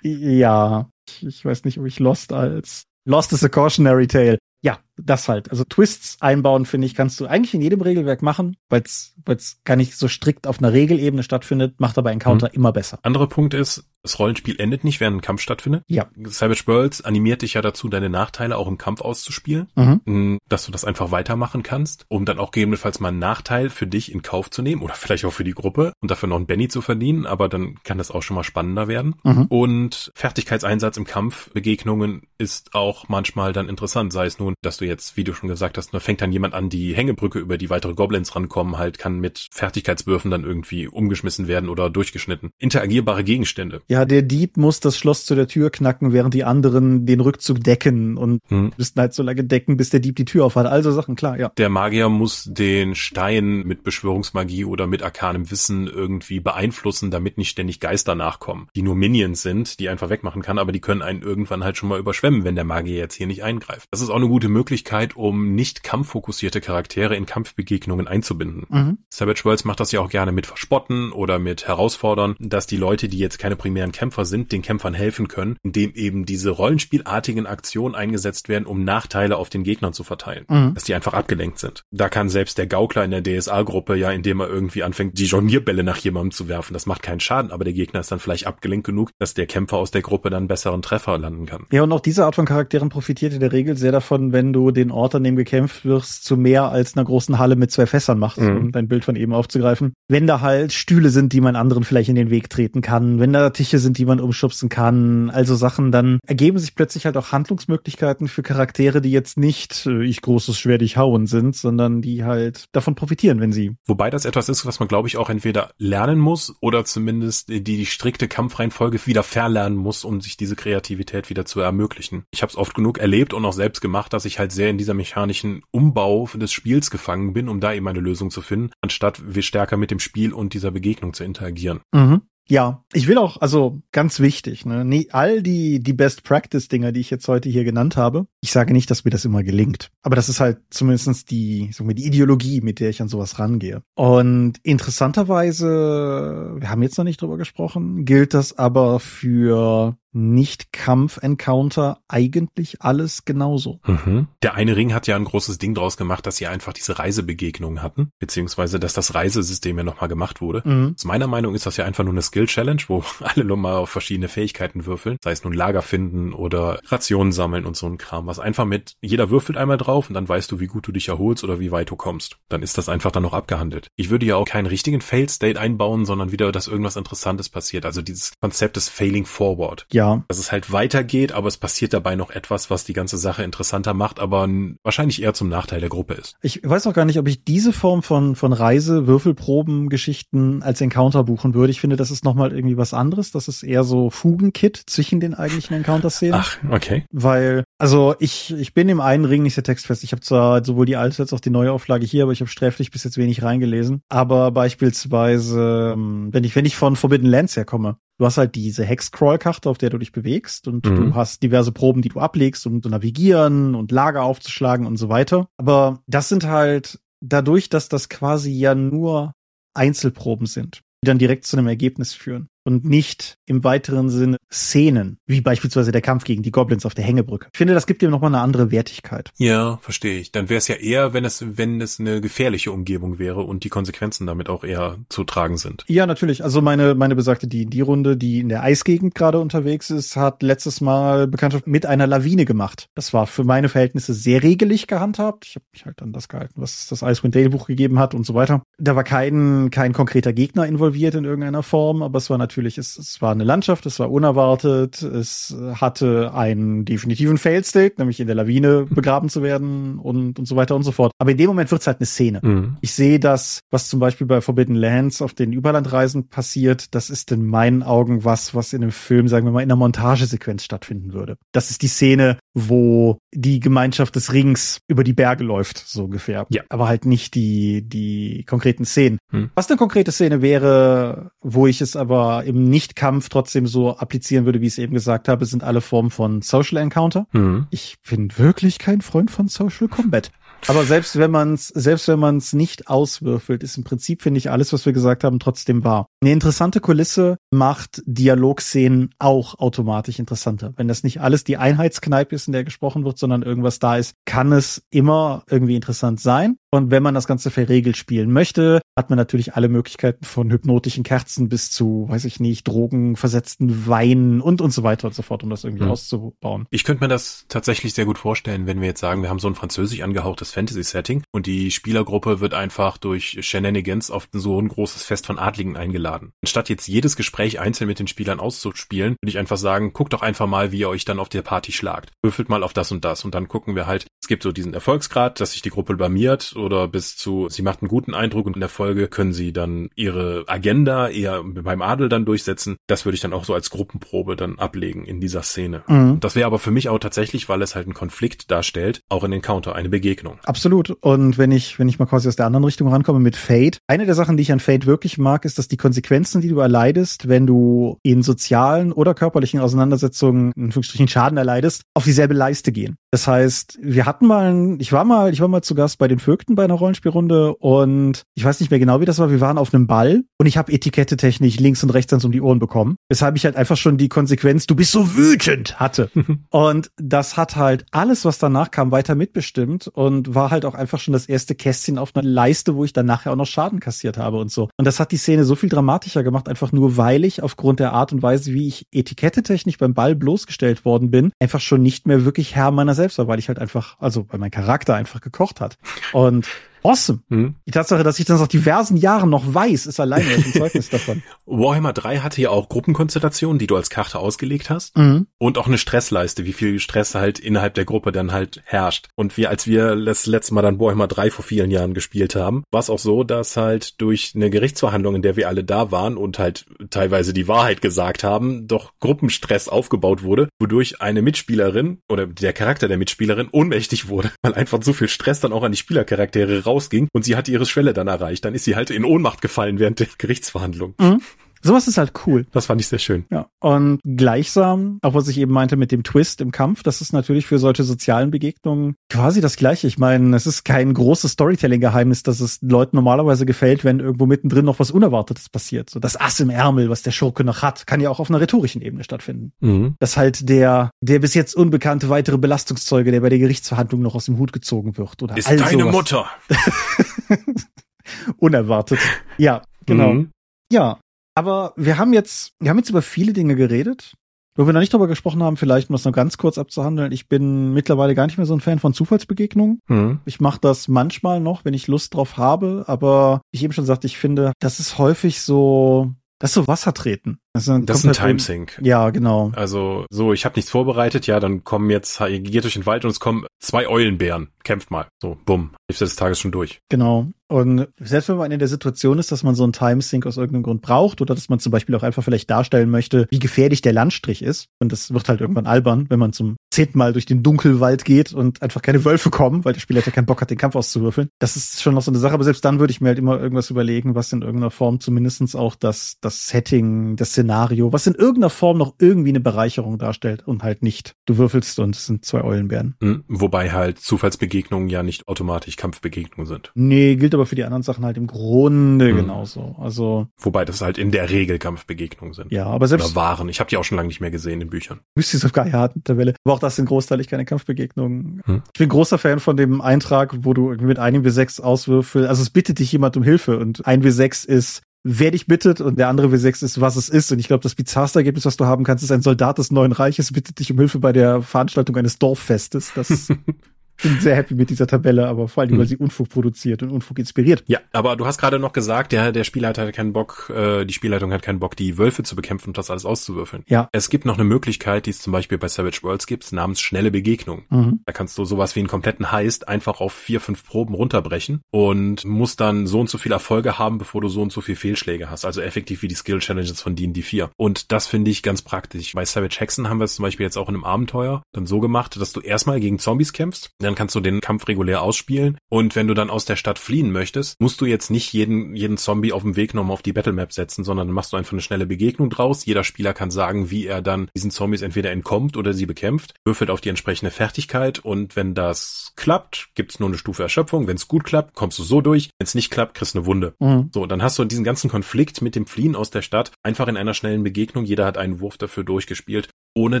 ja. 0.02 0.88
Ich, 1.08 1.26
ich 1.26 1.44
weiß 1.44 1.64
nicht, 1.64 1.80
ob 1.80 1.86
ich 1.86 1.98
Lost 1.98 2.32
als 2.32 2.84
Lost 3.06 3.32
is 3.32 3.42
a 3.42 3.48
cautionary 3.48 4.06
tale 4.06 4.38
ja, 4.60 4.78
das 4.98 5.28
halt. 5.28 5.50
Also 5.50 5.64
Twists 5.64 6.20
einbauen, 6.20 6.66
finde 6.66 6.86
ich, 6.86 6.94
kannst 6.94 7.20
du 7.20 7.26
eigentlich 7.26 7.54
in 7.54 7.62
jedem 7.62 7.80
Regelwerk 7.80 8.22
machen, 8.22 8.56
weil 8.68 8.82
es 8.82 9.60
gar 9.64 9.76
nicht 9.76 9.96
so 9.96 10.08
strikt 10.08 10.46
auf 10.46 10.58
einer 10.58 10.72
Regelebene 10.72 11.22
stattfindet, 11.22 11.80
macht 11.80 11.98
aber 11.98 12.12
Encounter 12.12 12.48
mhm. 12.48 12.54
immer 12.54 12.72
besser. 12.72 12.98
Anderer 13.02 13.28
Punkt 13.28 13.54
ist, 13.54 13.84
das 14.02 14.18
Rollenspiel 14.18 14.60
endet 14.60 14.84
nicht, 14.84 15.00
während 15.00 15.18
ein 15.18 15.20
Kampf 15.20 15.42
stattfindet. 15.42 15.82
Ja. 15.86 16.06
Savage 16.24 16.62
Worlds 16.66 17.02
animiert 17.02 17.42
dich 17.42 17.54
ja 17.54 17.62
dazu, 17.62 17.88
deine 17.88 18.08
Nachteile 18.08 18.56
auch 18.56 18.68
im 18.68 18.78
Kampf 18.78 19.00
auszuspielen, 19.00 19.68
mhm. 19.74 20.38
Dass 20.48 20.64
du 20.64 20.72
das 20.72 20.84
einfach 20.84 21.10
weitermachen 21.10 21.62
kannst, 21.62 22.06
um 22.08 22.24
dann 22.24 22.38
auch 22.38 22.50
gegebenenfalls 22.50 23.00
mal 23.00 23.08
einen 23.08 23.18
Nachteil 23.18 23.70
für 23.70 23.86
dich 23.86 24.12
in 24.12 24.22
Kauf 24.22 24.50
zu 24.50 24.62
nehmen 24.62 24.82
oder 24.82 24.94
vielleicht 24.94 25.24
auch 25.24 25.32
für 25.32 25.44
die 25.44 25.52
Gruppe 25.52 25.92
und 26.00 26.10
dafür 26.10 26.28
noch 26.28 26.36
einen 26.36 26.46
Benny 26.46 26.68
zu 26.68 26.80
verdienen, 26.80 27.26
aber 27.26 27.48
dann 27.48 27.76
kann 27.84 27.98
das 27.98 28.10
auch 28.10 28.22
schon 28.22 28.36
mal 28.36 28.44
spannender 28.44 28.88
werden. 28.88 29.16
Mhm. 29.24 29.46
Und 29.46 30.12
Fertigkeitseinsatz 30.14 30.96
im 30.96 31.04
Kampf, 31.04 31.50
Begegnungen 31.50 32.22
ist 32.38 32.74
auch 32.74 33.08
manchmal 33.08 33.52
dann 33.52 33.68
interessant, 33.68 34.12
sei 34.12 34.26
es 34.26 34.38
nun, 34.38 34.54
dass 34.62 34.78
du 34.78 34.84
jetzt, 34.88 35.16
wie 35.16 35.24
du 35.24 35.32
schon 35.32 35.48
gesagt 35.48 35.78
hast, 35.78 35.92
nur 35.92 36.00
fängt 36.00 36.20
dann 36.20 36.32
jemand 36.32 36.54
an, 36.54 36.68
die 36.68 36.94
Hängebrücke, 36.94 37.38
über 37.38 37.58
die 37.58 37.70
weitere 37.70 37.94
Goblins 37.94 38.34
rankommen, 38.34 38.78
halt 38.78 38.98
kann 38.98 39.20
mit 39.20 39.48
Fertigkeitswürfen 39.52 40.30
dann 40.30 40.44
irgendwie 40.44 40.88
umgeschmissen 40.88 41.46
werden 41.46 41.68
oder 41.68 41.90
durchgeschnitten. 41.90 42.50
Interagierbare 42.58 43.24
Gegenstände. 43.24 43.82
Ja, 43.88 44.04
der 44.04 44.22
Dieb 44.22 44.56
muss 44.56 44.80
das 44.80 44.96
Schloss 44.96 45.24
zu 45.24 45.34
der 45.34 45.46
Tür 45.46 45.70
knacken, 45.70 46.12
während 46.12 46.34
die 46.34 46.44
anderen 46.44 47.06
den 47.06 47.20
Rückzug 47.20 47.62
decken 47.62 48.16
und 48.16 48.40
hm. 48.48 48.72
müssten 48.76 49.00
halt 49.00 49.14
so 49.14 49.22
lange 49.22 49.44
decken, 49.44 49.76
bis 49.76 49.90
der 49.90 50.00
Dieb 50.00 50.16
die 50.16 50.24
Tür 50.24 50.46
aufhat. 50.46 50.66
Also 50.66 50.90
Sachen, 50.90 51.16
klar, 51.16 51.38
ja. 51.38 51.50
Der 51.56 51.68
Magier 51.68 52.08
muss 52.08 52.44
den 52.50 52.94
Stein 52.94 53.66
mit 53.66 53.84
Beschwörungsmagie 53.84 54.64
oder 54.64 54.86
mit 54.86 55.02
arkanem 55.02 55.50
Wissen 55.50 55.86
irgendwie 55.86 56.40
beeinflussen, 56.40 57.10
damit 57.10 57.38
nicht 57.38 57.50
ständig 57.50 57.80
Geister 57.80 58.14
nachkommen, 58.14 58.68
die 58.74 58.82
nur 58.82 58.96
Minions 58.96 59.42
sind, 59.42 59.78
die 59.78 59.88
einfach 59.88 60.10
wegmachen 60.10 60.42
kann, 60.42 60.58
aber 60.58 60.72
die 60.72 60.80
können 60.80 61.02
einen 61.02 61.22
irgendwann 61.22 61.64
halt 61.64 61.76
schon 61.76 61.88
mal 61.88 61.98
überschwemmen, 61.98 62.44
wenn 62.44 62.54
der 62.54 62.64
Magier 62.64 62.96
jetzt 62.96 63.14
hier 63.14 63.26
nicht 63.26 63.42
eingreift. 63.44 63.88
Das 63.90 64.00
ist 64.00 64.10
auch 64.10 64.16
eine 64.16 64.28
gute 64.28 64.48
Möglichkeit, 64.48 64.77
um 65.16 65.54
nicht 65.54 65.82
kampffokussierte 65.82 66.60
Charaktere 66.60 67.16
in 67.16 67.26
Kampfbegegnungen 67.26 68.08
einzubinden. 68.08 68.66
Mhm. 68.68 68.98
Savage 69.10 69.44
Worlds 69.44 69.64
macht 69.64 69.80
das 69.80 69.92
ja 69.92 70.00
auch 70.00 70.10
gerne 70.10 70.32
mit 70.32 70.46
Verspotten 70.46 71.12
oder 71.12 71.38
mit 71.38 71.66
Herausfordern, 71.66 72.34
dass 72.38 72.66
die 72.66 72.76
Leute, 72.76 73.08
die 73.08 73.18
jetzt 73.18 73.38
keine 73.38 73.56
primären 73.56 73.92
Kämpfer 73.92 74.08
Kämpfer 74.08 74.24
sind, 74.24 74.52
den 74.52 74.62
Kämpfern 74.62 74.94
helfen 74.94 75.28
können, 75.28 75.56
indem 75.62 75.92
eben 75.92 76.24
diese 76.24 76.50
rollenspielartigen 76.50 77.46
Aktionen 77.46 77.94
eingesetzt 77.94 78.48
werden, 78.48 78.64
um 78.64 78.82
Nachteile 78.82 79.36
auf 79.36 79.50
den 79.50 79.64
Gegnern 79.64 79.92
zu 79.92 80.02
verteilen, 80.02 80.44
mhm. 80.48 80.74
dass 80.74 80.84
die 80.84 80.94
einfach 80.94 81.14
abgelenkt 81.14 81.58
sind. 81.58 81.82
Da 81.90 82.08
kann 82.08 82.28
selbst 82.28 82.58
der 82.58 82.66
Gaukler 82.66 83.04
in 83.04 83.10
der 83.10 83.22
DSA-Gruppe 83.22 83.96
ja, 83.96 84.10
indem 84.10 84.40
er 84.40 84.48
irgendwie 84.48 84.82
anfängt, 84.82 85.18
die 85.18 85.26
Jonglierbälle 85.26 85.84
nach 85.84 85.98
jemandem 85.98 86.30
zu 86.30 86.48
werfen, 86.48 86.72
das 86.72 86.86
macht 86.86 87.02
keinen 87.02 87.20
Schaden, 87.20 87.50
aber 87.50 87.64
der 87.64 87.74
Gegner 87.74 88.00
ist 88.00 88.10
dann 88.10 88.18
vielleicht 88.18 88.46
abgelenkt 88.46 88.86
genug, 88.86 89.10
dass 89.18 89.34
der 89.34 89.46
Kämpfer 89.46 89.76
aus 89.76 89.90
der 89.90 90.02
Gruppe 90.02 90.30
dann 90.30 90.48
besseren 90.48 90.82
Treffer 90.82 91.18
landen 91.18 91.46
kann. 91.46 91.66
Ja, 91.70 91.82
und 91.82 91.92
auch 91.92 92.00
diese 92.00 92.24
Art 92.24 92.34
von 92.34 92.46
Charakteren 92.46 92.88
profitiert 92.88 93.34
in 93.34 93.40
der 93.40 93.52
Regel 93.52 93.76
sehr 93.76 93.92
davon, 93.92 94.32
wenn 94.32 94.52
du 94.52 94.67
den 94.72 94.90
Ort, 94.90 95.14
an 95.14 95.24
dem 95.24 95.36
gekämpft 95.36 95.84
wirst, 95.84 96.24
zu 96.24 96.36
mehr 96.36 96.70
als 96.70 96.96
einer 96.96 97.04
großen 97.04 97.38
Halle 97.38 97.56
mit 97.56 97.70
zwei 97.70 97.86
Fässern 97.86 98.18
machst, 98.18 98.40
mhm. 98.40 98.56
um 98.56 98.72
dein 98.72 98.88
Bild 98.88 99.04
von 99.04 99.16
eben 99.16 99.32
aufzugreifen. 99.32 99.94
Wenn 100.08 100.26
da 100.26 100.40
halt 100.40 100.72
Stühle 100.72 101.10
sind, 101.10 101.32
die 101.32 101.40
man 101.40 101.56
anderen 101.56 101.84
vielleicht 101.84 102.08
in 102.08 102.14
den 102.14 102.30
Weg 102.30 102.50
treten 102.50 102.80
kann, 102.80 103.18
wenn 103.20 103.32
da 103.32 103.50
Tische 103.50 103.78
sind, 103.78 103.98
die 103.98 104.04
man 104.04 104.20
umschubsen 104.20 104.68
kann, 104.68 105.30
also 105.30 105.54
Sachen, 105.54 105.92
dann 105.92 106.18
ergeben 106.26 106.58
sich 106.58 106.74
plötzlich 106.74 107.06
halt 107.06 107.16
auch 107.16 107.32
Handlungsmöglichkeiten 107.32 108.28
für 108.28 108.42
Charaktere, 108.42 109.00
die 109.00 109.10
jetzt 109.10 109.38
nicht 109.38 109.86
äh, 109.86 110.04
ich 110.04 110.22
großes 110.22 110.58
Schwer 110.58 110.78
dich 110.78 110.96
hauen 110.96 111.26
sind, 111.26 111.56
sondern 111.56 112.02
die 112.02 112.24
halt 112.24 112.64
davon 112.72 112.94
profitieren, 112.94 113.40
wenn 113.40 113.52
sie. 113.52 113.76
Wobei 113.86 114.10
das 114.10 114.24
etwas 114.24 114.48
ist, 114.48 114.66
was 114.66 114.80
man 114.80 114.88
glaube 114.88 115.08
ich 115.08 115.16
auch 115.16 115.30
entweder 115.30 115.70
lernen 115.78 116.18
muss 116.18 116.54
oder 116.60 116.84
zumindest 116.84 117.48
die, 117.48 117.62
die 117.62 117.86
strikte 117.86 118.28
Kampfreihenfolge 118.28 119.06
wieder 119.06 119.22
verlernen 119.22 119.76
muss, 119.76 120.04
um 120.04 120.20
sich 120.20 120.36
diese 120.36 120.56
Kreativität 120.56 121.30
wieder 121.30 121.44
zu 121.44 121.60
ermöglichen. 121.60 122.24
Ich 122.30 122.42
habe 122.42 122.50
es 122.50 122.56
oft 122.56 122.74
genug 122.74 122.98
erlebt 122.98 123.34
und 123.34 123.44
auch 123.44 123.52
selbst 123.52 123.80
gemacht, 123.80 124.12
dass 124.12 124.24
ich 124.24 124.38
halt 124.38 124.47
sehr 124.52 124.70
in 124.70 124.78
dieser 124.78 124.94
mechanischen 124.94 125.62
Umbau 125.70 126.28
des 126.34 126.52
Spiels 126.52 126.90
gefangen 126.90 127.32
bin, 127.32 127.48
um 127.48 127.60
da 127.60 127.72
eben 127.72 127.88
eine 127.88 128.00
Lösung 128.00 128.30
zu 128.30 128.40
finden, 128.40 128.70
anstatt 128.80 129.22
wir 129.34 129.42
stärker 129.42 129.76
mit 129.76 129.90
dem 129.90 130.00
Spiel 130.00 130.32
und 130.32 130.54
dieser 130.54 130.70
Begegnung 130.70 131.12
zu 131.14 131.24
interagieren. 131.24 131.80
Mhm. 131.92 132.22
Ja, 132.50 132.82
ich 132.94 133.08
will 133.08 133.18
auch, 133.18 133.42
also 133.42 133.82
ganz 133.92 134.20
wichtig, 134.20 134.64
ne, 134.64 134.82
nee, 134.82 135.08
all 135.10 135.42
die, 135.42 135.82
die 135.82 135.92
Best 135.92 136.24
Practice 136.24 136.68
Dinger, 136.68 136.92
die 136.92 137.00
ich 137.00 137.10
jetzt 137.10 137.28
heute 137.28 137.50
hier 137.50 137.62
genannt 137.62 137.98
habe, 137.98 138.26
ich 138.40 138.52
sage 138.52 138.72
nicht, 138.72 138.90
dass 138.90 139.04
mir 139.04 139.10
das 139.10 139.26
immer 139.26 139.42
gelingt. 139.42 139.90
Aber 140.02 140.16
das 140.16 140.30
ist 140.30 140.40
halt 140.40 140.60
zumindestens 140.70 141.26
die, 141.26 141.70
sagen 141.72 141.88
wir, 141.88 141.94
die 141.94 142.06
Ideologie, 142.06 142.62
mit 142.62 142.80
der 142.80 142.88
ich 142.88 143.02
an 143.02 143.08
sowas 143.08 143.38
rangehe. 143.38 143.82
Und 143.94 144.54
interessanterweise, 144.62 146.56
wir 146.58 146.70
haben 146.70 146.82
jetzt 146.82 146.96
noch 146.96 147.04
nicht 147.04 147.20
drüber 147.20 147.36
gesprochen, 147.36 148.06
gilt 148.06 148.32
das 148.32 148.56
aber 148.56 148.98
für 148.98 149.98
Nicht-Kampf-Encounter 150.12 151.98
eigentlich 152.08 152.82
alles 152.82 153.24
genauso. 153.24 153.80
Mhm. 153.86 154.28
Der 154.42 154.54
eine 154.54 154.76
Ring 154.76 154.94
hat 154.94 155.06
ja 155.06 155.16
ein 155.16 155.24
großes 155.24 155.58
Ding 155.58 155.74
draus 155.74 155.96
gemacht, 155.96 156.26
dass 156.26 156.36
sie 156.36 156.46
einfach 156.46 156.72
diese 156.72 156.98
Reisebegegnungen 156.98 157.82
hatten, 157.82 158.10
beziehungsweise 158.18 158.80
dass 158.80 158.94
das 158.94 159.14
Reisesystem 159.14 159.76
ja 159.76 159.84
nochmal 159.84 160.08
gemacht 160.08 160.40
wurde. 160.40 160.62
Mhm. 160.64 160.96
Zu 160.96 161.06
meiner 161.06 161.26
Meinung 161.26 161.54
ist 161.54 161.66
das 161.66 161.76
ja 161.76 161.84
einfach 161.84 162.04
nur 162.04 162.14
eine 162.14 162.22
Skill-Challenge, 162.22 162.82
wo 162.88 163.04
alle 163.20 163.44
nochmal 163.44 163.76
auf 163.76 163.90
verschiedene 163.90 164.28
Fähigkeiten 164.28 164.86
würfeln, 164.86 165.18
sei 165.22 165.32
es 165.32 165.44
nun 165.44 165.52
Lager 165.52 165.82
finden 165.82 166.32
oder 166.32 166.80
Rationen 166.86 167.32
sammeln 167.32 167.66
und 167.66 167.76
so 167.76 167.86
ein 167.86 167.98
Kram, 167.98 168.26
was 168.26 168.38
einfach 168.38 168.64
mit, 168.64 168.96
jeder 169.00 169.30
würfelt 169.30 169.58
einmal 169.58 169.78
drauf 169.78 170.08
und 170.08 170.14
dann 170.14 170.28
weißt 170.28 170.50
du, 170.50 170.60
wie 170.60 170.66
gut 170.66 170.86
du 170.86 170.92
dich 170.92 171.08
erholst 171.08 171.44
oder 171.44 171.60
wie 171.60 171.70
weit 171.70 171.90
du 171.90 171.96
kommst. 171.96 172.38
Dann 172.48 172.62
ist 172.62 172.78
das 172.78 172.88
einfach 172.88 173.10
dann 173.10 173.22
noch 173.22 173.34
abgehandelt. 173.34 173.88
Ich 173.96 174.10
würde 174.10 174.26
ja 174.26 174.36
auch 174.36 174.46
keinen 174.46 174.66
richtigen 174.66 175.00
Fail-State 175.00 175.60
einbauen, 175.60 176.06
sondern 176.06 176.32
wieder, 176.32 176.52
dass 176.52 176.68
irgendwas 176.68 176.96
Interessantes 176.96 177.48
passiert. 177.48 177.84
Also 177.84 178.02
dieses 178.02 178.32
Konzept 178.40 178.76
des 178.76 178.88
Failing 178.88 179.26
Forward. 179.26 179.86
Ja. 179.92 179.97
Dass 180.28 180.38
es 180.38 180.52
halt 180.52 180.72
weitergeht, 180.72 181.32
aber 181.32 181.48
es 181.48 181.56
passiert 181.56 181.92
dabei 181.92 182.16
noch 182.16 182.30
etwas, 182.30 182.70
was 182.70 182.84
die 182.84 182.92
ganze 182.92 183.18
Sache 183.18 183.42
interessanter 183.42 183.94
macht, 183.94 184.20
aber 184.20 184.48
wahrscheinlich 184.82 185.22
eher 185.22 185.34
zum 185.34 185.48
Nachteil 185.48 185.80
der 185.80 185.88
Gruppe 185.88 186.14
ist. 186.14 186.36
Ich 186.42 186.60
weiß 186.64 186.86
auch 186.86 186.94
gar 186.94 187.04
nicht, 187.04 187.18
ob 187.18 187.28
ich 187.28 187.44
diese 187.44 187.72
Form 187.72 188.02
von, 188.02 188.36
von 188.36 188.52
Reise, 188.52 189.06
Würfelproben, 189.06 189.88
Geschichten 189.88 190.62
als 190.62 190.80
Encounter 190.80 191.24
buchen 191.24 191.54
würde. 191.54 191.70
Ich 191.70 191.80
finde, 191.80 191.96
das 191.96 192.10
ist 192.10 192.24
nochmal 192.24 192.52
irgendwie 192.52 192.76
was 192.76 192.94
anderes. 192.94 193.30
Das 193.32 193.48
ist 193.48 193.62
eher 193.62 193.84
so 193.84 194.10
Fugenkit 194.10 194.82
zwischen 194.86 195.20
den 195.20 195.34
eigentlichen 195.34 195.76
Encounter-Szenen. 195.76 196.34
Ach, 196.34 196.56
okay. 196.70 197.04
Weil, 197.10 197.64
also 197.78 198.14
ich, 198.18 198.54
ich 198.54 198.74
bin 198.74 198.88
im 198.88 199.00
einen 199.00 199.24
Ring 199.24 199.42
nicht 199.42 199.54
sehr 199.54 199.64
textfest. 199.64 200.04
Ich 200.04 200.12
habe 200.12 200.20
zwar 200.20 200.64
sowohl 200.64 200.86
die 200.86 200.96
alte 200.96 201.22
als 201.22 201.32
auch 201.32 201.40
die 201.40 201.50
neue 201.50 201.72
Auflage 201.72 202.06
hier, 202.06 202.24
aber 202.24 202.32
ich 202.32 202.40
habe 202.40 202.50
sträflich 202.50 202.90
bis 202.90 203.04
jetzt 203.04 203.16
wenig 203.16 203.42
reingelesen. 203.42 204.02
Aber 204.08 204.50
beispielsweise, 204.50 205.92
ähm, 205.94 206.28
wenn 206.32 206.44
ich, 206.44 206.54
wenn 206.56 206.64
ich 206.64 206.76
von 206.76 206.96
Forbidden 206.96 207.28
Lands 207.28 207.56
herkomme, 207.56 207.96
Du 208.18 208.26
hast 208.26 208.36
halt 208.36 208.56
diese 208.56 208.84
Hexcrawl-Karte, 208.84 209.70
auf 209.70 209.78
der 209.78 209.90
du 209.90 209.98
dich 209.98 210.10
bewegst 210.10 210.66
und 210.66 210.84
mhm. 210.84 210.96
du 210.96 211.14
hast 211.14 211.42
diverse 211.42 211.70
Proben, 211.70 212.02
die 212.02 212.08
du 212.08 212.18
ablegst, 212.18 212.66
um 212.66 212.82
zu 212.82 212.88
navigieren 212.88 213.74
und 213.76 213.92
Lager 213.92 214.24
aufzuschlagen 214.24 214.86
und 214.86 214.96
so 214.96 215.08
weiter. 215.08 215.48
Aber 215.56 216.02
das 216.06 216.28
sind 216.28 216.44
halt 216.44 217.00
dadurch, 217.20 217.68
dass 217.68 217.88
das 217.88 218.08
quasi 218.08 218.50
ja 218.50 218.74
nur 218.74 219.34
Einzelproben 219.74 220.46
sind, 220.46 220.82
die 221.02 221.06
dann 221.06 221.18
direkt 221.18 221.46
zu 221.46 221.56
einem 221.56 221.68
Ergebnis 221.68 222.12
führen 222.12 222.48
und 222.68 222.84
nicht 222.84 223.38
im 223.46 223.64
weiteren 223.64 224.10
Sinne 224.10 224.36
Szenen, 224.52 225.18
wie 225.26 225.40
beispielsweise 225.40 225.90
der 225.90 226.02
Kampf 226.02 226.24
gegen 226.24 226.42
die 226.42 226.50
Goblins 226.50 226.84
auf 226.84 226.92
der 226.92 227.04
Hängebrücke. 227.04 227.48
Ich 227.50 227.56
finde, 227.56 227.72
das 227.72 227.86
gibt 227.86 228.02
ihm 228.02 228.10
nochmal 228.10 228.34
eine 228.34 228.42
andere 228.42 228.70
Wertigkeit. 228.70 229.30
Ja, 229.38 229.78
verstehe 229.78 230.20
ich. 230.20 230.32
Dann 230.32 230.50
wäre 230.50 230.58
es 230.58 230.68
ja 230.68 230.74
eher, 230.74 231.14
wenn 231.14 231.24
es, 231.24 231.42
wenn 231.56 231.80
es 231.80 231.98
eine 231.98 232.20
gefährliche 232.20 232.70
Umgebung 232.70 233.18
wäre 233.18 233.40
und 233.40 233.64
die 233.64 233.70
Konsequenzen 233.70 234.26
damit 234.26 234.50
auch 234.50 234.64
eher 234.64 234.98
zu 235.08 235.24
tragen 235.24 235.56
sind. 235.56 235.84
Ja, 235.88 236.06
natürlich. 236.06 236.44
Also 236.44 236.60
meine, 236.60 236.94
meine 236.94 237.16
besagte 237.16 237.48
die, 237.48 237.64
die 237.64 237.80
Runde, 237.80 238.18
die 238.18 238.40
in 238.40 238.50
der 238.50 238.62
Eisgegend 238.62 239.14
gerade 239.14 239.40
unterwegs 239.40 239.88
ist, 239.88 240.16
hat 240.16 240.42
letztes 240.42 240.82
Mal 240.82 241.26
Bekanntschaft 241.26 241.66
mit 241.66 241.86
einer 241.86 242.06
Lawine 242.06 242.44
gemacht. 242.44 242.88
Das 242.94 243.14
war 243.14 243.26
für 243.26 243.44
meine 243.44 243.70
Verhältnisse 243.70 244.12
sehr 244.12 244.42
regelig 244.42 244.86
gehandhabt. 244.86 245.46
Ich 245.46 245.54
habe 245.54 245.64
mich 245.72 245.86
halt 245.86 246.02
an 246.02 246.12
das 246.12 246.28
gehalten, 246.28 246.54
was 246.56 246.86
das 246.86 247.00
Icewind 247.00 247.34
Dale 247.34 247.48
Buch 247.48 247.66
gegeben 247.66 247.98
hat 247.98 248.14
und 248.14 248.26
so 248.26 248.34
weiter. 248.34 248.62
Da 248.76 248.94
war 248.94 249.04
kein, 249.04 249.70
kein 249.70 249.94
konkreter 249.94 250.34
Gegner 250.34 250.66
involviert 250.66 251.14
in 251.14 251.24
irgendeiner 251.24 251.62
Form, 251.62 252.02
aber 252.02 252.18
es 252.18 252.28
war 252.28 252.36
natürlich 252.36 252.57
natürlich, 252.58 252.76
es, 252.76 252.98
es 252.98 253.22
war 253.22 253.30
eine 253.30 253.44
Landschaft, 253.44 253.86
es 253.86 254.00
war 254.00 254.10
unerwartet, 254.10 255.00
es 255.02 255.56
hatte 255.74 256.34
einen 256.34 256.84
definitiven 256.84 257.38
Fail-State, 257.38 257.94
nämlich 257.98 258.18
in 258.18 258.26
der 258.26 258.34
Lawine 258.34 258.86
begraben 258.90 259.28
zu 259.28 259.44
werden 259.44 260.00
und, 260.00 260.40
und 260.40 260.44
so 260.44 260.56
weiter 260.56 260.74
und 260.74 260.82
so 260.82 260.90
fort. 260.90 261.12
Aber 261.18 261.30
in 261.30 261.36
dem 261.36 261.46
Moment 261.46 261.70
wird 261.70 261.80
es 261.80 261.86
halt 261.86 262.00
eine 262.00 262.06
Szene. 262.06 262.40
Mhm. 262.42 262.76
Ich 262.80 262.92
sehe 262.92 263.20
das, 263.20 263.60
was 263.70 263.88
zum 263.88 264.00
Beispiel 264.00 264.26
bei 264.26 264.40
Forbidden 264.40 264.74
Lands 264.74 265.22
auf 265.22 265.34
den 265.34 265.52
Überlandreisen 265.52 266.28
passiert, 266.28 266.96
das 266.96 267.10
ist 267.10 267.30
in 267.30 267.46
meinen 267.46 267.84
Augen 267.84 268.24
was, 268.24 268.56
was 268.56 268.72
in 268.72 268.82
einem 268.82 268.90
Film, 268.90 269.28
sagen 269.28 269.46
wir 269.46 269.52
mal, 269.52 269.62
in 269.62 269.70
einer 269.70 269.76
Montagesequenz 269.76 270.64
stattfinden 270.64 271.12
würde. 271.12 271.36
Das 271.52 271.70
ist 271.70 271.82
die 271.82 271.88
Szene, 271.88 272.38
wo 272.54 273.18
die 273.32 273.60
Gemeinschaft 273.60 274.16
des 274.16 274.32
Rings 274.32 274.80
über 274.88 275.04
die 275.04 275.12
Berge 275.12 275.44
läuft, 275.44 275.78
so 275.78 276.04
ungefähr. 276.04 276.46
Ja. 276.50 276.62
Aber 276.70 276.88
halt 276.88 277.04
nicht 277.04 277.36
die, 277.36 277.82
die 277.88 278.44
konkreten 278.48 278.84
Szenen. 278.84 279.18
Mhm. 279.30 279.50
Was 279.54 279.70
eine 279.70 279.76
konkrete 279.76 280.10
Szene 280.10 280.42
wäre, 280.42 281.30
wo 281.40 281.68
ich 281.68 281.80
es 281.80 281.94
aber 281.94 282.44
im 282.48 282.64
Nichtkampf 282.64 283.28
trotzdem 283.28 283.66
so 283.66 283.96
applizieren 283.96 284.46
würde, 284.46 284.62
wie 284.62 284.66
ich 284.66 284.72
es 284.72 284.78
eben 284.78 284.94
gesagt 284.94 285.28
habe, 285.28 285.44
sind 285.44 285.62
alle 285.62 285.82
Formen 285.82 286.10
von 286.10 286.40
Social 286.40 286.78
Encounter. 286.78 287.26
Mhm. 287.32 287.66
Ich 287.70 287.96
bin 288.08 288.30
wirklich 288.38 288.78
kein 288.78 289.02
Freund 289.02 289.30
von 289.30 289.48
Social 289.48 289.88
Combat. 289.88 290.30
Aber 290.66 290.84
selbst 290.84 291.18
wenn 291.18 291.30
man 291.30 291.54
es, 291.54 291.68
selbst 291.68 292.08
wenn 292.08 292.18
man 292.18 292.38
es 292.38 292.52
nicht 292.52 292.88
auswürfelt, 292.88 293.62
ist 293.62 293.76
im 293.76 293.84
Prinzip, 293.84 294.22
finde 294.22 294.38
ich, 294.38 294.50
alles, 294.50 294.72
was 294.72 294.86
wir 294.86 294.92
gesagt 294.92 295.22
haben, 295.22 295.38
trotzdem 295.38 295.84
wahr. 295.84 296.06
Eine 296.20 296.32
interessante 296.32 296.80
Kulisse 296.80 297.36
macht 297.50 298.02
Dialogszenen 298.06 299.10
auch 299.18 299.58
automatisch 299.58 300.18
interessanter. 300.18 300.72
Wenn 300.76 300.88
das 300.88 301.04
nicht 301.04 301.20
alles 301.20 301.44
die 301.44 301.58
Einheitskneipe 301.58 302.34
ist, 302.34 302.48
in 302.48 302.52
der 302.52 302.64
gesprochen 302.64 303.04
wird, 303.04 303.18
sondern 303.18 303.42
irgendwas 303.42 303.78
da 303.78 303.96
ist, 303.96 304.14
kann 304.24 304.52
es 304.52 304.82
immer 304.90 305.44
irgendwie 305.48 305.76
interessant 305.76 306.20
sein. 306.20 306.56
Und 306.70 306.90
wenn 306.90 307.02
man 307.02 307.14
das 307.14 307.26
Ganze 307.26 307.50
verregelt 307.50 307.96
spielen 307.96 308.32
möchte, 308.32 308.80
hat 308.98 309.10
man 309.10 309.16
natürlich 309.16 309.54
alle 309.54 309.68
Möglichkeiten 309.68 310.24
von 310.24 310.50
hypnotischen 310.50 311.04
Kerzen 311.04 311.48
bis 311.48 311.70
zu, 311.70 312.06
weiß 312.08 312.24
ich 312.24 312.40
nicht, 312.40 312.66
drogenversetzten 312.66 313.86
Weinen 313.86 314.40
und 314.40 314.60
und 314.60 314.72
so 314.72 314.82
weiter 314.82 315.06
und 315.06 315.14
so 315.14 315.22
fort, 315.22 315.42
um 315.44 315.50
das 315.50 315.64
irgendwie 315.64 315.84
mhm. 315.84 315.92
auszubauen. 315.92 316.66
Ich 316.70 316.84
könnte 316.84 317.04
mir 317.04 317.08
das 317.08 317.46
tatsächlich 317.48 317.94
sehr 317.94 318.04
gut 318.04 318.18
vorstellen, 318.18 318.66
wenn 318.66 318.80
wir 318.80 318.88
jetzt 318.88 319.00
sagen, 319.00 319.22
wir 319.22 319.30
haben 319.30 319.38
so 319.38 319.48
ein 319.48 319.54
französisch 319.54 320.02
angehauchtes 320.02 320.52
Fantasy-Setting 320.52 321.22
und 321.32 321.46
die 321.46 321.70
Spielergruppe 321.70 322.40
wird 322.40 322.54
einfach 322.54 322.98
durch 322.98 323.38
Shenanigans 323.40 324.10
auf 324.10 324.28
so 324.32 324.60
ein 324.60 324.68
großes 324.68 325.04
Fest 325.04 325.26
von 325.26 325.38
Adligen 325.38 325.76
eingeladen. 325.76 326.32
Anstatt 326.42 326.68
jetzt 326.68 326.88
jedes 326.88 327.14
Gespräch 327.16 327.60
einzeln 327.60 327.86
mit 327.86 328.00
den 328.00 328.08
Spielern 328.08 328.40
auszuspielen, 328.40 329.16
würde 329.20 329.30
ich 329.30 329.38
einfach 329.38 329.56
sagen, 329.56 329.92
guckt 329.92 330.12
doch 330.12 330.22
einfach 330.22 330.48
mal, 330.48 330.72
wie 330.72 330.80
ihr 330.80 330.88
euch 330.88 331.04
dann 331.04 331.20
auf 331.20 331.28
der 331.28 331.42
Party 331.42 331.70
schlagt. 331.70 332.10
Würfelt 332.22 332.48
mal 332.48 332.64
auf 332.64 332.72
das 332.72 332.90
und 332.90 333.04
das 333.04 333.24
und 333.24 333.34
dann 333.34 333.46
gucken 333.46 333.76
wir 333.76 333.86
halt, 333.86 334.06
es 334.20 334.26
gibt 334.26 334.42
so 334.42 334.50
diesen 334.50 334.74
Erfolgsgrad, 334.74 335.40
dass 335.40 335.52
sich 335.52 335.62
die 335.62 335.70
Gruppe 335.70 335.94
blamiert 335.94 336.56
oder 336.56 336.88
bis 336.88 337.16
zu, 337.16 337.48
sie 337.48 337.62
macht 337.62 337.82
einen 337.82 337.88
guten 337.88 338.14
Eindruck 338.14 338.46
und 338.46 338.56
in 338.56 338.60
der 338.60 338.68
Folge 338.88 339.08
können 339.08 339.34
sie 339.34 339.52
dann 339.52 339.90
ihre 339.96 340.44
Agenda 340.46 341.08
eher 341.08 341.42
beim 341.44 341.82
Adel 341.82 342.08
dann 342.08 342.24
durchsetzen. 342.24 342.76
Das 342.86 343.04
würde 343.04 343.16
ich 343.16 343.20
dann 343.20 343.34
auch 343.34 343.44
so 343.44 343.52
als 343.52 343.68
Gruppenprobe 343.68 344.34
dann 344.34 344.58
ablegen 344.58 345.04
in 345.04 345.20
dieser 345.20 345.42
Szene. 345.42 345.82
Mhm. 345.88 346.20
Das 346.20 346.36
wäre 346.36 346.46
aber 346.46 346.58
für 346.58 346.70
mich 346.70 346.88
auch 346.88 346.98
tatsächlich, 346.98 347.50
weil 347.50 347.60
es 347.60 347.74
halt 347.74 347.84
einen 347.84 347.92
Konflikt 347.92 348.50
darstellt, 348.50 349.02
auch 349.10 349.24
in 349.24 349.32
Encounter, 349.32 349.74
eine 349.74 349.90
Begegnung. 349.90 350.38
Absolut. 350.46 350.88
Und 351.02 351.36
wenn 351.36 351.52
ich, 351.52 351.78
wenn 351.78 351.90
ich 351.90 351.98
mal 351.98 352.06
quasi 352.06 352.28
aus 352.28 352.36
der 352.36 352.46
anderen 352.46 352.64
Richtung 352.64 352.88
rankomme 352.88 353.20
mit 353.20 353.36
Fate, 353.36 353.76
eine 353.88 354.06
der 354.06 354.14
Sachen, 354.14 354.38
die 354.38 354.42
ich 354.42 354.52
an 354.52 354.60
Fate 354.60 354.86
wirklich 354.86 355.18
mag, 355.18 355.44
ist, 355.44 355.58
dass 355.58 355.68
die 355.68 355.76
Konsequenzen, 355.76 356.40
die 356.40 356.48
du 356.48 356.60
erleidest, 356.60 357.28
wenn 357.28 357.46
du 357.46 357.98
in 358.02 358.22
sozialen 358.22 358.90
oder 358.90 359.12
körperlichen 359.12 359.60
Auseinandersetzungen 359.60 360.52
in 360.56 360.64
Anführungsstrichen 360.64 361.08
Schaden 361.08 361.36
erleidest, 361.36 361.82
auf 361.92 362.04
dieselbe 362.04 362.32
Leiste 362.32 362.72
gehen. 362.72 362.96
Das 363.10 363.26
heißt, 363.26 363.78
wir 363.82 364.06
hatten 364.06 364.26
mal, 364.26 364.76
ich 364.78 364.92
war 364.92 365.04
mal, 365.04 365.30
ich 365.30 365.40
war 365.42 365.48
mal 365.48 365.62
zu 365.62 365.74
Gast 365.74 365.98
bei 365.98 366.08
den 366.08 366.20
Vögten 366.20 366.54
bei 366.54 366.64
einer 366.64 366.72
Rollenspielrunde 366.74 367.54
und 367.54 368.22
ich 368.34 368.44
weiß 368.44 368.60
nicht 368.60 368.70
mehr 368.70 368.77
genau, 368.78 369.00
wie 369.00 369.04
das 369.04 369.18
war. 369.18 369.30
Wir 369.30 369.40
waren 369.40 369.58
auf 369.58 369.72
einem 369.72 369.86
Ball 369.86 370.24
und 370.38 370.46
ich 370.46 370.56
habe 370.56 370.72
Etikette-technisch 370.72 371.58
links 371.58 371.82
und 371.82 371.90
rechts 371.90 372.10
dann 372.10 372.20
um 372.22 372.32
die 372.32 372.40
Ohren 372.40 372.58
bekommen. 372.58 372.96
Weshalb 373.08 373.36
ich 373.36 373.44
halt 373.44 373.56
einfach 373.56 373.76
schon 373.76 373.96
die 373.96 374.08
Konsequenz, 374.08 374.66
du 374.66 374.74
bist 374.74 374.92
so 374.92 375.16
wütend, 375.16 375.78
hatte. 375.78 376.10
und 376.50 376.90
das 376.96 377.36
hat 377.36 377.56
halt 377.56 377.86
alles, 377.90 378.24
was 378.24 378.38
danach 378.38 378.70
kam, 378.70 378.90
weiter 378.90 379.14
mitbestimmt 379.14 379.88
und 379.88 380.34
war 380.34 380.50
halt 380.50 380.64
auch 380.64 380.74
einfach 380.74 380.98
schon 380.98 381.12
das 381.12 381.26
erste 381.26 381.54
Kästchen 381.54 381.98
auf 381.98 382.14
einer 382.14 382.26
Leiste, 382.28 382.74
wo 382.74 382.84
ich 382.84 382.92
dann 382.92 383.06
nachher 383.06 383.32
auch 383.32 383.36
noch 383.36 383.46
Schaden 383.46 383.80
kassiert 383.80 384.18
habe 384.18 384.38
und 384.38 384.50
so. 384.50 384.68
Und 384.76 384.84
das 384.84 385.00
hat 385.00 385.12
die 385.12 385.16
Szene 385.16 385.44
so 385.44 385.54
viel 385.54 385.68
dramatischer 385.68 386.22
gemacht, 386.22 386.48
einfach 386.48 386.72
nur 386.72 386.96
weil 386.96 387.24
ich 387.24 387.42
aufgrund 387.42 387.80
der 387.80 387.92
Art 387.92 388.12
und 388.12 388.22
Weise, 388.22 388.52
wie 388.52 388.66
ich 388.66 388.86
Etikette-technisch 388.92 389.78
beim 389.78 389.94
Ball 389.94 390.14
bloßgestellt 390.14 390.84
worden 390.84 391.10
bin, 391.10 391.32
einfach 391.40 391.60
schon 391.60 391.82
nicht 391.82 392.06
mehr 392.06 392.24
wirklich 392.24 392.54
Herr 392.54 392.70
meiner 392.70 392.94
selbst 392.94 393.18
war, 393.18 393.28
weil 393.28 393.38
ich 393.38 393.48
halt 393.48 393.58
einfach, 393.58 393.96
also 393.98 394.26
weil 394.28 394.40
mein 394.40 394.50
Charakter 394.50 394.94
einfach 394.94 395.20
gekocht 395.20 395.60
hat. 395.60 395.78
Und 396.12 396.46
Awesome. 396.82 397.20
Mhm. 397.28 397.54
Die 397.66 397.70
Tatsache, 397.70 398.02
dass 398.02 398.18
ich 398.18 398.26
das 398.26 398.40
nach 398.40 398.48
diversen 398.48 398.96
Jahren 398.96 399.30
noch 399.30 399.54
weiß, 399.54 399.86
ist 399.86 400.00
alleine 400.00 400.26
ein 400.34 400.44
Zeugnis 400.44 400.88
davon. 400.90 401.22
Warhammer 401.46 401.92
3 401.92 402.18
hatte 402.18 402.40
ja 402.40 402.50
auch 402.50 402.68
Gruppenkonstellationen, 402.68 403.58
die 403.58 403.66
du 403.66 403.76
als 403.76 403.90
Karte 403.90 404.18
ausgelegt 404.18 404.70
hast. 404.70 404.96
Mhm. 404.96 405.26
Und 405.38 405.58
auch 405.58 405.66
eine 405.66 405.78
Stressleiste, 405.78 406.44
wie 406.44 406.52
viel 406.52 406.78
Stress 406.78 407.14
halt 407.14 407.38
innerhalb 407.38 407.74
der 407.74 407.84
Gruppe 407.84 408.12
dann 408.12 408.32
halt 408.32 408.62
herrscht. 408.64 409.08
Und 409.14 409.36
wir, 409.36 409.50
als 409.50 409.66
wir 409.66 409.96
das 409.96 410.26
letzte 410.26 410.54
Mal 410.54 410.62
dann 410.62 410.78
Warhammer 410.78 411.08
3 411.08 411.30
vor 411.30 411.44
vielen 411.44 411.70
Jahren 411.70 411.94
gespielt 411.94 412.34
haben, 412.34 412.64
war 412.70 412.80
es 412.80 412.90
auch 412.90 412.98
so, 412.98 413.24
dass 413.24 413.56
halt 413.56 414.00
durch 414.00 414.32
eine 414.34 414.50
Gerichtsverhandlung, 414.50 415.16
in 415.16 415.22
der 415.22 415.36
wir 415.36 415.48
alle 415.48 415.64
da 415.64 415.90
waren 415.90 416.16
und 416.16 416.38
halt 416.38 416.66
teilweise 416.90 417.32
die 417.32 417.48
Wahrheit 417.48 417.80
gesagt 417.80 418.24
haben, 418.24 418.66
doch 418.66 418.92
Gruppenstress 419.00 419.68
aufgebaut 419.68 420.22
wurde, 420.22 420.48
wodurch 420.58 421.00
eine 421.00 421.22
Mitspielerin 421.22 421.98
oder 422.08 422.26
der 422.26 422.52
Charakter 422.52 422.88
der 422.88 422.98
Mitspielerin 422.98 423.48
ohnmächtig 423.50 424.08
wurde, 424.08 424.30
weil 424.42 424.54
einfach 424.54 424.82
so 424.82 424.92
viel 424.92 425.08
Stress 425.08 425.40
dann 425.40 425.52
auch 425.52 425.62
an 425.62 425.72
die 425.72 425.78
Spielercharaktere 425.78 426.64
rausging 426.78 427.08
und 427.12 427.24
sie 427.24 427.36
hatte 427.36 427.50
ihre 427.50 427.66
Schwelle 427.66 427.92
dann 427.92 428.08
erreicht. 428.08 428.44
Dann 428.44 428.54
ist 428.54 428.64
sie 428.64 428.76
halt 428.76 428.90
in 428.90 429.04
Ohnmacht 429.04 429.42
gefallen 429.42 429.78
während 429.78 430.00
der 430.00 430.06
Gerichtsverhandlung. 430.16 430.94
Mhm. 430.98 431.20
Sowas 431.62 431.88
ist 431.88 431.98
halt 431.98 432.12
cool. 432.26 432.46
Das 432.52 432.66
fand 432.66 432.80
ich 432.80 432.88
sehr 432.88 432.98
schön. 432.98 433.24
Ja. 433.30 433.46
Und 433.60 434.00
gleichsam, 434.04 434.98
auch 435.02 435.14
was 435.14 435.28
ich 435.28 435.38
eben 435.38 435.52
meinte 435.52 435.76
mit 435.76 435.92
dem 435.92 436.02
Twist 436.02 436.40
im 436.40 436.52
Kampf, 436.52 436.82
das 436.82 437.00
ist 437.00 437.12
natürlich 437.12 437.46
für 437.46 437.58
solche 437.58 437.84
sozialen 437.84 438.30
Begegnungen 438.30 438.94
quasi 439.10 439.40
das 439.40 439.56
Gleiche. 439.56 439.86
Ich 439.86 439.98
meine, 439.98 440.34
es 440.36 440.46
ist 440.46 440.64
kein 440.64 440.94
großes 440.94 441.32
Storytelling-Geheimnis, 441.32 442.22
dass 442.22 442.40
es 442.40 442.60
Leuten 442.62 442.96
normalerweise 442.96 443.46
gefällt, 443.46 443.84
wenn 443.84 444.00
irgendwo 444.00 444.26
mittendrin 444.26 444.64
noch 444.64 444.78
was 444.78 444.90
Unerwartetes 444.90 445.48
passiert. 445.48 445.90
So 445.90 445.98
das 446.00 446.18
Ass 446.20 446.40
im 446.40 446.50
Ärmel, 446.50 446.90
was 446.90 447.02
der 447.02 447.10
Schurke 447.10 447.44
noch 447.44 447.62
hat, 447.62 447.86
kann 447.86 448.00
ja 448.00 448.10
auch 448.10 448.20
auf 448.20 448.30
einer 448.30 448.40
rhetorischen 448.40 448.82
Ebene 448.82 449.04
stattfinden. 449.04 449.52
Mhm. 449.60 449.96
Dass 449.98 450.16
halt 450.16 450.48
der, 450.48 450.90
der 451.00 451.18
bis 451.18 451.34
jetzt 451.34 451.54
unbekannte 451.54 452.08
weitere 452.08 452.38
Belastungszeuge, 452.38 453.10
der 453.10 453.20
bei 453.20 453.28
der 453.28 453.38
Gerichtsverhandlung 453.38 454.02
noch 454.02 454.14
aus 454.14 454.26
dem 454.26 454.38
Hut 454.38 454.52
gezogen 454.52 454.96
wird 454.96 455.22
oder 455.22 455.36
Ist 455.36 455.48
deine 455.48 455.68
sowas. 455.68 455.92
Mutter. 455.92 456.26
Unerwartet. 458.38 458.98
Ja, 459.36 459.62
genau. 459.86 460.12
Mhm. 460.14 460.30
Ja, 460.72 460.98
aber 461.38 461.72
wir 461.76 461.98
haben 461.98 462.12
jetzt, 462.12 462.52
wir 462.58 462.68
haben 462.68 462.78
jetzt 462.78 462.90
über 462.90 463.00
viele 463.00 463.32
Dinge 463.32 463.54
geredet. 463.54 464.14
Wo 464.56 464.66
wir 464.66 464.72
noch 464.72 464.80
nicht 464.80 464.92
darüber 464.92 465.06
gesprochen 465.06 465.40
haben, 465.40 465.56
vielleicht 465.56 465.88
um 465.88 465.94
das 465.94 466.04
noch 466.04 466.10
ganz 466.10 466.36
kurz 466.36 466.58
abzuhandeln. 466.58 467.12
Ich 467.12 467.28
bin 467.28 467.72
mittlerweile 467.74 468.16
gar 468.16 468.26
nicht 468.26 468.38
mehr 468.38 468.46
so 468.46 468.54
ein 468.54 468.60
Fan 468.60 468.80
von 468.80 468.92
Zufallsbegegnungen. 468.92 469.78
Mhm. 469.86 470.18
Ich 470.24 470.40
mache 470.40 470.58
das 470.60 470.88
manchmal 470.88 471.38
noch, 471.38 471.64
wenn 471.64 471.74
ich 471.74 471.86
Lust 471.86 472.12
drauf 472.12 472.38
habe, 472.38 472.82
aber 472.88 473.40
wie 473.52 473.58
ich 473.58 473.62
eben 473.62 473.72
schon 473.72 473.84
sagte, 473.84 474.08
ich 474.08 474.18
finde, 474.18 474.52
das 474.58 474.80
ist 474.80 474.98
häufig 474.98 475.42
so, 475.42 476.10
das 476.40 476.50
ist 476.50 476.54
so 476.54 476.66
Wassertreten. 476.66 477.38
Das 477.66 477.98
ist 477.98 478.04
ein 478.04 478.08
halt 478.08 478.16
Timesync. 478.16 478.78
Ja, 478.82 479.10
genau. 479.10 479.52
Also 479.54 480.06
so, 480.10 480.32
ich 480.32 480.44
habe 480.44 480.56
nichts 480.56 480.70
vorbereitet, 480.70 481.26
ja, 481.26 481.40
dann 481.40 481.64
kommen 481.64 481.90
jetzt, 481.90 482.20
ihr 482.20 482.40
geht 482.40 482.64
durch 482.64 482.74
den 482.74 482.86
Wald 482.86 483.04
und 483.04 483.10
es 483.10 483.20
kommen 483.20 483.46
zwei 483.58 483.88
Eulenbären. 483.88 484.48
Kämpft 484.64 484.90
mal. 484.90 485.06
So, 485.20 485.36
bumm. 485.44 485.70
Hälfte 485.90 486.04
des 486.04 486.16
Tages 486.16 486.38
schon 486.38 486.52
durch. 486.52 486.80
Genau. 486.90 487.28
Und 487.50 487.88
selbst 487.98 488.28
wenn 488.28 488.36
man 488.36 488.52
in 488.52 488.58
der 488.58 488.68
Situation 488.68 489.18
ist, 489.18 489.32
dass 489.32 489.42
man 489.42 489.54
so 489.54 489.62
einen 489.62 489.72
Timesync 489.72 490.26
aus 490.26 490.36
irgendeinem 490.36 490.64
Grund 490.64 490.82
braucht 490.82 491.22
oder 491.22 491.34
dass 491.34 491.48
man 491.48 491.58
zum 491.58 491.72
Beispiel 491.72 491.94
auch 491.94 492.02
einfach 492.02 492.22
vielleicht 492.22 492.50
darstellen 492.50 492.90
möchte, 492.90 493.26
wie 493.30 493.38
gefährlich 493.38 493.80
der 493.80 493.94
Landstrich 493.94 494.42
ist, 494.42 494.68
und 494.80 494.92
das 494.92 495.14
wird 495.14 495.28
halt 495.30 495.40
irgendwann 495.40 495.66
albern, 495.66 496.06
wenn 496.10 496.18
man 496.18 496.34
zum 496.34 496.56
zehnten 496.70 496.98
Mal 496.98 497.14
durch 497.14 497.24
den 497.24 497.42
Dunkelwald 497.42 498.04
geht 498.04 498.34
und 498.34 498.60
einfach 498.60 498.82
keine 498.82 499.04
Wölfe 499.06 499.30
kommen, 499.30 499.64
weil 499.64 499.72
der 499.72 499.80
Spieler 499.80 500.02
ja 500.04 500.12
keinen 500.12 500.26
Bock 500.26 500.42
hat, 500.42 500.50
den 500.50 500.58
Kampf 500.58 500.76
auszuwürfeln. 500.76 501.30
Das 501.38 501.56
ist 501.56 501.82
schon 501.82 501.94
noch 501.94 502.02
so 502.02 502.10
eine 502.10 502.18
Sache, 502.18 502.34
aber 502.34 502.44
selbst 502.44 502.64
dann 502.66 502.80
würde 502.80 502.90
ich 502.90 503.00
mir 503.00 503.08
halt 503.08 503.18
immer 503.18 503.40
irgendwas 503.40 503.70
überlegen, 503.70 504.14
was 504.14 504.30
in 504.32 504.42
irgendeiner 504.42 504.70
Form 504.70 505.00
zumindestens 505.00 505.56
auch 505.56 505.74
das, 505.74 506.18
das 506.20 506.48
Setting, 506.48 507.16
das 507.16 507.30
Szenario, 507.30 507.47
was 507.48 508.06
in 508.06 508.14
irgendeiner 508.14 508.50
Form 508.50 508.78
noch 508.78 508.94
irgendwie 508.98 509.30
eine 509.30 509.40
Bereicherung 509.40 509.98
darstellt 509.98 510.46
und 510.46 510.62
halt 510.62 510.82
nicht. 510.82 511.14
Du 511.26 511.38
würfelst 511.38 511.78
und 511.78 511.94
es 511.96 512.06
sind 512.06 512.24
zwei 512.24 512.42
Eulenbären. 512.42 512.94
Hm, 513.00 513.24
wobei 513.28 513.72
halt 513.72 513.98
Zufallsbegegnungen 513.98 514.88
ja 514.88 515.02
nicht 515.02 515.28
automatisch 515.28 515.76
Kampfbegegnungen 515.76 516.46
sind. 516.46 516.70
Nee, 516.74 517.16
gilt 517.16 517.34
aber 517.34 517.46
für 517.46 517.54
die 517.54 517.64
anderen 517.64 517.82
Sachen 517.82 518.04
halt 518.04 518.16
im 518.16 518.26
Grunde 518.26 519.12
mhm. 519.12 519.16
genauso. 519.16 519.76
Also 519.78 520.28
wobei 520.38 520.64
das 520.64 520.80
halt 520.80 520.98
in 520.98 521.10
der 521.10 521.30
Regel 521.30 521.58
Kampfbegegnungen 521.58 522.34
sind. 522.34 522.52
Ja, 522.52 522.66
aber 522.66 522.88
selbst 522.88 523.12
Oder 523.12 523.16
waren. 523.16 523.48
Ich 523.48 523.60
habe 523.60 523.70
die 523.70 523.76
auch 523.76 523.84
schon 523.84 523.96
lange 523.96 524.08
nicht 524.08 524.20
mehr 524.20 524.30
gesehen 524.30 524.60
in 524.60 524.70
Büchern. 524.70 525.00
Mystics 525.14 525.44
of 525.44 525.52
Gaia 525.52 525.88
Tabelle. 526.04 526.34
Aber 526.44 526.54
auch 526.54 526.58
das 526.58 526.76
sind 526.76 526.86
großteilig 526.86 527.28
keine 527.28 527.44
Kampfbegegnungen. 527.44 528.42
Mhm. 528.46 528.62
Ich 528.72 528.78
bin 528.78 528.88
großer 528.88 529.18
Fan 529.18 529.40
von 529.40 529.56
dem 529.56 529.80
Eintrag, 529.80 530.36
wo 530.42 530.54
du 530.54 530.74
mit 530.80 530.98
einem 530.98 531.22
W6 531.24 531.60
auswürfel. 531.60 532.26
Also 532.26 532.42
es 532.42 532.50
bittet 532.50 532.78
dich 532.78 532.92
jemand 532.92 533.16
um 533.16 533.22
Hilfe 533.22 533.58
und 533.58 533.86
ein 533.86 534.02
W6 534.02 534.46
ist 534.46 534.82
wer 535.10 535.30
dich 535.30 535.46
bittet 535.46 535.80
und 535.80 535.98
der 535.98 536.08
andere 536.08 536.28
W6 536.28 536.64
ist, 536.64 536.80
was 536.80 536.96
es 536.96 537.08
ist. 537.08 537.32
Und 537.32 537.38
ich 537.38 537.48
glaube, 537.48 537.62
das 537.62 537.74
bizarrste 537.74 538.18
Ergebnis, 538.18 538.44
was 538.44 538.56
du 538.56 538.66
haben 538.66 538.84
kannst, 538.84 539.02
ist 539.02 539.10
ein 539.10 539.22
Soldat 539.22 539.58
des 539.58 539.70
neuen 539.70 539.92
Reiches 539.92 540.32
bittet 540.32 540.58
dich 540.58 540.70
um 540.70 540.78
Hilfe 540.78 540.98
bei 540.98 541.12
der 541.12 541.40
Veranstaltung 541.40 541.96
eines 541.96 542.18
Dorffestes. 542.18 542.92
Das 542.94 543.28
bin 544.02 544.20
sehr 544.20 544.36
happy 544.36 544.54
mit 544.54 544.70
dieser 544.70 544.86
Tabelle, 544.86 545.28
aber 545.28 545.48
vor 545.48 545.62
allem, 545.62 545.72
weil 545.72 545.80
hm. 545.80 545.86
sie 545.86 545.96
Unfug 545.96 546.28
produziert 546.28 546.82
und 546.82 546.90
Unfug 546.90 547.18
inspiriert. 547.18 547.64
Ja, 547.66 547.80
aber 547.92 548.16
du 548.16 548.26
hast 548.26 548.38
gerade 548.38 548.58
noch 548.58 548.72
gesagt, 548.72 549.12
der, 549.12 549.32
der 549.32 549.44
Spielleiter 549.44 549.86
hat 549.86 549.94
keinen 549.94 550.12
Bock, 550.12 550.50
äh, 550.54 550.84
die 550.84 550.94
Spielleitung 550.94 551.32
hat 551.32 551.42
keinen 551.42 551.58
Bock, 551.58 551.76
die 551.76 551.98
Wölfe 551.98 552.22
zu 552.22 552.36
bekämpfen 552.36 552.68
und 552.68 552.78
das 552.78 552.90
alles 552.90 553.04
auszuwürfeln. 553.04 553.64
Ja. 553.66 553.88
Es 553.92 554.10
gibt 554.10 554.24
noch 554.24 554.34
eine 554.34 554.44
Möglichkeit, 554.44 555.06
die 555.06 555.10
es 555.10 555.20
zum 555.20 555.32
Beispiel 555.32 555.58
bei 555.58 555.68
Savage 555.68 556.00
Worlds 556.02 556.26
gibt, 556.26 556.52
namens 556.52 556.80
schnelle 556.80 557.10
Begegnung. 557.10 557.64
Mhm. 557.70 558.00
Da 558.06 558.12
kannst 558.12 558.38
du 558.38 558.44
sowas 558.44 558.76
wie 558.76 558.80
einen 558.80 558.88
kompletten 558.88 559.32
Heist 559.32 559.68
einfach 559.68 560.00
auf 560.00 560.12
vier, 560.12 560.40
fünf 560.40 560.64
Proben 560.64 560.94
runterbrechen 560.94 561.62
und 561.70 562.24
musst 562.24 562.60
dann 562.60 562.86
so 562.86 563.00
und 563.00 563.10
so 563.10 563.18
viele 563.18 563.34
Erfolge 563.34 563.78
haben, 563.78 563.98
bevor 563.98 564.20
du 564.20 564.28
so 564.28 564.42
und 564.42 564.52
so 564.52 564.60
viele 564.60 564.76
Fehlschläge 564.76 565.30
hast. 565.30 565.44
Also 565.44 565.60
effektiv 565.60 566.02
wie 566.02 566.08
die 566.08 566.14
Skill 566.14 566.38
Challenges 566.38 566.80
von 566.80 566.96
D&D 566.96 567.22
4. 567.22 567.50
Und 567.56 567.92
das 567.92 568.06
finde 568.06 568.30
ich 568.30 568.42
ganz 568.42 568.62
praktisch. 568.62 569.12
Bei 569.12 569.24
Savage 569.24 569.56
Hexen 569.58 569.88
haben 569.88 569.98
wir 569.98 570.04
es 570.04 570.14
zum 570.14 570.22
Beispiel 570.22 570.44
jetzt 570.44 570.56
auch 570.56 570.68
in 570.68 570.74
einem 570.74 570.84
Abenteuer 570.84 571.42
dann 571.52 571.66
so 571.66 571.80
gemacht, 571.80 572.20
dass 572.20 572.32
du 572.32 572.40
erstmal 572.40 572.80
gegen 572.80 572.98
Zombies 572.98 573.32
kämpfst, 573.32 573.70
dann 573.88 573.94
kannst 573.94 574.14
du 574.14 574.20
den 574.20 574.40
Kampf 574.40 574.68
regulär 574.68 575.02
ausspielen. 575.02 575.56
Und 575.70 575.96
wenn 575.96 576.06
du 576.06 576.14
dann 576.14 576.28
aus 576.28 576.44
der 576.44 576.56
Stadt 576.56 576.78
fliehen 576.78 577.10
möchtest, 577.10 577.58
musst 577.58 577.80
du 577.80 577.86
jetzt 577.86 578.10
nicht 578.10 578.32
jeden, 578.34 578.76
jeden 578.76 578.98
Zombie 578.98 579.32
auf 579.32 579.42
dem 579.42 579.56
Weg 579.56 579.72
nochmal 579.72 579.94
auf 579.94 580.02
die 580.02 580.12
Battlemap 580.12 580.52
setzen, 580.52 580.84
sondern 580.84 581.08
dann 581.08 581.14
machst 581.14 581.32
du 581.32 581.38
einfach 581.38 581.52
eine 581.52 581.62
schnelle 581.62 581.86
Begegnung 581.86 582.28
draus. 582.28 582.66
Jeder 582.66 582.84
Spieler 582.84 583.14
kann 583.14 583.30
sagen, 583.30 583.70
wie 583.70 583.86
er 583.86 584.02
dann 584.02 584.28
diesen 584.36 584.50
Zombies 584.50 584.82
entweder 584.82 585.10
entkommt 585.10 585.56
oder 585.56 585.72
sie 585.72 585.86
bekämpft, 585.86 586.34
würfelt 586.44 586.70
auf 586.70 586.82
die 586.82 586.90
entsprechende 586.90 587.30
Fertigkeit 587.30 587.98
und 587.98 588.36
wenn 588.36 588.54
das 588.54 589.14
klappt, 589.16 589.70
gibt's 589.74 589.98
nur 589.98 590.10
eine 590.10 590.18
Stufe 590.18 590.42
Erschöpfung. 590.42 590.86
Wenn 590.86 590.96
es 590.96 591.08
gut 591.08 591.24
klappt, 591.24 591.54
kommst 591.54 591.78
du 591.78 591.82
so 591.82 592.02
durch. 592.02 592.30
Wenn 592.38 592.44
es 592.44 592.54
nicht 592.54 592.70
klappt, 592.70 592.94
kriegst 592.94 593.14
du 593.14 593.20
eine 593.20 593.26
Wunde. 593.26 593.54
Mhm. 593.58 593.88
So, 593.94 594.04
dann 594.04 594.22
hast 594.22 594.38
du 594.38 594.44
diesen 594.44 594.64
ganzen 594.64 594.90
Konflikt 594.90 595.40
mit 595.40 595.54
dem 595.54 595.66
Fliehen 595.66 595.96
aus 595.96 596.10
der 596.10 596.22
Stadt 596.22 596.52
einfach 596.62 596.88
in 596.88 596.98
einer 596.98 597.14
schnellen 597.14 597.42
Begegnung. 597.42 597.84
Jeder 597.86 598.04
hat 598.04 598.18
einen 598.18 598.40
Wurf 598.40 598.58
dafür 598.58 598.84
durchgespielt 598.84 599.48
ohne 599.78 600.00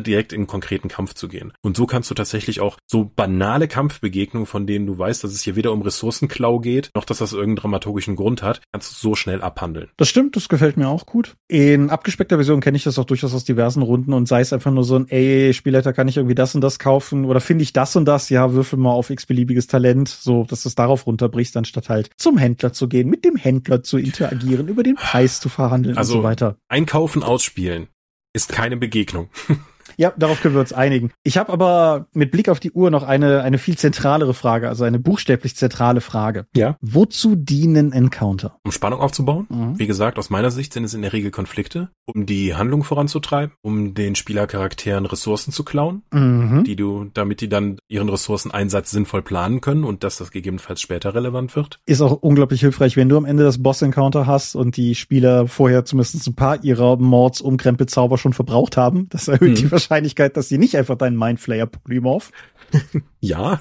direkt 0.00 0.32
in 0.32 0.40
einen 0.40 0.46
konkreten 0.48 0.88
Kampf 0.88 1.14
zu 1.14 1.28
gehen. 1.28 1.52
Und 1.62 1.76
so 1.76 1.86
kannst 1.86 2.10
du 2.10 2.14
tatsächlich 2.14 2.60
auch 2.60 2.76
so 2.84 3.04
banale 3.14 3.68
Kampfbegegnungen, 3.68 4.46
von 4.46 4.66
denen 4.66 4.86
du 4.86 4.98
weißt, 4.98 5.22
dass 5.22 5.30
es 5.30 5.42
hier 5.42 5.54
weder 5.54 5.70
um 5.72 5.82
Ressourcenklau 5.82 6.58
geht, 6.58 6.90
noch 6.96 7.04
dass 7.04 7.18
das 7.18 7.32
irgendeinen 7.32 7.56
dramaturgischen 7.56 8.16
Grund 8.16 8.42
hat, 8.42 8.60
kannst 8.72 8.90
du 8.90 8.96
so 8.96 9.14
schnell 9.14 9.40
abhandeln. 9.40 9.90
Das 9.96 10.08
stimmt, 10.08 10.34
das 10.34 10.48
gefällt 10.48 10.76
mir 10.76 10.88
auch 10.88 11.06
gut. 11.06 11.36
In 11.46 11.90
abgespeckter 11.90 12.36
Version 12.36 12.60
kenne 12.60 12.76
ich 12.76 12.82
das 12.82 12.98
auch 12.98 13.04
durchaus 13.04 13.32
aus 13.34 13.44
diversen 13.44 13.82
Runden 13.82 14.12
und 14.12 14.26
sei 14.26 14.40
es 14.40 14.52
einfach 14.52 14.72
nur 14.72 14.82
so 14.82 14.96
ein, 14.96 15.08
ey, 15.08 15.54
Spielleiter, 15.54 15.92
kann 15.92 16.08
ich 16.08 16.16
irgendwie 16.16 16.34
das 16.34 16.56
und 16.56 16.60
das 16.60 16.80
kaufen 16.80 17.24
oder 17.24 17.40
finde 17.40 17.62
ich 17.62 17.72
das 17.72 17.94
und 17.94 18.04
das? 18.04 18.30
Ja, 18.30 18.52
würfel 18.52 18.80
mal 18.80 18.90
auf 18.90 19.10
x-beliebiges 19.10 19.68
Talent, 19.68 20.08
so, 20.08 20.44
dass 20.44 20.64
du 20.64 20.68
es 20.70 20.74
darauf 20.74 21.06
runterbrichst, 21.06 21.56
anstatt 21.56 21.88
halt 21.88 22.10
zum 22.16 22.36
Händler 22.36 22.72
zu 22.72 22.88
gehen, 22.88 23.08
mit 23.08 23.24
dem 23.24 23.36
Händler 23.36 23.84
zu 23.84 23.96
interagieren, 23.96 24.66
über 24.66 24.82
den 24.82 24.96
Preis 24.96 25.38
zu 25.38 25.48
verhandeln 25.48 25.96
also, 25.96 26.14
und 26.14 26.22
so 26.22 26.24
weiter. 26.24 26.56
Einkaufen, 26.68 27.22
ausspielen 27.22 27.86
ist 28.32 28.50
keine 28.50 28.76
Begegnung. 28.76 29.30
Ja, 29.98 30.12
darauf 30.16 30.40
können 30.40 30.54
wir 30.54 30.60
uns 30.60 30.72
einigen. 30.72 31.10
Ich 31.24 31.36
habe 31.36 31.52
aber 31.52 32.06
mit 32.12 32.30
Blick 32.30 32.48
auf 32.48 32.60
die 32.60 32.70
Uhr 32.70 32.90
noch 32.90 33.02
eine, 33.02 33.42
eine 33.42 33.58
viel 33.58 33.76
zentralere 33.76 34.32
Frage, 34.32 34.68
also 34.68 34.84
eine 34.84 35.00
buchstäblich 35.00 35.56
zentrale 35.56 36.00
Frage. 36.00 36.46
Ja. 36.54 36.76
Wozu 36.80 37.34
dienen 37.34 37.92
Encounter? 37.92 38.58
Um 38.64 38.70
Spannung 38.70 39.00
aufzubauen. 39.00 39.46
Mhm. 39.48 39.78
Wie 39.78 39.88
gesagt, 39.88 40.18
aus 40.18 40.30
meiner 40.30 40.52
Sicht 40.52 40.72
sind 40.72 40.84
es 40.84 40.94
in 40.94 41.02
der 41.02 41.12
Regel 41.12 41.32
Konflikte, 41.32 41.88
um 42.06 42.26
die 42.26 42.54
Handlung 42.54 42.84
voranzutreiben, 42.84 43.56
um 43.60 43.94
den 43.94 44.14
Spielercharakteren 44.14 45.04
Ressourcen 45.04 45.52
zu 45.52 45.64
klauen, 45.64 46.02
mhm. 46.12 46.62
die 46.62 46.76
du, 46.76 47.06
damit 47.12 47.40
die 47.40 47.48
dann 47.48 47.78
ihren 47.88 48.08
Ressourceneinsatz 48.08 48.92
sinnvoll 48.92 49.22
planen 49.22 49.60
können 49.60 49.82
und 49.82 50.04
dass 50.04 50.18
das 50.18 50.30
gegebenenfalls 50.30 50.80
später 50.80 51.16
relevant 51.16 51.56
wird. 51.56 51.80
Ist 51.86 52.02
auch 52.02 52.12
unglaublich 52.12 52.60
hilfreich, 52.60 52.96
wenn 52.96 53.08
du 53.08 53.16
am 53.16 53.24
Ende 53.24 53.42
das 53.42 53.60
Boss-Encounter 53.60 54.26
hast 54.28 54.54
und 54.54 54.76
die 54.76 54.94
Spieler 54.94 55.48
vorher 55.48 55.84
zumindest 55.84 56.24
ein 56.28 56.34
paar 56.34 56.62
ihrer 56.62 56.96
Mords 56.98 57.40
Umkrempelzauber 57.40 58.16
schon 58.16 58.32
verbraucht 58.32 58.76
haben. 58.76 59.08
Das 59.08 59.26
erhöht 59.26 59.50
mhm. 59.50 59.54
die 59.56 59.72
Wahrscheinlichkeit, 59.72 59.87
dass 60.36 60.48
sie 60.48 60.58
nicht 60.58 60.76
einfach 60.76 60.96
deinen 60.96 61.16
Mindflayer 61.16 61.66
Polymorph. 61.66 62.32
ja. 63.20 63.60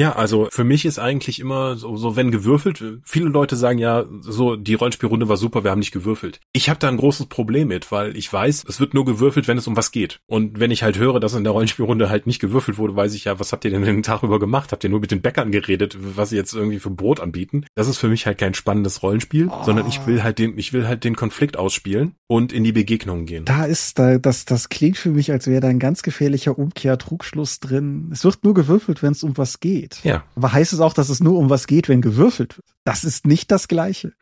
Ja, 0.00 0.12
also 0.16 0.48
für 0.50 0.64
mich 0.64 0.86
ist 0.86 0.98
eigentlich 0.98 1.40
immer 1.40 1.76
so, 1.76 1.94
so 1.98 2.16
wenn 2.16 2.30
gewürfelt, 2.30 2.82
viele 3.04 3.28
Leute 3.28 3.54
sagen 3.54 3.76
ja, 3.76 4.06
so 4.22 4.56
die 4.56 4.72
Rollenspielrunde 4.72 5.28
war 5.28 5.36
super, 5.36 5.62
wir 5.62 5.70
haben 5.70 5.78
nicht 5.78 5.92
gewürfelt. 5.92 6.40
Ich 6.54 6.70
habe 6.70 6.80
da 6.80 6.88
ein 6.88 6.96
großes 6.96 7.26
Problem 7.26 7.68
mit, 7.68 7.92
weil 7.92 8.16
ich 8.16 8.32
weiß, 8.32 8.64
es 8.66 8.80
wird 8.80 8.94
nur 8.94 9.04
gewürfelt, 9.04 9.46
wenn 9.46 9.58
es 9.58 9.66
um 9.66 9.76
was 9.76 9.92
geht. 9.92 10.20
Und 10.26 10.58
wenn 10.58 10.70
ich 10.70 10.82
halt 10.82 10.98
höre, 10.98 11.20
dass 11.20 11.34
in 11.34 11.44
der 11.44 11.52
Rollenspielrunde 11.52 12.08
halt 12.08 12.26
nicht 12.26 12.38
gewürfelt 12.38 12.78
wurde, 12.78 12.96
weiß 12.96 13.12
ich 13.12 13.24
ja, 13.24 13.38
was 13.38 13.52
habt 13.52 13.66
ihr 13.66 13.72
denn 13.72 13.82
den 13.82 14.02
Tag 14.02 14.22
über 14.22 14.38
gemacht? 14.38 14.72
Habt 14.72 14.84
ihr 14.84 14.88
nur 14.88 15.00
mit 15.00 15.10
den 15.10 15.20
Bäckern 15.20 15.52
geredet, 15.52 15.98
was 16.00 16.30
sie 16.30 16.36
jetzt 16.36 16.54
irgendwie 16.54 16.78
für 16.78 16.88
Brot 16.88 17.20
anbieten? 17.20 17.66
Das 17.74 17.86
ist 17.86 17.98
für 17.98 18.08
mich 18.08 18.24
halt 18.24 18.38
kein 18.38 18.54
spannendes 18.54 19.02
Rollenspiel, 19.02 19.48
oh. 19.48 19.64
sondern 19.64 19.86
ich 19.86 20.06
will 20.06 20.22
halt 20.22 20.38
den, 20.38 20.56
ich 20.56 20.72
will 20.72 20.88
halt 20.88 21.04
den 21.04 21.14
Konflikt 21.14 21.58
ausspielen 21.58 22.14
und 22.26 22.54
in 22.54 22.64
die 22.64 22.72
Begegnungen 22.72 23.26
gehen. 23.26 23.44
Da 23.44 23.66
ist 23.66 23.98
da, 23.98 24.16
das, 24.16 24.46
das 24.46 24.70
klingt 24.70 24.96
für 24.96 25.10
mich, 25.10 25.30
als 25.30 25.46
wäre 25.46 25.60
da 25.60 25.68
ein 25.68 25.78
ganz 25.78 26.02
gefährlicher 26.02 26.58
Umkehrtrugschluss 26.58 27.60
drin. 27.60 28.08
Es 28.10 28.24
wird 28.24 28.44
nur 28.44 28.54
gewürfelt, 28.54 29.02
wenn 29.02 29.12
es 29.12 29.22
um 29.22 29.36
was 29.36 29.60
geht 29.60 29.89
geht. 29.90 30.04
Ja. 30.04 30.24
Aber 30.36 30.52
heißt 30.52 30.72
es 30.72 30.80
auch, 30.80 30.92
dass 30.92 31.08
es 31.08 31.20
nur 31.20 31.38
um 31.38 31.50
was 31.50 31.66
geht, 31.66 31.88
wenn 31.88 32.02
gewürfelt 32.02 32.56
wird? 32.56 32.66
Das 32.84 33.04
ist 33.04 33.26
nicht 33.26 33.50
das 33.50 33.68
Gleiche. 33.68 34.12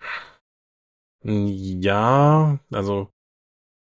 Ja, 1.23 2.59
also 2.71 3.11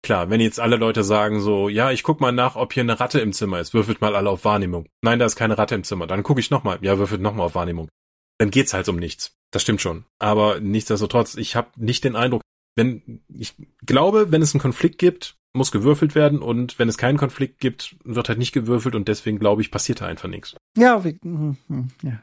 klar, 0.02 0.30
wenn 0.30 0.40
jetzt 0.40 0.60
alle 0.60 0.76
Leute 0.76 1.02
sagen 1.02 1.40
so, 1.40 1.68
ja, 1.68 1.90
ich 1.90 2.02
guck 2.02 2.20
mal 2.20 2.32
nach, 2.32 2.56
ob 2.56 2.72
hier 2.72 2.82
eine 2.82 3.00
Ratte 3.00 3.20
im 3.20 3.32
Zimmer 3.32 3.60
ist, 3.60 3.74
würfelt 3.74 4.00
mal 4.00 4.14
alle 4.14 4.30
auf 4.30 4.44
Wahrnehmung. 4.44 4.88
Nein, 5.02 5.18
da 5.18 5.26
ist 5.26 5.36
keine 5.36 5.58
Ratte 5.58 5.74
im 5.74 5.84
Zimmer. 5.84 6.06
Dann 6.06 6.22
gucke 6.22 6.40
ich 6.40 6.50
nochmal. 6.50 6.78
Ja, 6.82 6.98
würfelt 6.98 7.20
nochmal 7.20 7.46
auf 7.46 7.54
Wahrnehmung. 7.54 7.88
Dann 8.38 8.50
geht's 8.50 8.74
halt 8.74 8.88
um 8.88 8.96
nichts. 8.96 9.36
Das 9.50 9.62
stimmt 9.62 9.80
schon. 9.80 10.04
Aber 10.18 10.60
nichtsdestotrotz, 10.60 11.36
ich 11.36 11.56
habe 11.56 11.70
nicht 11.76 12.04
den 12.04 12.16
Eindruck, 12.16 12.42
wenn 12.76 13.22
ich 13.28 13.54
glaube, 13.84 14.30
wenn 14.30 14.42
es 14.42 14.54
einen 14.54 14.60
Konflikt 14.60 14.98
gibt, 14.98 15.36
muss 15.54 15.72
gewürfelt 15.72 16.14
werden 16.14 16.40
und 16.40 16.78
wenn 16.78 16.88
es 16.88 16.98
keinen 16.98 17.16
Konflikt 17.16 17.58
gibt, 17.58 17.96
wird 18.04 18.28
halt 18.28 18.38
nicht 18.38 18.52
gewürfelt 18.52 18.94
und 18.94 19.08
deswegen 19.08 19.38
glaube 19.38 19.62
ich, 19.62 19.70
passiert 19.70 20.02
da 20.02 20.06
einfach 20.06 20.28
nichts. 20.28 20.54
Ja, 20.76 21.02
wir, 21.02 21.14
hm, 21.22 21.56
hm, 21.68 21.88
ja. 22.02 22.20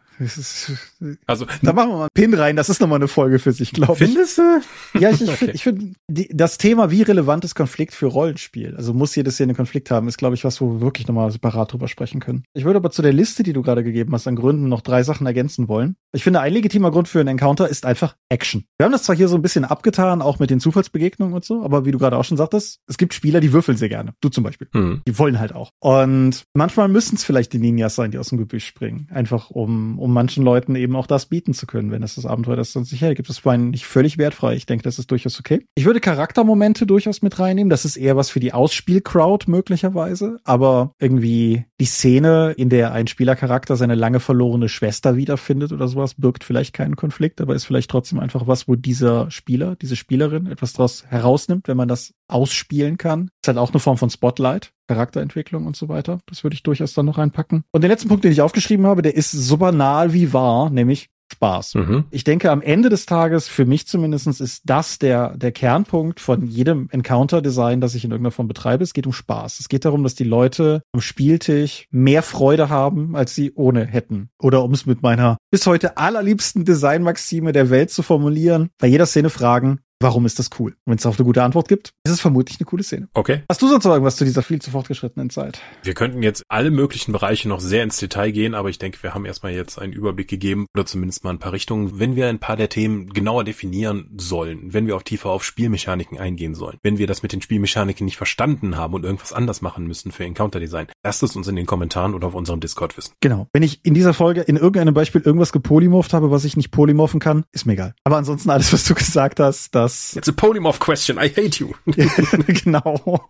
also 1.25 1.45
da 1.61 1.73
machen 1.73 1.89
wir 1.89 1.97
mal 1.97 2.01
einen 2.03 2.09
Pin 2.13 2.33
rein. 2.33 2.55
Das 2.55 2.69
ist 2.69 2.79
nochmal 2.81 2.97
eine 2.97 3.07
Folge 3.07 3.39
für 3.39 3.51
sich, 3.51 3.71
glaube 3.73 3.93
ich. 3.93 4.11
Findest 4.11 4.37
du? 4.37 4.61
Ja, 4.99 5.09
ich, 5.09 5.27
okay. 5.27 5.51
ich 5.53 5.63
finde 5.63 5.93
das 6.07 6.57
Thema, 6.57 6.91
wie 6.91 7.01
relevant 7.01 7.43
ist 7.45 7.55
Konflikt 7.55 7.93
für 7.93 8.07
Rollenspiel. 8.07 8.75
Also 8.75 8.93
muss 8.93 9.15
jedes 9.15 9.37
hier 9.37 9.45
einen 9.45 9.55
Konflikt 9.55 9.89
haben, 9.91 10.07
ist 10.07 10.17
glaube 10.17 10.35
ich 10.35 10.43
was, 10.43 10.61
wo 10.61 10.73
wir 10.73 10.81
wirklich 10.81 11.07
nochmal 11.07 11.31
separat 11.31 11.73
drüber 11.73 11.87
sprechen 11.87 12.19
können. 12.19 12.43
Ich 12.53 12.65
würde 12.65 12.77
aber 12.77 12.91
zu 12.91 13.01
der 13.01 13.13
Liste, 13.13 13.43
die 13.43 13.53
du 13.53 13.61
gerade 13.61 13.83
gegeben 13.83 14.13
hast, 14.13 14.27
an 14.27 14.35
Gründen 14.35 14.69
noch 14.69 14.81
drei 14.81 15.03
Sachen 15.03 15.25
ergänzen 15.25 15.67
wollen. 15.67 15.95
Ich 16.13 16.23
finde, 16.23 16.41
ein 16.41 16.53
legitimer 16.53 16.91
Grund 16.91 17.07
für 17.07 17.19
einen 17.19 17.29
Encounter 17.29 17.67
ist 17.67 17.85
einfach 17.85 18.15
Action. 18.29 18.65
Wir 18.77 18.85
haben 18.85 18.91
das 18.91 19.03
zwar 19.03 19.15
hier 19.15 19.27
so 19.27 19.35
ein 19.35 19.41
bisschen 19.41 19.65
abgetan, 19.65 20.21
auch 20.21 20.39
mit 20.39 20.51
den 20.51 20.59
Zufallsbegegnungen 20.59 21.33
und 21.33 21.43
so, 21.43 21.63
aber 21.63 21.85
wie 21.85 21.91
du 21.91 21.97
gerade 21.97 22.17
auch 22.17 22.23
schon 22.23 22.37
sagtest, 22.37 22.79
es 22.87 22.97
gibt 22.97 23.13
Spieler, 23.13 23.39
die 23.39 23.51
würfeln 23.51 23.77
sehr 23.77 23.89
gerne. 23.89 24.13
Du 24.21 24.29
zum 24.29 24.43
Beispiel. 24.43 24.67
Hm. 24.73 25.01
Die 25.07 25.17
wollen 25.17 25.39
halt 25.39 25.53
auch. 25.55 25.71
Und 25.79 26.43
manchmal 26.53 26.87
müssen 26.87 27.15
es 27.15 27.23
vielleicht 27.23 27.53
die 27.53 27.59
Ninjas 27.59 27.95
sein, 27.95 28.11
die 28.11 28.19
aus 28.19 28.29
dem 28.29 28.37
Gebüsch 28.43 28.65
springen. 28.65 29.07
Einfach 29.11 29.49
um 29.49 29.99
um 29.99 30.13
manchen 30.13 30.43
Leuten 30.43 30.75
eben 30.75 30.95
auch 30.95 31.07
das 31.07 31.27
bieten 31.27 31.53
zu 31.53 31.65
können, 31.65 31.91
wenn 31.91 32.03
es 32.03 32.15
das 32.15 32.25
Abenteuer 32.25 32.55
das 32.55 32.73
sonst 32.73 32.91
nicht 32.91 33.01
hergibt. 33.01 33.29
Das 33.29 33.45
war 33.45 33.57
nicht 33.57 33.85
völlig 33.85 34.17
wertfrei. 34.17 34.55
Ich 34.55 34.65
denke, 34.65 34.83
das 34.83 34.99
ist 34.99 35.11
durchaus 35.11 35.39
okay. 35.39 35.65
Ich 35.75 35.85
würde 35.85 35.99
Charaktermomente 35.99 36.85
durchaus 36.85 37.21
mit 37.21 37.39
reinnehmen. 37.39 37.69
Das 37.69 37.85
ist 37.85 37.97
eher 37.97 38.15
was 38.15 38.29
für 38.29 38.39
die 38.39 38.53
Ausspielcrowd 38.53 39.47
möglicherweise. 39.47 40.39
Aber 40.43 40.91
irgendwie 40.99 41.65
die 41.79 41.85
Szene, 41.85 42.53
in 42.57 42.69
der 42.69 42.93
ein 42.93 43.07
Spielercharakter 43.07 43.75
seine 43.75 43.95
lange 43.95 44.19
verlorene 44.19 44.69
Schwester 44.69 45.15
wiederfindet 45.15 45.71
oder 45.71 45.87
sowas, 45.87 46.15
birgt 46.15 46.43
vielleicht 46.43 46.73
keinen 46.73 46.95
Konflikt, 46.95 47.41
aber 47.41 47.55
ist 47.55 47.65
vielleicht 47.65 47.89
trotzdem 47.89 48.19
einfach 48.19 48.47
was, 48.47 48.67
wo 48.67 48.75
dieser 48.75 49.31
Spieler, 49.31 49.75
diese 49.75 49.95
Spielerin 49.95 50.47
etwas 50.47 50.73
daraus 50.73 51.05
herausnimmt, 51.07 51.67
wenn 51.67 51.77
man 51.77 51.87
das 51.87 52.13
ausspielen 52.27 52.97
kann. 52.97 53.29
Ist 53.41 53.47
halt 53.47 53.57
auch 53.57 53.71
eine 53.71 53.79
Form 53.79 53.97
von 53.97 54.09
Spotlight. 54.09 54.71
Charakterentwicklung 54.93 55.65
und 55.65 55.75
so 55.75 55.89
weiter. 55.89 56.19
Das 56.27 56.43
würde 56.43 56.55
ich 56.55 56.63
durchaus 56.63 56.93
dann 56.93 57.05
noch 57.05 57.17
reinpacken. 57.17 57.63
Und 57.71 57.83
den 57.83 57.89
letzten 57.89 58.09
Punkt, 58.09 58.23
den 58.23 58.31
ich 58.31 58.41
aufgeschrieben 58.41 58.85
habe, 58.85 59.01
der 59.01 59.15
ist 59.15 59.31
so 59.31 59.57
banal 59.57 60.13
wie 60.13 60.33
wahr, 60.33 60.69
nämlich 60.69 61.09
Spaß. 61.33 61.75
Mhm. 61.75 62.03
Ich 62.11 62.23
denke, 62.23 62.51
am 62.51 62.61
Ende 62.61 62.89
des 62.89 63.05
Tages, 63.05 63.47
für 63.47 63.65
mich 63.65 63.87
zumindestens, 63.87 64.39
ist 64.39 64.63
das 64.65 64.99
der, 64.99 65.35
der 65.35 65.51
Kernpunkt 65.51 66.19
von 66.19 66.45
jedem 66.45 66.89
Encounter-Design, 66.91 67.81
das 67.81 67.95
ich 67.95 68.05
in 68.05 68.11
irgendeiner 68.11 68.31
Form 68.31 68.47
betreibe. 68.47 68.83
Es 68.83 68.93
geht 68.93 69.07
um 69.07 69.13
Spaß. 69.13 69.59
Es 69.59 69.67
geht 69.67 69.85
darum, 69.85 70.03
dass 70.03 70.15
die 70.15 70.23
Leute 70.23 70.83
am 70.93 71.01
Spieltisch 71.01 71.87
mehr 71.89 72.21
Freude 72.21 72.69
haben, 72.69 73.15
als 73.15 73.33
sie 73.35 73.51
ohne 73.55 73.85
hätten. 73.85 74.29
Oder 74.39 74.63
um 74.63 74.73
es 74.73 74.85
mit 74.85 75.01
meiner 75.01 75.37
bis 75.51 75.65
heute 75.65 75.97
allerliebsten 75.97 76.65
Designmaxime 76.65 77.51
der 77.51 77.69
Welt 77.69 77.89
zu 77.89 78.03
formulieren, 78.03 78.69
bei 78.79 78.87
jeder 78.87 79.05
Szene 79.05 79.29
fragen, 79.29 79.79
warum 80.03 80.27
ist 80.27 80.37
das 80.37 80.51
cool? 80.59 80.75
Wenn 80.85 80.97
es 80.97 81.05
auf 81.05 81.17
eine 81.17 81.25
gute 81.25 81.41
Antwort 81.41 81.67
gibt, 81.67 81.93
ist 82.03 82.11
es 82.11 82.21
vermutlich 82.21 82.59
eine 82.59 82.65
coole 82.65 82.83
Szene. 82.83 83.07
Okay. 83.13 83.41
Hast 83.49 83.61
du 83.61 83.67
sonst 83.67 83.85
noch 83.85 83.93
irgendwas 83.93 84.17
zu 84.17 84.25
dieser 84.25 84.43
viel 84.43 84.61
zu 84.61 84.69
fortgeschrittenen 84.69 85.31
Zeit? 85.31 85.59
Wir 85.81 85.95
könnten 85.95 86.21
jetzt 86.21 86.43
alle 86.49 86.69
möglichen 86.69 87.11
Bereiche 87.13 87.49
noch 87.49 87.59
sehr 87.59 87.83
ins 87.83 87.97
Detail 87.97 88.31
gehen, 88.31 88.53
aber 88.53 88.69
ich 88.69 88.77
denke, 88.77 89.01
wir 89.01 89.15
haben 89.15 89.25
erstmal 89.25 89.53
jetzt 89.53 89.79
einen 89.79 89.93
Überblick 89.93 90.27
gegeben 90.27 90.67
oder 90.75 90.85
zumindest 90.85 91.23
mal 91.23 91.31
ein 91.31 91.39
paar 91.39 91.53
Richtungen. 91.53 91.99
Wenn 91.99 92.15
wir 92.15 92.27
ein 92.27 92.39
paar 92.39 92.57
der 92.57 92.69
Themen 92.69 93.09
genauer 93.09 93.43
definieren 93.43 94.11
sollen, 94.17 94.73
wenn 94.73 94.85
wir 94.85 94.95
auch 94.95 95.01
tiefer 95.01 95.29
auf 95.29 95.43
Spielmechaniken 95.43 96.19
eingehen 96.19 96.53
sollen, 96.53 96.77
wenn 96.83 96.97
wir 96.97 97.07
das 97.07 97.23
mit 97.23 97.31
den 97.31 97.41
Spielmechaniken 97.41 98.05
nicht 98.05 98.17
verstanden 98.17 98.77
haben 98.77 98.93
und 98.93 99.05
irgendwas 99.05 99.33
anders 99.33 99.61
machen 99.61 99.87
müssen 99.87 100.11
für 100.11 100.25
Encounter 100.25 100.59
Design, 100.59 100.87
lasst 101.03 101.23
es 101.23 101.35
uns 101.35 101.47
in 101.47 101.55
den 101.55 101.65
Kommentaren 101.65 102.13
oder 102.13 102.27
auf 102.27 102.35
unserem 102.35 102.59
Discord 102.59 102.97
wissen. 102.97 103.13
Genau. 103.21 103.47
Wenn 103.53 103.63
ich 103.63 103.79
in 103.85 103.93
dieser 103.93 104.13
Folge 104.13 104.41
in 104.41 104.57
irgendeinem 104.57 104.93
Beispiel 104.93 105.21
irgendwas 105.21 105.53
gepolymorpht 105.53 106.13
habe, 106.13 106.29
was 106.29 106.43
ich 106.43 106.57
nicht 106.57 106.71
polymorphen 106.71 107.21
kann, 107.21 107.45
ist 107.53 107.65
mir 107.65 107.73
egal. 107.73 107.95
Aber 108.03 108.17
ansonsten 108.17 108.49
alles, 108.49 108.73
was 108.73 108.83
du 108.83 108.93
gesagt 108.93 109.39
hast, 109.39 109.73
das. 109.73 109.92
It's 110.15 110.27
a 110.27 110.33
polymorph 110.33 110.79
question. 110.79 111.17
I 111.17 111.27
hate 111.27 111.59
you. 111.59 111.73
genau. 112.63 113.29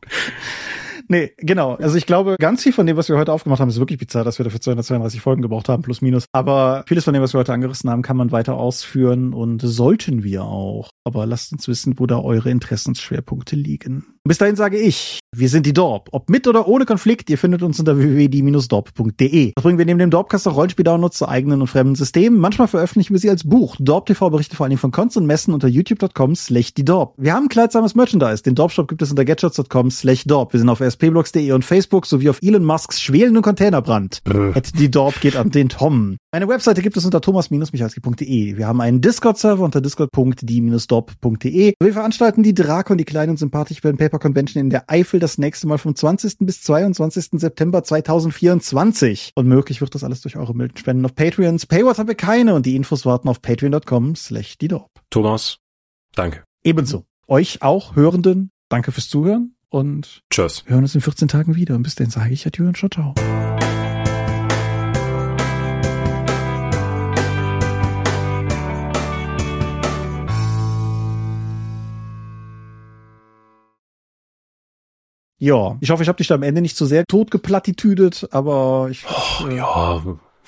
Nee, 1.07 1.31
genau. 1.37 1.75
Also 1.75 1.97
ich 1.97 2.05
glaube, 2.05 2.35
ganz 2.39 2.63
viel 2.63 2.73
von 2.73 2.85
dem, 2.85 2.97
was 2.97 3.09
wir 3.09 3.17
heute 3.17 3.33
aufgemacht 3.33 3.59
haben, 3.59 3.69
ist 3.69 3.79
wirklich 3.79 3.99
bizarr, 3.99 4.23
dass 4.23 4.39
wir 4.39 4.43
dafür 4.43 4.61
232 4.61 5.21
Folgen 5.21 5.41
gebraucht 5.41 5.69
haben, 5.69 5.83
plus 5.83 6.01
minus. 6.01 6.25
Aber 6.31 6.83
vieles 6.87 7.03
von 7.03 7.13
dem, 7.13 7.21
was 7.21 7.33
wir 7.33 7.39
heute 7.39 7.53
angerissen 7.53 7.89
haben, 7.89 8.01
kann 8.01 8.17
man 8.17 8.31
weiter 8.31 8.55
ausführen 8.55 9.33
und 9.33 9.61
sollten 9.61 10.23
wir 10.23 10.43
auch. 10.43 10.89
Aber 11.05 11.25
lasst 11.25 11.51
uns 11.51 11.67
wissen, 11.67 11.99
wo 11.99 12.05
da 12.05 12.19
eure 12.19 12.49
Interessensschwerpunkte 12.49 13.55
liegen. 13.55 14.05
Bis 14.25 14.37
dahin 14.37 14.55
sage 14.55 14.79
ich, 14.79 15.19
wir 15.35 15.49
sind 15.49 15.65
die 15.65 15.73
Dorp. 15.73 16.07
Ob 16.13 16.29
mit 16.29 16.47
oder 16.47 16.65
ohne 16.67 16.85
Konflikt, 16.85 17.29
ihr 17.29 17.37
findet 17.37 17.61
uns 17.61 17.77
unter 17.77 17.97
www.die-dorp.de. 17.97 19.51
Das 19.53 19.63
bringen 19.63 19.77
wir 19.77 19.85
neben 19.85 19.99
dem 19.99 20.11
Dorpcast 20.11 20.47
auch 20.47 20.55
Rollenspiel-Downloads 20.55 21.17
zu 21.17 21.27
eigenen 21.27 21.59
und 21.59 21.67
fremden 21.67 21.95
Systemen. 21.95 22.39
Manchmal 22.39 22.69
veröffentlichen 22.69 23.13
wir 23.13 23.19
sie 23.19 23.29
als 23.29 23.43
Buch. 23.43 23.75
Dorp 23.79 24.05
TV 24.05 24.29
berichtet 24.29 24.55
vor 24.55 24.69
Dingen 24.69 24.79
von 24.79 24.91
Cons 24.91 25.17
und 25.17 25.25
Messen 25.25 25.53
unter 25.53 25.67
youtube.com 25.67 26.35
slash 26.35 26.73
die 26.73 26.85
Dorp. 26.85 27.15
Wir 27.17 27.33
haben 27.33 27.49
kleidsames 27.49 27.95
Merchandise. 27.95 28.43
Den 28.43 28.55
Dorp-Shop 28.55 28.87
gibt 28.87 29.01
es 29.01 29.09
unter 29.09 29.25
gadgets.com 29.25 29.91
slash 29.91 30.23
Dorp. 30.23 30.53
Wir 30.53 30.59
sind 30.61 30.69
auf 30.69 30.79
spblogs.de 30.93 31.51
und 31.51 31.65
Facebook 31.65 32.05
sowie 32.05 32.29
auf 32.29 32.39
Elon 32.41 32.63
Musks 32.63 33.01
schwelenden 33.01 33.43
Containerbrand. 33.43 34.21
Die 34.77 34.89
Dorp 34.89 35.19
geht 35.19 35.35
an 35.35 35.51
den 35.51 35.69
Tom. 35.69 36.17
Eine 36.31 36.47
Webseite 36.47 36.81
gibt 36.81 36.97
es 36.97 37.05
unter 37.05 37.21
thomas-michalski.de. 37.21 38.57
Wir 38.57 38.67
haben 38.67 38.81
einen 38.81 39.01
Discord-Server 39.01 39.63
unter 39.63 39.81
discord.die-dorp.de. 39.81 41.73
Wir 41.79 41.93
veranstalten 41.93 42.43
die 42.43 42.53
Drakon, 42.53 42.97
die 42.97 43.05
kleinen 43.05 43.31
und 43.31 43.37
sympathisch 43.37 43.81
Paper 43.81 44.13
Paper 44.13 44.19
Convention 44.19 44.61
in 44.61 44.69
der 44.69 44.89
Eifel 44.89 45.19
das 45.19 45.37
nächste 45.37 45.67
Mal 45.67 45.77
vom 45.77 45.95
20. 45.95 46.37
bis 46.39 46.61
22. 46.61 47.39
September 47.39 47.83
2024. 47.83 49.31
Und 49.35 49.47
möglich 49.47 49.81
wird 49.81 49.95
das 49.95 50.03
alles 50.03 50.21
durch 50.21 50.37
eure 50.37 50.55
milden 50.55 50.77
Spenden 50.77 51.05
auf 51.05 51.15
Patreons. 51.15 51.65
Paywalls 51.65 51.97
haben 51.97 52.07
wir 52.07 52.15
keine 52.15 52.53
und 52.53 52.65
die 52.65 52.75
Infos 52.75 53.05
warten 53.05 53.27
auf 53.27 53.41
patreon.com 53.41 54.15
slash 54.15 54.57
die 54.57 54.73
Thomas, 55.09 55.57
danke. 56.15 56.43
Ebenso. 56.63 57.05
Euch 57.27 57.61
auch 57.61 57.95
Hörenden, 57.95 58.51
danke 58.69 58.91
fürs 58.91 59.09
Zuhören 59.09 59.55
und 59.73 60.21
Tschüss. 60.29 60.63
Wir 60.65 60.75
hören 60.75 60.83
uns 60.83 60.93
in 60.93 61.01
14 61.01 61.27
Tagen 61.27 61.55
wieder 61.55 61.75
und 61.75 61.83
bis 61.83 61.95
dann 61.95 62.09
sage 62.09 62.31
ich 62.31 62.45
Adieu 62.45 62.67
und 62.67 62.77
ciao, 62.77 62.89
ciao. 62.89 63.15
Ja, 75.39 75.77
ich 75.81 75.89
hoffe, 75.89 76.03
ich 76.03 76.07
habe 76.07 76.17
dich 76.17 76.27
da 76.27 76.35
am 76.35 76.43
Ende 76.43 76.61
nicht 76.61 76.77
zu 76.77 76.85
so 76.85 76.89
sehr 76.89 77.05
totgeplatitüdet, 77.05 78.29
aber 78.31 78.87
ich. 78.89 79.03
Oh, 79.09 79.47
äh, 79.47 79.57
ja. 79.57 80.03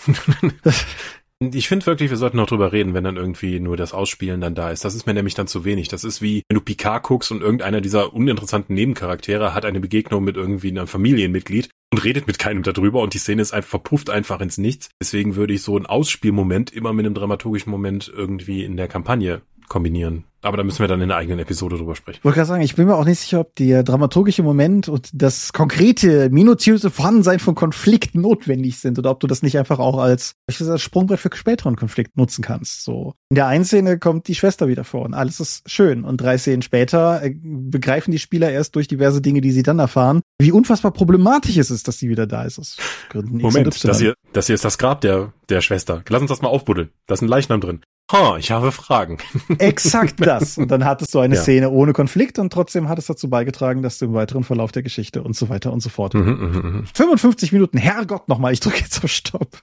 Ich 1.39 1.67
finde 1.67 1.86
wirklich, 1.86 2.09
wir 2.09 2.17
sollten 2.17 2.38
noch 2.38 2.47
drüber 2.47 2.71
reden, 2.71 2.93
wenn 2.93 3.03
dann 3.03 3.17
irgendwie 3.17 3.59
nur 3.59 3.75
das 3.75 3.93
Ausspielen 3.93 4.39
dann 4.39 4.55
da 4.55 4.71
ist. 4.71 4.86
Das 4.86 4.95
ist 4.95 5.05
mir 5.05 5.13
nämlich 5.13 5.33
dann 5.33 5.47
zu 5.47 5.65
wenig. 5.65 5.89
Das 5.89 6.05
ist 6.05 6.21
wie, 6.21 6.43
wenn 6.47 6.55
du 6.55 6.61
Picard 6.63 7.03
guckst 7.03 7.29
und 7.29 7.41
irgendeiner 7.41 7.81
dieser 7.81 8.13
uninteressanten 8.13 8.73
Nebencharaktere 8.73 9.53
hat 9.53 9.65
eine 9.65 9.81
Begegnung 9.81 10.23
mit 10.23 10.38
irgendwie 10.38 10.69
einem 10.69 10.88
Familienmitglied 10.88 11.69
und 11.91 12.03
redet 12.05 12.25
mit 12.27 12.39
keinem 12.39 12.63
darüber 12.63 13.01
und 13.01 13.13
die 13.13 13.17
Szene 13.17 13.41
ist 13.41 13.53
einfach 13.53 13.69
verpufft 13.69 14.09
einfach 14.09 14.39
ins 14.39 14.57
Nichts. 14.57 14.89
Deswegen 15.01 15.36
würde 15.36 15.53
ich 15.53 15.61
so 15.61 15.75
einen 15.75 15.86
Ausspielmoment 15.86 16.71
immer 16.71 16.93
mit 16.93 17.05
einem 17.05 17.15
dramaturgischen 17.15 17.71
Moment 17.71 18.11
irgendwie 18.15 18.63
in 18.63 18.77
der 18.77 18.88
Kampagne 18.88 19.41
kombinieren. 19.68 20.26
Aber 20.45 20.57
da 20.57 20.63
müssen 20.63 20.80
wir 20.80 20.88
dann 20.88 21.01
in 21.01 21.09
einer 21.09 21.20
eigenen 21.20 21.39
Episode 21.39 21.78
drüber 21.78 21.95
sprechen. 21.95 22.20
Ich 22.20 22.24
wollte 22.24 22.36
gerade 22.36 22.47
sagen, 22.47 22.61
ich 22.61 22.76
bin 22.76 22.86
mir 22.86 22.95
auch 22.95 23.05
nicht 23.05 23.20
sicher, 23.20 23.39
ob 23.39 23.55
der 23.55 23.82
dramaturgische 23.82 24.43
Moment 24.43 24.88
und 24.88 25.09
das 25.11 25.53
konkrete, 25.53 26.30
minutiöse 26.30 26.91
Vorhandensein 26.91 27.39
von 27.39 27.55
Konflikten 27.55 28.22
notwendig 28.22 28.78
sind 28.78 28.99
oder 28.99 29.09
ob 29.09 29.20
du 29.20 29.26
das 29.26 29.41
nicht 29.41 29.57
einfach 29.57 29.80
auch 29.80 29.97
als, 29.97 30.36
ich 30.47 30.61
als 30.61 30.84
Sprungbrett 30.84 31.20
für 31.20 31.32
späteren 31.34 31.76
Konflikt 31.76 32.16
nutzen 32.16 32.43
kannst. 32.43 32.84
So. 32.84 33.16
In 33.30 33.36
der 33.38 33.47
einen 33.47 33.66
Szene 33.66 33.97
kommt 33.97 34.28
die 34.28 34.36
Schwester 34.36 34.68
wieder 34.68 34.84
vor 34.84 35.05
und 35.05 35.16
alles 35.16 35.39
ist 35.39 35.68
schön. 35.68 36.03
Und 36.03 36.22
drei 36.22 36.38
Szenen 36.38 36.61
später 36.61 37.24
äh, 37.24 37.34
begreifen 37.34 38.11
die 38.11 38.20
Spieler 38.20 38.51
erst 38.51 38.76
durch 38.76 38.88
diverse 38.88 39.22
Dinge, 39.22 39.41
die 39.41 39.51
sie 39.51 39.63
dann 39.63 39.80
erfahren, 39.80 40.22
wie 40.39 40.51
unfassbar 40.51 40.91
problematisch 40.91 41.57
es 41.57 41.72
ist, 41.72 41.88
dass 41.88 41.97
sie 41.97 42.09
wieder 42.09 42.28
da 42.28 42.43
ist. 42.43 42.59
Aus 42.59 42.78
Gründen 43.09 43.39
Moment, 43.39 43.84
das 43.84 43.99
hier, 43.99 44.13
das 44.32 44.45
hier 44.45 44.53
ist 44.53 44.66
das 44.66 44.78
Grab 44.78 45.01
der, 45.01 45.34
der 45.49 45.61
Schwester. 45.61 46.03
Lass 46.07 46.22
uns 46.22 46.30
das 46.30 46.43
mal 46.43 46.49
aufbuddeln. 46.49 46.91
Da 47.07 47.16
ist 47.16 47.24
ein 47.24 47.28
Leichnam 47.28 47.61
drin. 47.61 47.82
Ha, 48.12 48.38
ich 48.38 48.51
habe 48.51 48.72
Fragen. 48.72 49.18
Exakt 49.58 50.16
das. 50.26 50.58
Und 50.58 50.70
dann 50.70 50.86
hattest 50.86 51.14
du 51.16 51.20
eine 51.20 51.36
ja. 51.36 51.41
Szene 51.41 51.72
ohne 51.72 51.93
Konflikt 51.93 52.38
und 52.38 52.53
trotzdem 52.53 52.88
hat 52.88 52.99
es 52.99 53.08
dazu 53.08 53.30
beigetragen, 53.30 53.82
dass 53.82 53.97
du 53.97 54.06
im 54.06 54.14
weiteren 54.14 54.43
Verlauf 54.43 54.72
der 54.72 54.84
Geschichte 54.84 55.24
und 55.24 55.36
so 55.36 55.49
weiter 55.49 55.74
und 55.74 55.82
so 55.82 55.89
fort. 55.89 56.14
Mhm, 56.14 56.86
55 56.93 57.51
mhm, 57.51 57.56
mhm. 57.56 57.60
Minuten, 57.60 57.78
Herrgott 57.78 58.28
nochmal, 58.30 58.53
ich 58.53 58.60
drücke 58.60 58.80
jetzt 58.80 59.03
auf 59.03 59.10
Stopp. 59.10 59.62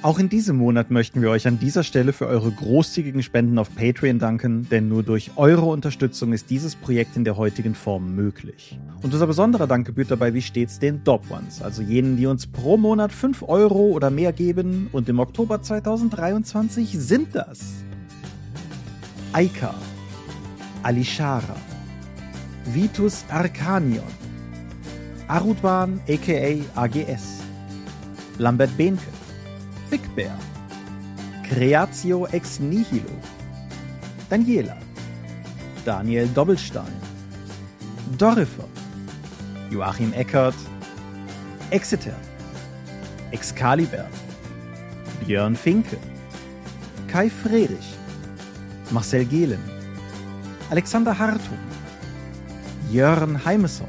Auch 0.00 0.20
in 0.20 0.28
diesem 0.28 0.58
Monat 0.58 0.92
möchten 0.92 1.22
wir 1.22 1.30
euch 1.30 1.48
an 1.48 1.58
dieser 1.58 1.82
Stelle 1.82 2.12
für 2.12 2.28
eure 2.28 2.52
großzügigen 2.52 3.20
Spenden 3.24 3.58
auf 3.58 3.74
Patreon 3.74 4.20
danken, 4.20 4.68
denn 4.68 4.88
nur 4.88 5.02
durch 5.02 5.32
eure 5.34 5.64
Unterstützung 5.64 6.32
ist 6.32 6.50
dieses 6.50 6.76
Projekt 6.76 7.16
in 7.16 7.24
der 7.24 7.36
heutigen 7.36 7.74
Form 7.74 8.14
möglich. 8.14 8.78
Und 9.02 9.12
unser 9.12 9.26
besonderer 9.26 9.66
Dank 9.66 9.88
gebührt 9.88 10.12
dabei 10.12 10.34
wie 10.34 10.40
stets 10.40 10.78
den 10.78 11.02
Dop 11.02 11.28
Ones, 11.32 11.60
also 11.62 11.82
jenen, 11.82 12.16
die 12.16 12.26
uns 12.26 12.46
pro 12.46 12.76
Monat 12.76 13.10
5 13.10 13.42
Euro 13.48 13.88
oder 13.88 14.10
mehr 14.10 14.32
geben 14.32 14.88
und 14.92 15.08
im 15.08 15.18
Oktober 15.18 15.62
2023 15.62 16.96
sind 16.96 17.34
das 17.34 17.58
Aika, 19.32 19.74
Alishara, 20.84 21.56
Vitus 22.72 23.24
Arcanion, 23.30 24.04
Arudwan 25.26 25.98
aka 26.08 26.54
AGS, 26.76 27.40
Lambert 28.38 28.76
Behnke, 28.76 29.17
Big 29.90 30.02
Bear, 30.14 30.36
Creatio 31.48 32.26
ex 32.26 32.60
nihilo, 32.60 33.10
Daniela, 34.28 34.76
Daniel 35.84 36.28
Doppelstein, 36.34 36.92
Dorifer, 38.18 38.68
Joachim 39.70 40.12
Eckert, 40.12 40.54
Exeter, 41.70 42.14
Excalibur, 43.30 44.06
Björn 45.26 45.56
Finke, 45.56 45.96
Kai 47.06 47.30
Frerich, 47.30 47.96
Marcel 48.90 49.24
Gehlen, 49.24 49.62
Alexander 50.70 51.18
Hartung, 51.18 51.58
Jörn 52.90 53.42
Heimesson, 53.42 53.88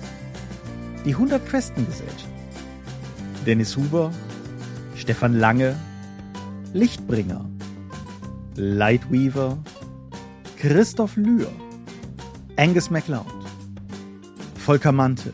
die 1.03 1.11
100 1.11 1.45
Questengesellschaft, 1.45 2.29
Dennis 3.45 3.75
Huber, 3.75 4.11
Stefan 4.95 5.39
Lange, 5.39 5.75
Lichtbringer, 6.73 7.45
Lightweaver, 8.55 9.57
Christoph 10.57 11.15
Lühr, 11.17 11.47
Angus 12.57 12.91
MacLeod, 12.91 13.25
Volker 14.55 14.91
Mantel, 14.91 15.33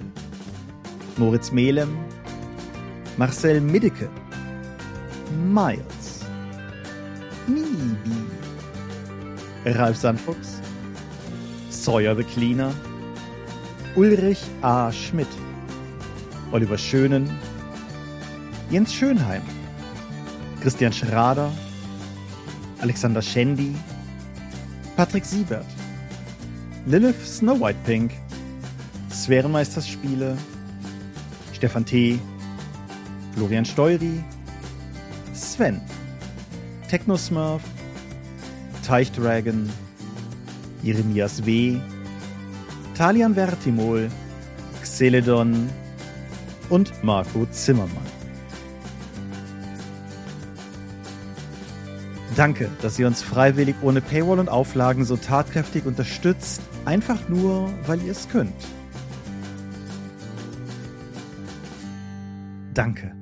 Moritz 1.17 1.51
Melem, 1.51 1.89
Marcel 3.17 3.59
Middeke, 3.59 4.09
Miles, 5.51 6.23
Mibi, 7.47 8.15
Ralf 9.65 9.97
Sandfuchs, 9.97 10.61
Sawyer 11.69 12.15
the 12.15 12.23
Cleaner, 12.23 12.73
Ulrich 13.95 14.43
A. 14.61 14.89
Schmidt, 14.91 15.27
Oliver 16.53 16.77
Schönen, 16.77 17.29
Jens 18.69 18.93
Schönheim, 18.93 19.41
Christian 20.66 20.91
Schrader, 20.91 21.51
Alexander 22.82 23.22
Schendi, 23.22 23.76
Patrick 24.95 25.24
Siebert, 25.24 25.68
Lilith 26.88 27.24
Snow 27.24 27.59
White 27.59 27.78
Pink, 27.86 28.13
Sphärenmeisters 29.11 29.88
Spiele, 29.88 30.36
Stefan 31.53 31.86
T., 31.86 32.20
Florian 33.36 33.63
Steury, 33.63 34.24
Sven, 35.36 35.80
Technosmurf, 36.89 37.61
Teichdragon, 38.82 39.70
Jeremias 40.82 41.45
W., 41.45 41.80
Talian 42.95 43.36
Vertimol, 43.36 44.09
Xeledon 44.82 45.70
und 46.72 46.91
Marco 47.03 47.45
Zimmermann. 47.51 48.14
Danke, 52.36 52.69
dass 52.81 52.99
ihr 52.99 53.07
uns 53.07 53.21
freiwillig 53.21 53.77
ohne 53.81 54.01
Paywall 54.01 54.39
und 54.39 54.49
Auflagen 54.49 55.05
so 55.05 55.15
tatkräftig 55.15 55.86
unterstützt, 55.86 56.61
einfach 56.83 57.29
nur, 57.29 57.71
weil 57.88 58.01
ihr 58.01 58.11
es 58.11 58.27
könnt. 58.27 58.53
Danke. 62.73 63.15